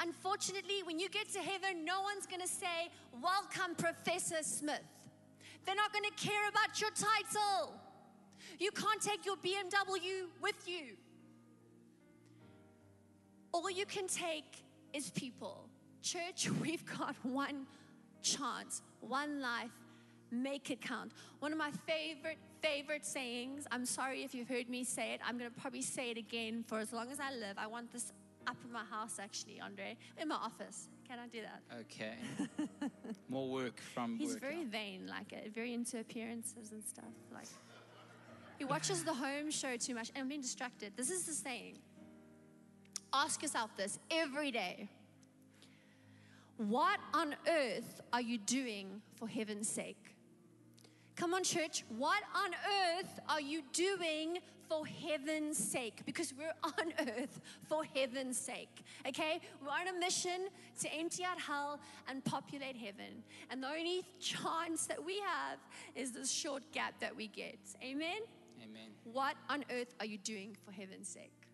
Unfortunately, 0.00 0.82
when 0.84 0.98
you 0.98 1.08
get 1.08 1.30
to 1.32 1.40
heaven, 1.40 1.84
no 1.84 2.02
one's 2.02 2.26
going 2.26 2.40
to 2.40 2.48
say, 2.48 2.90
Welcome, 3.22 3.74
Professor 3.76 4.42
Smith. 4.42 4.80
They're 5.66 5.74
not 5.74 5.92
going 5.92 6.04
to 6.04 6.24
care 6.24 6.48
about 6.48 6.80
your 6.80 6.90
title. 6.90 7.74
You 8.58 8.70
can't 8.70 9.00
take 9.00 9.26
your 9.26 9.36
BMW 9.36 10.28
with 10.42 10.66
you. 10.66 10.96
All 13.52 13.70
you 13.70 13.86
can 13.86 14.06
take 14.06 14.64
is 14.92 15.10
people. 15.10 15.68
Church, 16.02 16.48
we've 16.60 16.84
got 16.98 17.14
one 17.22 17.66
chance, 18.22 18.82
one 19.00 19.40
life. 19.40 19.70
Make 20.32 20.70
it 20.70 20.80
count. 20.80 21.10
One 21.40 21.50
of 21.50 21.58
my 21.58 21.72
favorite, 21.88 22.38
favorite 22.62 23.04
sayings, 23.04 23.66
I'm 23.72 23.84
sorry 23.84 24.22
if 24.22 24.32
you've 24.32 24.48
heard 24.48 24.68
me 24.68 24.84
say 24.84 25.12
it, 25.14 25.20
I'm 25.26 25.36
going 25.38 25.50
to 25.50 25.60
probably 25.60 25.82
say 25.82 26.12
it 26.12 26.18
again 26.18 26.64
for 26.68 26.78
as 26.78 26.92
long 26.92 27.10
as 27.10 27.18
I 27.18 27.34
live. 27.34 27.56
I 27.58 27.66
want 27.66 27.92
this 27.92 28.12
up 28.46 28.56
in 28.64 28.72
my 28.72 28.84
house, 28.84 29.18
actually, 29.20 29.60
Andre, 29.60 29.96
in 30.20 30.28
my 30.28 30.36
office. 30.36 30.88
Can 31.08 31.18
I 31.18 31.26
do 31.26 31.40
that? 31.42 31.62
Okay. 31.80 32.14
More 33.28 33.48
work 33.48 33.80
from. 33.92 34.16
He's 34.16 34.36
very 34.36 34.62
vain, 34.62 35.08
like 35.08 35.32
it, 35.32 35.52
very 35.52 35.74
into 35.74 35.98
appearances 35.98 36.70
and 36.70 36.84
stuff. 36.84 37.10
Like 37.34 37.48
he 38.58 38.64
watches 38.64 39.02
the 39.02 39.14
home 39.14 39.50
show 39.50 39.76
too 39.76 39.96
much, 39.96 40.10
and 40.14 40.22
I'm 40.22 40.28
being 40.28 40.40
distracted. 40.42 40.92
This 40.96 41.10
is 41.10 41.24
the 41.24 41.32
saying. 41.32 41.78
Ask 43.12 43.42
yourself 43.42 43.76
this 43.76 43.98
every 44.10 44.50
day. 44.50 44.88
What 46.56 47.00
on 47.14 47.34
earth 47.48 48.00
are 48.12 48.20
you 48.20 48.38
doing 48.38 49.00
for 49.16 49.26
heaven's 49.26 49.68
sake? 49.68 50.14
Come 51.16 51.34
on, 51.34 51.42
church. 51.42 51.84
What 51.98 52.22
on 52.34 52.50
earth 52.98 53.20
are 53.28 53.40
you 53.40 53.62
doing 53.72 54.38
for 54.68 54.86
heaven's 54.86 55.58
sake? 55.58 56.02
Because 56.06 56.32
we're 56.38 56.54
on 56.64 56.92
earth 56.98 57.40
for 57.68 57.84
heaven's 57.84 58.38
sake. 58.38 58.84
Okay? 59.06 59.40
We're 59.62 59.70
on 59.70 59.88
a 59.88 59.98
mission 59.98 60.48
to 60.80 60.94
empty 60.94 61.24
out 61.24 61.40
hell 61.40 61.80
and 62.08 62.24
populate 62.24 62.76
heaven. 62.76 63.24
And 63.50 63.62
the 63.62 63.68
only 63.68 64.02
chance 64.18 64.86
that 64.86 65.04
we 65.04 65.18
have 65.18 65.58
is 65.94 66.12
this 66.12 66.30
short 66.30 66.62
gap 66.72 67.00
that 67.00 67.14
we 67.14 67.26
get. 67.26 67.58
Amen? 67.82 68.20
Amen. 68.62 68.90
What 69.04 69.34
on 69.48 69.64
earth 69.70 69.94
are 69.98 70.06
you 70.06 70.18
doing 70.18 70.56
for 70.64 70.72
heaven's 70.72 71.08
sake? 71.08 71.49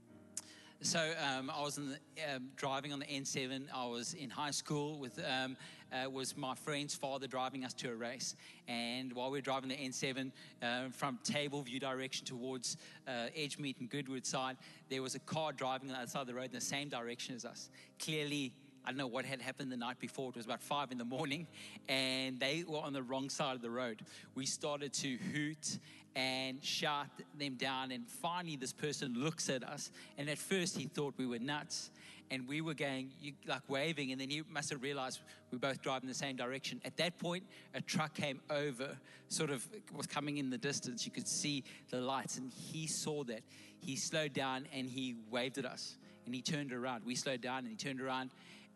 So 0.83 1.13
um, 1.27 1.51
I 1.51 1.63
was 1.63 1.77
the, 1.77 1.99
um, 2.35 2.51
driving 2.55 2.93
on 2.93 2.99
the 2.99 3.07
N7. 3.07 3.65
I 3.75 3.87
was 3.87 4.13
in 4.13 4.29
high 4.29 4.51
school 4.51 4.99
with 4.99 5.19
um, 5.19 5.57
uh, 5.91 6.11
was 6.11 6.37
my 6.37 6.55
friend's 6.55 6.95
father 6.95 7.27
driving 7.27 7.65
us 7.65 7.73
to 7.75 7.91
a 7.91 7.95
race, 7.95 8.37
and 8.69 9.11
while 9.15 9.31
we 9.31 9.39
were 9.39 9.43
driving 9.43 9.71
the 9.71 9.77
N7 9.77 10.31
uh, 10.63 10.89
from 10.91 11.19
Tableview 11.25 11.81
direction 11.81 12.27
towards 12.27 12.77
uh, 13.09 13.29
Edgemead 13.35 13.77
and 13.81 13.89
Goodwood 13.89 14.27
side, 14.27 14.59
there 14.91 15.01
was 15.01 15.15
a 15.15 15.21
car 15.21 15.53
driving 15.53 15.89
on 15.89 15.95
the 15.95 16.01
other 16.03 16.11
side 16.11 16.21
of 16.21 16.27
the 16.27 16.35
road 16.35 16.47
in 16.47 16.53
the 16.53 16.61
same 16.61 16.89
direction 16.89 17.35
as 17.35 17.45
us. 17.45 17.71
Clearly. 17.99 18.53
I 18.85 18.91
don't 18.91 18.99
know 18.99 19.09
what 19.09 19.25
had 19.25 19.41
happened 19.41 19.73
the 19.73 19.77
night 19.77 19.99
before. 19.99 20.29
It 20.29 20.37
was 20.37 20.45
about 20.45 20.63
five 20.63 20.93
in 20.93 20.99
the 20.99 21.05
morning, 21.05 21.49
and 21.89 22.39
they 22.39 22.63
were 22.65 22.79
on 22.79 22.93
the 22.93 23.03
wrong 23.03 23.29
side 23.29 23.57
of 23.57 23.61
the 23.61 23.69
road. 23.69 24.03
We 24.37 24.47
started 24.47 24.93
to 24.93 25.17
hoot 25.33 25.81
and 26.17 26.65
shout 26.65 27.09
them 27.39 27.55
down. 27.57 27.93
And 27.93 28.09
finally, 28.09 28.57
this 28.57 28.73
person 28.73 29.15
looks 29.15 29.51
at 29.51 29.63
us. 29.63 29.91
And 30.17 30.31
at 30.31 30.39
first, 30.39 30.77
he 30.77 30.87
thought 30.87 31.15
we 31.19 31.27
were 31.27 31.39
nuts. 31.39 31.91
And 32.31 32.49
we 32.49 32.61
were 32.61 32.75
going, 32.75 33.11
like 33.47 33.61
waving. 33.69 34.11
And 34.11 34.21
then 34.21 34.31
he 34.31 34.43
must 34.51 34.71
have 34.71 34.83
realized 34.83 35.21
we 35.53 35.59
both 35.59 35.81
drive 35.83 36.03
in 36.03 36.09
the 36.09 36.15
same 36.15 36.35
direction. 36.35 36.81
At 36.85 36.97
that 36.97 37.19
point, 37.19 37.45
a 37.75 37.81
truck 37.83 38.15
came 38.15 38.41
over, 38.51 38.97
sort 39.29 39.51
of 39.51 39.65
was 39.95 40.07
coming 40.07 40.39
in 40.39 40.51
the 40.51 40.59
distance. 40.59 41.05
You 41.05 41.13
could 41.13 41.29
see 41.29 41.63
the 41.91 42.01
lights. 42.01 42.39
And 42.39 42.51
he 42.51 42.87
saw 42.87 43.23
that. 43.25 43.43
He 43.79 43.95
slowed 43.95 44.33
down 44.33 44.67
and 44.75 44.89
he 44.89 45.17
waved 45.31 45.59
at 45.59 45.67
us. 45.67 45.97
And 46.25 46.35
he 46.35 46.41
turned 46.41 46.73
around. 46.73 47.05
We 47.05 47.15
slowed 47.15 47.43
down 47.43 47.59
and 47.59 47.69
he 47.69 47.77
turned 47.77 48.01
around. 48.01 48.31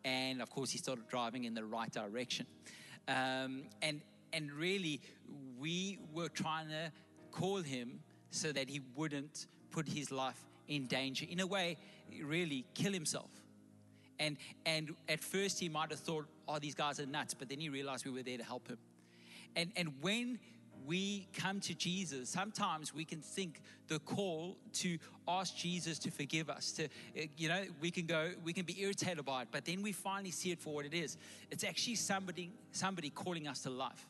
And 0.05 0.41
of 0.41 0.49
course, 0.51 0.69
he 0.69 0.77
started 0.77 1.07
driving 1.09 1.45
in 1.45 1.55
the 1.55 1.65
right 1.65 1.91
direction. 1.91 2.45
Um, 3.07 3.63
and, 3.81 3.99
and 4.31 4.51
really, 4.51 5.01
we 5.59 5.97
were 6.13 6.29
trying 6.29 6.69
to 6.69 6.91
call 7.31 7.57
him 7.57 8.01
so 8.29 8.51
that 8.51 8.69
he 8.69 8.81
wouldn't 8.95 9.47
put 9.71 9.87
his 9.87 10.11
life 10.11 10.41
in 10.67 10.87
danger. 10.87 11.25
In 11.29 11.39
a 11.39 11.47
way, 11.47 11.77
really 12.23 12.65
kill 12.73 12.93
himself. 12.93 13.29
And, 14.19 14.37
and 14.65 14.95
at 15.09 15.23
first, 15.23 15.59
he 15.59 15.67
might 15.67 15.89
have 15.89 15.99
thought, 15.99 16.27
oh, 16.47 16.59
these 16.59 16.75
guys 16.75 16.99
are 16.99 17.05
nuts, 17.05 17.33
but 17.33 17.49
then 17.49 17.59
he 17.59 17.69
realized 17.69 18.05
we 18.05 18.11
were 18.11 18.23
there 18.23 18.37
to 18.37 18.43
help 18.43 18.67
him. 18.67 18.77
And, 19.55 19.71
and 19.75 19.93
when 20.01 20.39
we 20.85 21.27
come 21.33 21.59
to 21.61 21.73
Jesus, 21.73 22.29
sometimes 22.29 22.93
we 22.93 23.05
can 23.05 23.21
think 23.21 23.61
the 23.87 23.99
call 23.99 24.57
to 24.73 24.97
ask 25.27 25.55
Jesus 25.55 25.99
to 25.99 26.11
forgive 26.11 26.49
us, 26.49 26.71
to, 26.73 26.85
uh, 26.85 27.21
you 27.37 27.49
know, 27.49 27.63
we 27.79 27.91
can 27.91 28.05
go, 28.05 28.31
we 28.43 28.53
can 28.53 28.65
be 28.65 28.81
irritated 28.81 29.23
by 29.25 29.43
it, 29.43 29.47
but 29.51 29.65
then 29.65 29.81
we 29.81 29.91
finally 29.91 30.31
see 30.31 30.51
it 30.51 30.59
for 30.59 30.73
what 30.73 30.85
it 30.85 30.93
is. 30.93 31.17
It's 31.49 31.63
actually 31.63 31.95
somebody, 31.95 32.51
somebody 32.71 33.09
calling 33.09 33.47
us 33.47 33.63
to 33.63 33.69
life 33.69 34.07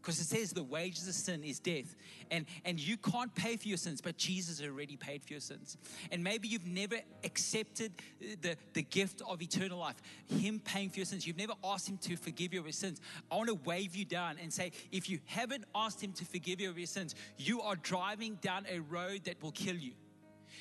because 0.00 0.20
it 0.20 0.24
says 0.24 0.52
the 0.52 0.62
wages 0.62 1.08
of 1.08 1.14
sin 1.14 1.42
is 1.44 1.58
death 1.58 1.96
and 2.30 2.46
and 2.64 2.80
you 2.80 2.96
can't 2.96 3.34
pay 3.34 3.56
for 3.56 3.68
your 3.68 3.76
sins 3.76 4.00
but 4.00 4.16
jesus 4.16 4.62
already 4.62 4.96
paid 4.96 5.22
for 5.24 5.32
your 5.32 5.40
sins. 5.40 5.76
And 6.12 6.22
maybe 6.22 6.48
you've 6.48 6.66
never 6.66 6.96
accepted 7.24 7.92
the, 8.40 8.56
the 8.74 8.82
gift 8.82 9.22
of 9.28 9.42
eternal 9.42 9.78
life 9.78 9.96
him 10.26 10.60
paying 10.60 10.90
for 10.90 10.98
your 10.98 11.06
sins. 11.06 11.26
You've 11.26 11.38
never 11.38 11.54
asked 11.64 11.88
him 11.88 11.98
to 11.98 12.16
forgive 12.16 12.52
you 12.52 12.60
of 12.60 12.66
your 12.66 12.72
sins. 12.72 13.00
I 13.30 13.36
want 13.36 13.48
to 13.48 13.58
wave 13.64 13.96
you 13.96 14.04
down 14.04 14.36
and 14.40 14.52
say 14.52 14.72
if 14.92 15.08
you 15.08 15.18
haven't 15.26 15.64
asked 15.74 16.02
him 16.02 16.12
to 16.12 16.24
forgive 16.24 16.60
you 16.60 16.70
of 16.70 16.78
your 16.78 16.86
sins 16.86 17.14
you 17.36 17.60
are 17.62 17.76
driving 17.76 18.36
down 18.36 18.66
a 18.70 18.80
road 18.80 19.24
that 19.24 19.42
will 19.42 19.52
kill 19.52 19.76
you. 19.76 19.92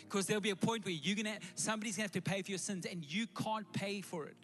Because 0.04 0.26
there'll 0.26 0.42
be 0.42 0.50
a 0.52 0.56
point 0.56 0.86
where 0.86 0.94
you're 0.94 1.16
gonna 1.16 1.38
somebody's 1.56 1.98
gonna 1.98 2.06
have 2.06 2.12
to 2.12 2.22
pay 2.22 2.42
for 2.42 2.52
your 2.52 2.58
sins 2.58 2.86
and 2.86 3.04
you 3.06 3.28
can't 3.28 3.72
pay 3.74 4.02
for 4.02 4.26
it 4.26 4.38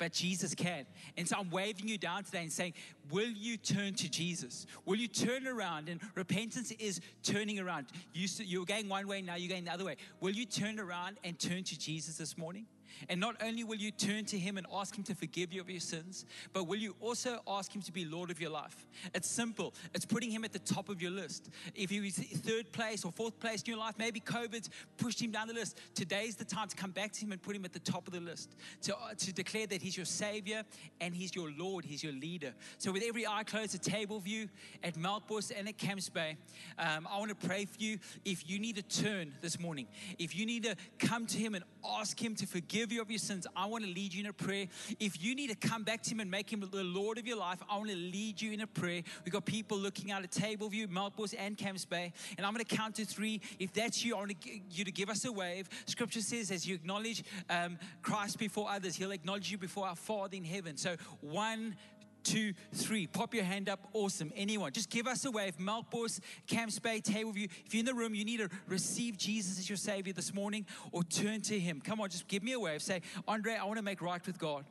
but 0.00 0.12
Jesus 0.12 0.54
can. 0.54 0.86
And 1.18 1.28
so 1.28 1.36
I'm 1.38 1.50
waving 1.50 1.86
you 1.86 1.98
down 1.98 2.24
today 2.24 2.42
and 2.42 2.50
saying, 2.50 2.72
Will 3.10 3.28
you 3.28 3.58
turn 3.58 3.92
to 3.94 4.08
Jesus? 4.08 4.66
Will 4.86 4.96
you 4.96 5.06
turn 5.06 5.46
around? 5.46 5.88
And 5.90 6.00
repentance 6.14 6.72
is 6.72 7.00
turning 7.22 7.60
around. 7.60 7.86
You, 8.14 8.26
you're 8.38 8.64
going 8.64 8.88
one 8.88 9.06
way, 9.06 9.20
now 9.20 9.36
you're 9.36 9.50
going 9.50 9.64
the 9.64 9.72
other 9.72 9.84
way. 9.84 9.96
Will 10.20 10.32
you 10.32 10.46
turn 10.46 10.80
around 10.80 11.18
and 11.22 11.38
turn 11.38 11.64
to 11.64 11.78
Jesus 11.78 12.16
this 12.16 12.38
morning? 12.38 12.66
And 13.08 13.20
not 13.20 13.36
only 13.42 13.64
will 13.64 13.76
you 13.76 13.90
turn 13.90 14.24
to 14.26 14.38
Him 14.38 14.58
and 14.58 14.66
ask 14.72 14.96
Him 14.96 15.04
to 15.04 15.14
forgive 15.14 15.52
you 15.52 15.60
of 15.60 15.70
your 15.70 15.80
sins, 15.80 16.26
but 16.52 16.64
will 16.64 16.78
you 16.78 16.96
also 17.00 17.40
ask 17.46 17.74
Him 17.74 17.82
to 17.82 17.92
be 17.92 18.04
Lord 18.04 18.30
of 18.30 18.40
your 18.40 18.50
life? 18.50 18.86
It's 19.14 19.28
simple. 19.28 19.74
It's 19.94 20.04
putting 20.04 20.30
Him 20.30 20.44
at 20.44 20.52
the 20.52 20.58
top 20.58 20.88
of 20.88 21.00
your 21.00 21.10
list. 21.10 21.50
If 21.74 21.90
He 21.90 22.00
was 22.00 22.14
third 22.14 22.72
place 22.72 23.04
or 23.04 23.12
fourth 23.12 23.38
place 23.40 23.62
in 23.62 23.70
your 23.70 23.78
life, 23.78 23.94
maybe 23.98 24.20
COVID's 24.20 24.70
pushed 24.96 25.20
Him 25.20 25.30
down 25.30 25.48
the 25.48 25.54
list. 25.54 25.78
Today's 25.94 26.36
the 26.36 26.44
time 26.44 26.68
to 26.68 26.76
come 26.76 26.90
back 26.90 27.12
to 27.12 27.20
Him 27.20 27.32
and 27.32 27.42
put 27.42 27.56
Him 27.56 27.64
at 27.64 27.72
the 27.72 27.78
top 27.78 28.06
of 28.06 28.12
the 28.12 28.20
list, 28.20 28.56
to, 28.82 28.96
uh, 28.96 29.14
to 29.18 29.32
declare 29.32 29.66
that 29.66 29.82
He's 29.82 29.96
your 29.96 30.06
Savior 30.06 30.62
and 31.00 31.14
He's 31.14 31.34
your 31.34 31.50
Lord, 31.56 31.84
He's 31.84 32.02
your 32.02 32.12
leader. 32.12 32.52
So, 32.78 32.92
with 32.92 33.02
every 33.06 33.26
eye 33.26 33.44
closed 33.44 33.74
at 33.74 33.82
Tableview, 33.82 34.48
at 34.82 34.94
Melkbos, 34.94 35.52
and 35.56 35.68
at 35.68 35.78
Camps 35.78 36.08
Bay, 36.08 36.36
um, 36.78 37.06
I 37.10 37.18
want 37.18 37.30
to 37.38 37.46
pray 37.46 37.64
for 37.64 37.80
you. 37.80 37.98
If 38.24 38.48
you 38.48 38.58
need 38.58 38.76
to 38.76 38.82
turn 38.82 39.32
this 39.40 39.58
morning, 39.58 39.86
if 40.18 40.36
you 40.36 40.46
need 40.46 40.64
to 40.64 40.76
come 40.98 41.26
to 41.26 41.38
Him 41.38 41.54
and 41.54 41.64
ask 41.84 42.20
Him 42.22 42.34
to 42.36 42.46
forgive 42.46 42.79
forgive 42.80 42.92
you 42.92 43.02
of 43.02 43.10
your 43.10 43.18
sins. 43.18 43.46
I 43.54 43.66
want 43.66 43.84
to 43.84 43.90
lead 43.90 44.14
you 44.14 44.20
in 44.20 44.30
a 44.30 44.32
prayer. 44.32 44.66
If 44.98 45.22
you 45.22 45.34
need 45.34 45.50
to 45.50 45.68
come 45.68 45.84
back 45.84 46.02
to 46.04 46.12
Him 46.12 46.20
and 46.20 46.30
make 46.30 46.50
Him 46.50 46.66
the 46.72 46.82
Lord 46.82 47.18
of 47.18 47.26
your 47.26 47.36
life, 47.36 47.58
I 47.68 47.76
want 47.76 47.90
to 47.90 47.96
lead 47.96 48.40
you 48.40 48.52
in 48.52 48.62
a 48.62 48.66
prayer. 48.66 49.02
We've 49.22 49.32
got 49.34 49.44
people 49.44 49.76
looking 49.76 50.10
out 50.10 50.22
at 50.22 50.30
Table 50.30 50.70
View, 50.70 50.88
Melkbos, 50.88 51.34
and 51.38 51.58
Camps 51.58 51.84
Bay. 51.84 52.14
And 52.38 52.46
I'm 52.46 52.54
going 52.54 52.64
to 52.64 52.76
count 52.76 52.94
to 52.94 53.04
three. 53.04 53.42
If 53.58 53.74
that's 53.74 54.02
you, 54.02 54.16
I 54.16 54.20
want 54.20 54.32
you 54.70 54.84
to 54.86 54.92
give 54.92 55.10
us 55.10 55.26
a 55.26 55.32
wave. 55.32 55.68
Scripture 55.84 56.22
says, 56.22 56.50
as 56.50 56.66
you 56.66 56.74
acknowledge 56.74 57.22
um, 57.50 57.78
Christ 58.00 58.38
before 58.38 58.70
others, 58.70 58.96
He'll 58.96 59.10
acknowledge 59.10 59.50
you 59.50 59.58
before 59.58 59.86
our 59.86 59.96
Father 59.96 60.38
in 60.38 60.44
heaven. 60.44 60.78
So, 60.78 60.96
one, 61.20 61.76
two, 62.24 62.54
three. 62.72 63.06
Pop 63.06 63.34
your 63.34 63.44
hand 63.44 63.68
up. 63.68 63.88
Awesome. 63.92 64.32
Anyone. 64.36 64.72
Just 64.72 64.90
give 64.90 65.06
us 65.06 65.24
a 65.24 65.30
wave. 65.30 65.56
Melkbos, 65.58 66.20
Camps 66.46 66.78
Bay, 66.78 67.00
Table 67.00 67.32
View. 67.32 67.48
If 67.64 67.74
you're 67.74 67.80
in 67.80 67.86
the 67.86 67.94
room, 67.94 68.14
you 68.14 68.24
need 68.24 68.38
to 68.38 68.48
receive 68.68 69.16
Jesus 69.16 69.58
as 69.58 69.68
your 69.68 69.76
Savior 69.76 70.12
this 70.12 70.34
morning 70.34 70.66
or 70.92 71.04
turn 71.04 71.40
to 71.42 71.58
Him. 71.58 71.80
Come 71.80 72.00
on, 72.00 72.10
just 72.10 72.28
give 72.28 72.42
me 72.42 72.52
a 72.52 72.60
wave. 72.60 72.82
Say, 72.82 73.02
Andre, 73.26 73.56
I 73.56 73.64
want 73.64 73.78
to 73.78 73.84
make 73.84 74.02
right 74.02 74.24
with 74.26 74.38
God. 74.38 74.64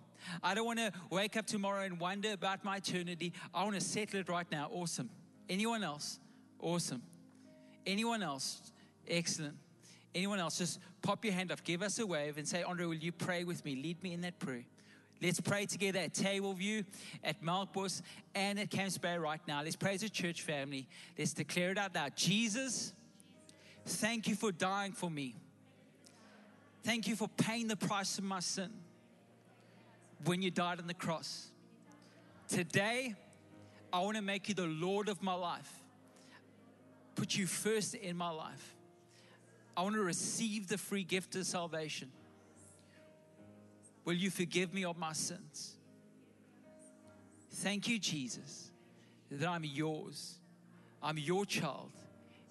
I 0.44 0.54
don't 0.54 0.66
want 0.66 0.80
to 0.80 0.92
wake 1.10 1.38
up 1.38 1.46
tomorrow 1.46 1.84
and 1.84 2.00
wonder 2.00 2.34
about 2.34 2.64
my 2.64 2.78
eternity. 2.78 3.34
I 3.54 3.64
want 3.64 3.76
to 3.76 3.82
settle 3.82 4.20
it 4.20 4.30
right 4.30 4.50
now. 4.52 4.70
Awesome. 4.72 5.10
Anyone 5.48 5.84
else? 5.84 6.20
Awesome. 6.60 7.02
Anyone 7.86 8.22
else? 8.22 8.72
Excellent. 9.08 9.56
Anyone 10.14 10.40
else? 10.40 10.58
Just 10.58 10.80
pop 11.02 11.24
your 11.24 11.34
hand 11.34 11.52
up, 11.52 11.64
give 11.64 11.82
us 11.82 12.00
a 12.00 12.06
wave, 12.06 12.38
and 12.38 12.48
say, 12.48 12.64
Andre, 12.64 12.86
will 12.86 12.96
you 12.96 13.12
pray 13.12 13.44
with 13.44 13.64
me? 13.64 13.76
Lead 13.76 14.02
me 14.04 14.14
in 14.14 14.22
that 14.22 14.40
prayer. 14.40 14.66
Let's 15.22 15.42
pray 15.42 15.66
together 15.66 16.00
at 16.00 16.14
Table 16.14 16.54
View, 16.54 16.86
at 17.24 17.44
Melkbos, 17.44 18.02
and 18.34 18.58
at 18.58 18.70
Camps 18.70 18.98
Bay 18.98 19.18
right 19.18 19.42
now. 19.48 19.62
Let's 19.62 19.76
pray 19.76 19.94
as 19.94 20.04
a 20.04 20.10
church 20.10 20.44
family. 20.44 20.88
Let's 21.18 21.34
declare 21.34 21.72
it 21.72 21.78
out 21.78 21.94
loud. 21.94 22.16
Jesus, 22.16 22.94
thank 23.86 24.28
you 24.28 24.36
for 24.36 24.52
dying 24.52 24.94
for 24.94 25.10
me. 25.10 25.36
Thank 26.84 27.08
you 27.08 27.16
for 27.16 27.28
paying 27.28 27.68
the 27.68 27.76
price 27.76 28.18
of 28.18 28.24
my 28.24 28.40
sin 28.40 28.72
when 30.24 30.42
you 30.42 30.52
died 30.52 30.80
on 30.80 30.88
the 30.88 30.94
cross. 30.94 31.50
Today, 32.48 33.16
I 33.92 34.00
want 34.00 34.16
to 34.16 34.22
make 34.22 34.48
you 34.48 34.56
the 34.56 34.68
Lord 34.68 35.10
of 35.10 35.22
my 35.22 35.34
life, 35.34 35.70
put 37.16 37.36
you 37.36 37.46
first 37.46 37.94
in 37.94 38.16
my 38.16 38.30
life. 38.30 38.76
I 39.76 39.82
want 39.82 39.96
to 39.96 40.02
receive 40.02 40.68
the 40.68 40.78
free 40.78 41.04
gift 41.04 41.36
of 41.36 41.46
salvation. 41.46 42.10
Will 44.10 44.16
you 44.16 44.32
forgive 44.32 44.74
me 44.74 44.86
of 44.86 44.98
my 44.98 45.14
sins? 45.14 45.76
Thank 47.58 47.88
you, 47.88 48.00
Jesus, 48.00 48.72
that 49.30 49.48
I'm 49.48 49.64
yours. 49.64 50.40
I'm 51.04 51.20
your 51.20 51.46
child, 51.46 51.92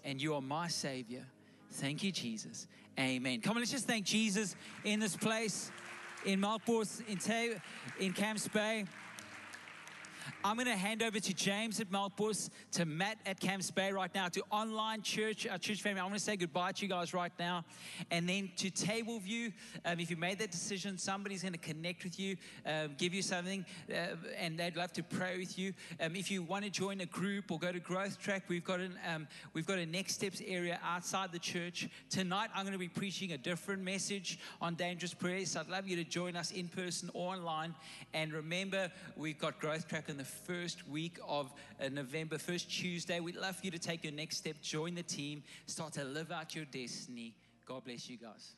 and 0.05 0.23
you 0.23 0.35
are 0.37 0.41
my 0.41 0.69
Savior. 0.69 1.27
Thank 1.73 2.05
you, 2.05 2.13
Jesus. 2.13 2.69
Amen. 2.97 3.41
Come 3.41 3.57
on, 3.57 3.63
let's 3.63 3.73
just 3.73 3.89
thank 3.89 4.07
Jesus 4.07 4.55
in 4.85 5.01
this 5.01 5.17
place, 5.17 5.73
in 6.25 6.41
Melkbos, 6.41 7.03
in, 7.09 7.19
Ta- 7.19 7.61
in 7.99 8.13
Camps 8.13 8.47
Bay. 8.47 8.85
I'm 10.45 10.55
going 10.55 10.67
to 10.67 10.77
hand 10.77 11.03
over 11.03 11.19
to 11.19 11.35
James 11.35 11.81
at 11.81 11.91
Melkbos, 11.91 12.51
to 12.73 12.85
Matt 12.85 13.19
at 13.27 13.41
Camps 13.41 13.73
Bay 13.73 13.91
right 13.91 14.15
now, 14.15 14.29
to 14.29 14.43
online 14.53 15.03
church, 15.03 15.49
our 15.49 15.59
church 15.59 15.83
family. 15.83 16.01
I 16.01 16.05
want 16.05 16.15
to 16.15 16.21
say 16.21 16.37
goodbye 16.37 16.71
to 16.73 16.83
you 16.83 16.89
guys 16.89 17.13
right 17.13 17.33
now. 17.41 17.65
And 18.13 18.29
then 18.29 18.49
to 18.59 18.71
Table 18.71 19.19
View, 19.19 19.53
um, 19.85 19.99
if 19.99 20.13
you 20.13 20.17
made 20.17 20.39
that 20.39 20.53
decision, 20.53 20.97
somebody's 20.97 21.43
going 21.43 21.55
to 21.55 21.59
connect 21.59 22.05
with 22.05 22.21
you, 22.21 22.37
um, 22.65 22.95
give 22.97 23.15
you 23.15 23.23
something, 23.23 23.67
uh, 23.91 24.15
and 24.39 24.57
they'd 24.57 24.77
love 24.77 24.93
to 24.93 25.03
pray 25.03 25.39
with 25.39 25.59
you. 25.59 25.73
Um, 26.01 26.15
if 26.15 26.31
you 26.31 26.45
want 26.45 26.65
to 26.65 26.71
join 26.71 27.01
a 27.01 27.07
group 27.07 27.51
or 27.51 27.59
go 27.59 27.73
to 27.73 27.81
Growth 27.81 28.21
Track, 28.21 28.45
we've 28.47 28.65
got, 28.65 28.79
an, 28.79 28.97
um, 29.13 29.27
we've 29.55 29.67
got 29.67 29.79
a 29.79 29.87
Next 29.87 30.15
Steps 30.15 30.41
area 30.47 30.79
outside 30.85 31.33
the 31.33 31.41
church. 31.41 31.89
Tonight, 32.11 32.51
I'm 32.55 32.63
going 32.63 32.75
to 32.75 32.79
be 32.79 32.87
preaching 32.87 33.33
a 33.33 33.39
different 33.39 33.83
message 33.83 34.39
on 34.61 34.77
dangerous 34.77 35.15
prayers. 35.15 35.51
So 35.51 35.61
I'd 35.61 35.69
love 35.69 35.89
you 35.89 35.97
to 35.97 36.05
join 36.05 36.37
us 36.37 36.53
in 36.53 36.69
person 36.69 37.11
or 37.13 37.35
online. 37.35 37.75
And 38.15 38.33
remember, 38.33 38.93
we've 39.17 39.39
got 39.39 39.59
Growth 39.59 39.89
Track 39.89 40.09
in 40.09 40.17
the 40.17 40.28
first 40.29 40.87
week 40.89 41.19
of 41.27 41.53
uh, 41.81 41.89
November, 41.89 42.39
first 42.39 42.71
Tuesday. 42.71 43.21
We'd 43.21 43.37
love 43.37 43.57
for 43.57 43.65
you 43.65 43.71
to 43.71 43.79
take 43.79 44.05
your 44.05 44.13
next 44.13 44.39
step, 44.39 44.57
join 44.63 44.95
the 44.95 45.03
team, 45.03 45.43
start 45.67 45.93
to 45.95 46.05
live 46.05 46.31
out 46.31 46.55
your 46.55 46.65
destiny. 46.67 47.35
God 47.67 47.85
bless 47.85 48.09
you 48.09 48.17
guys. 48.17 48.55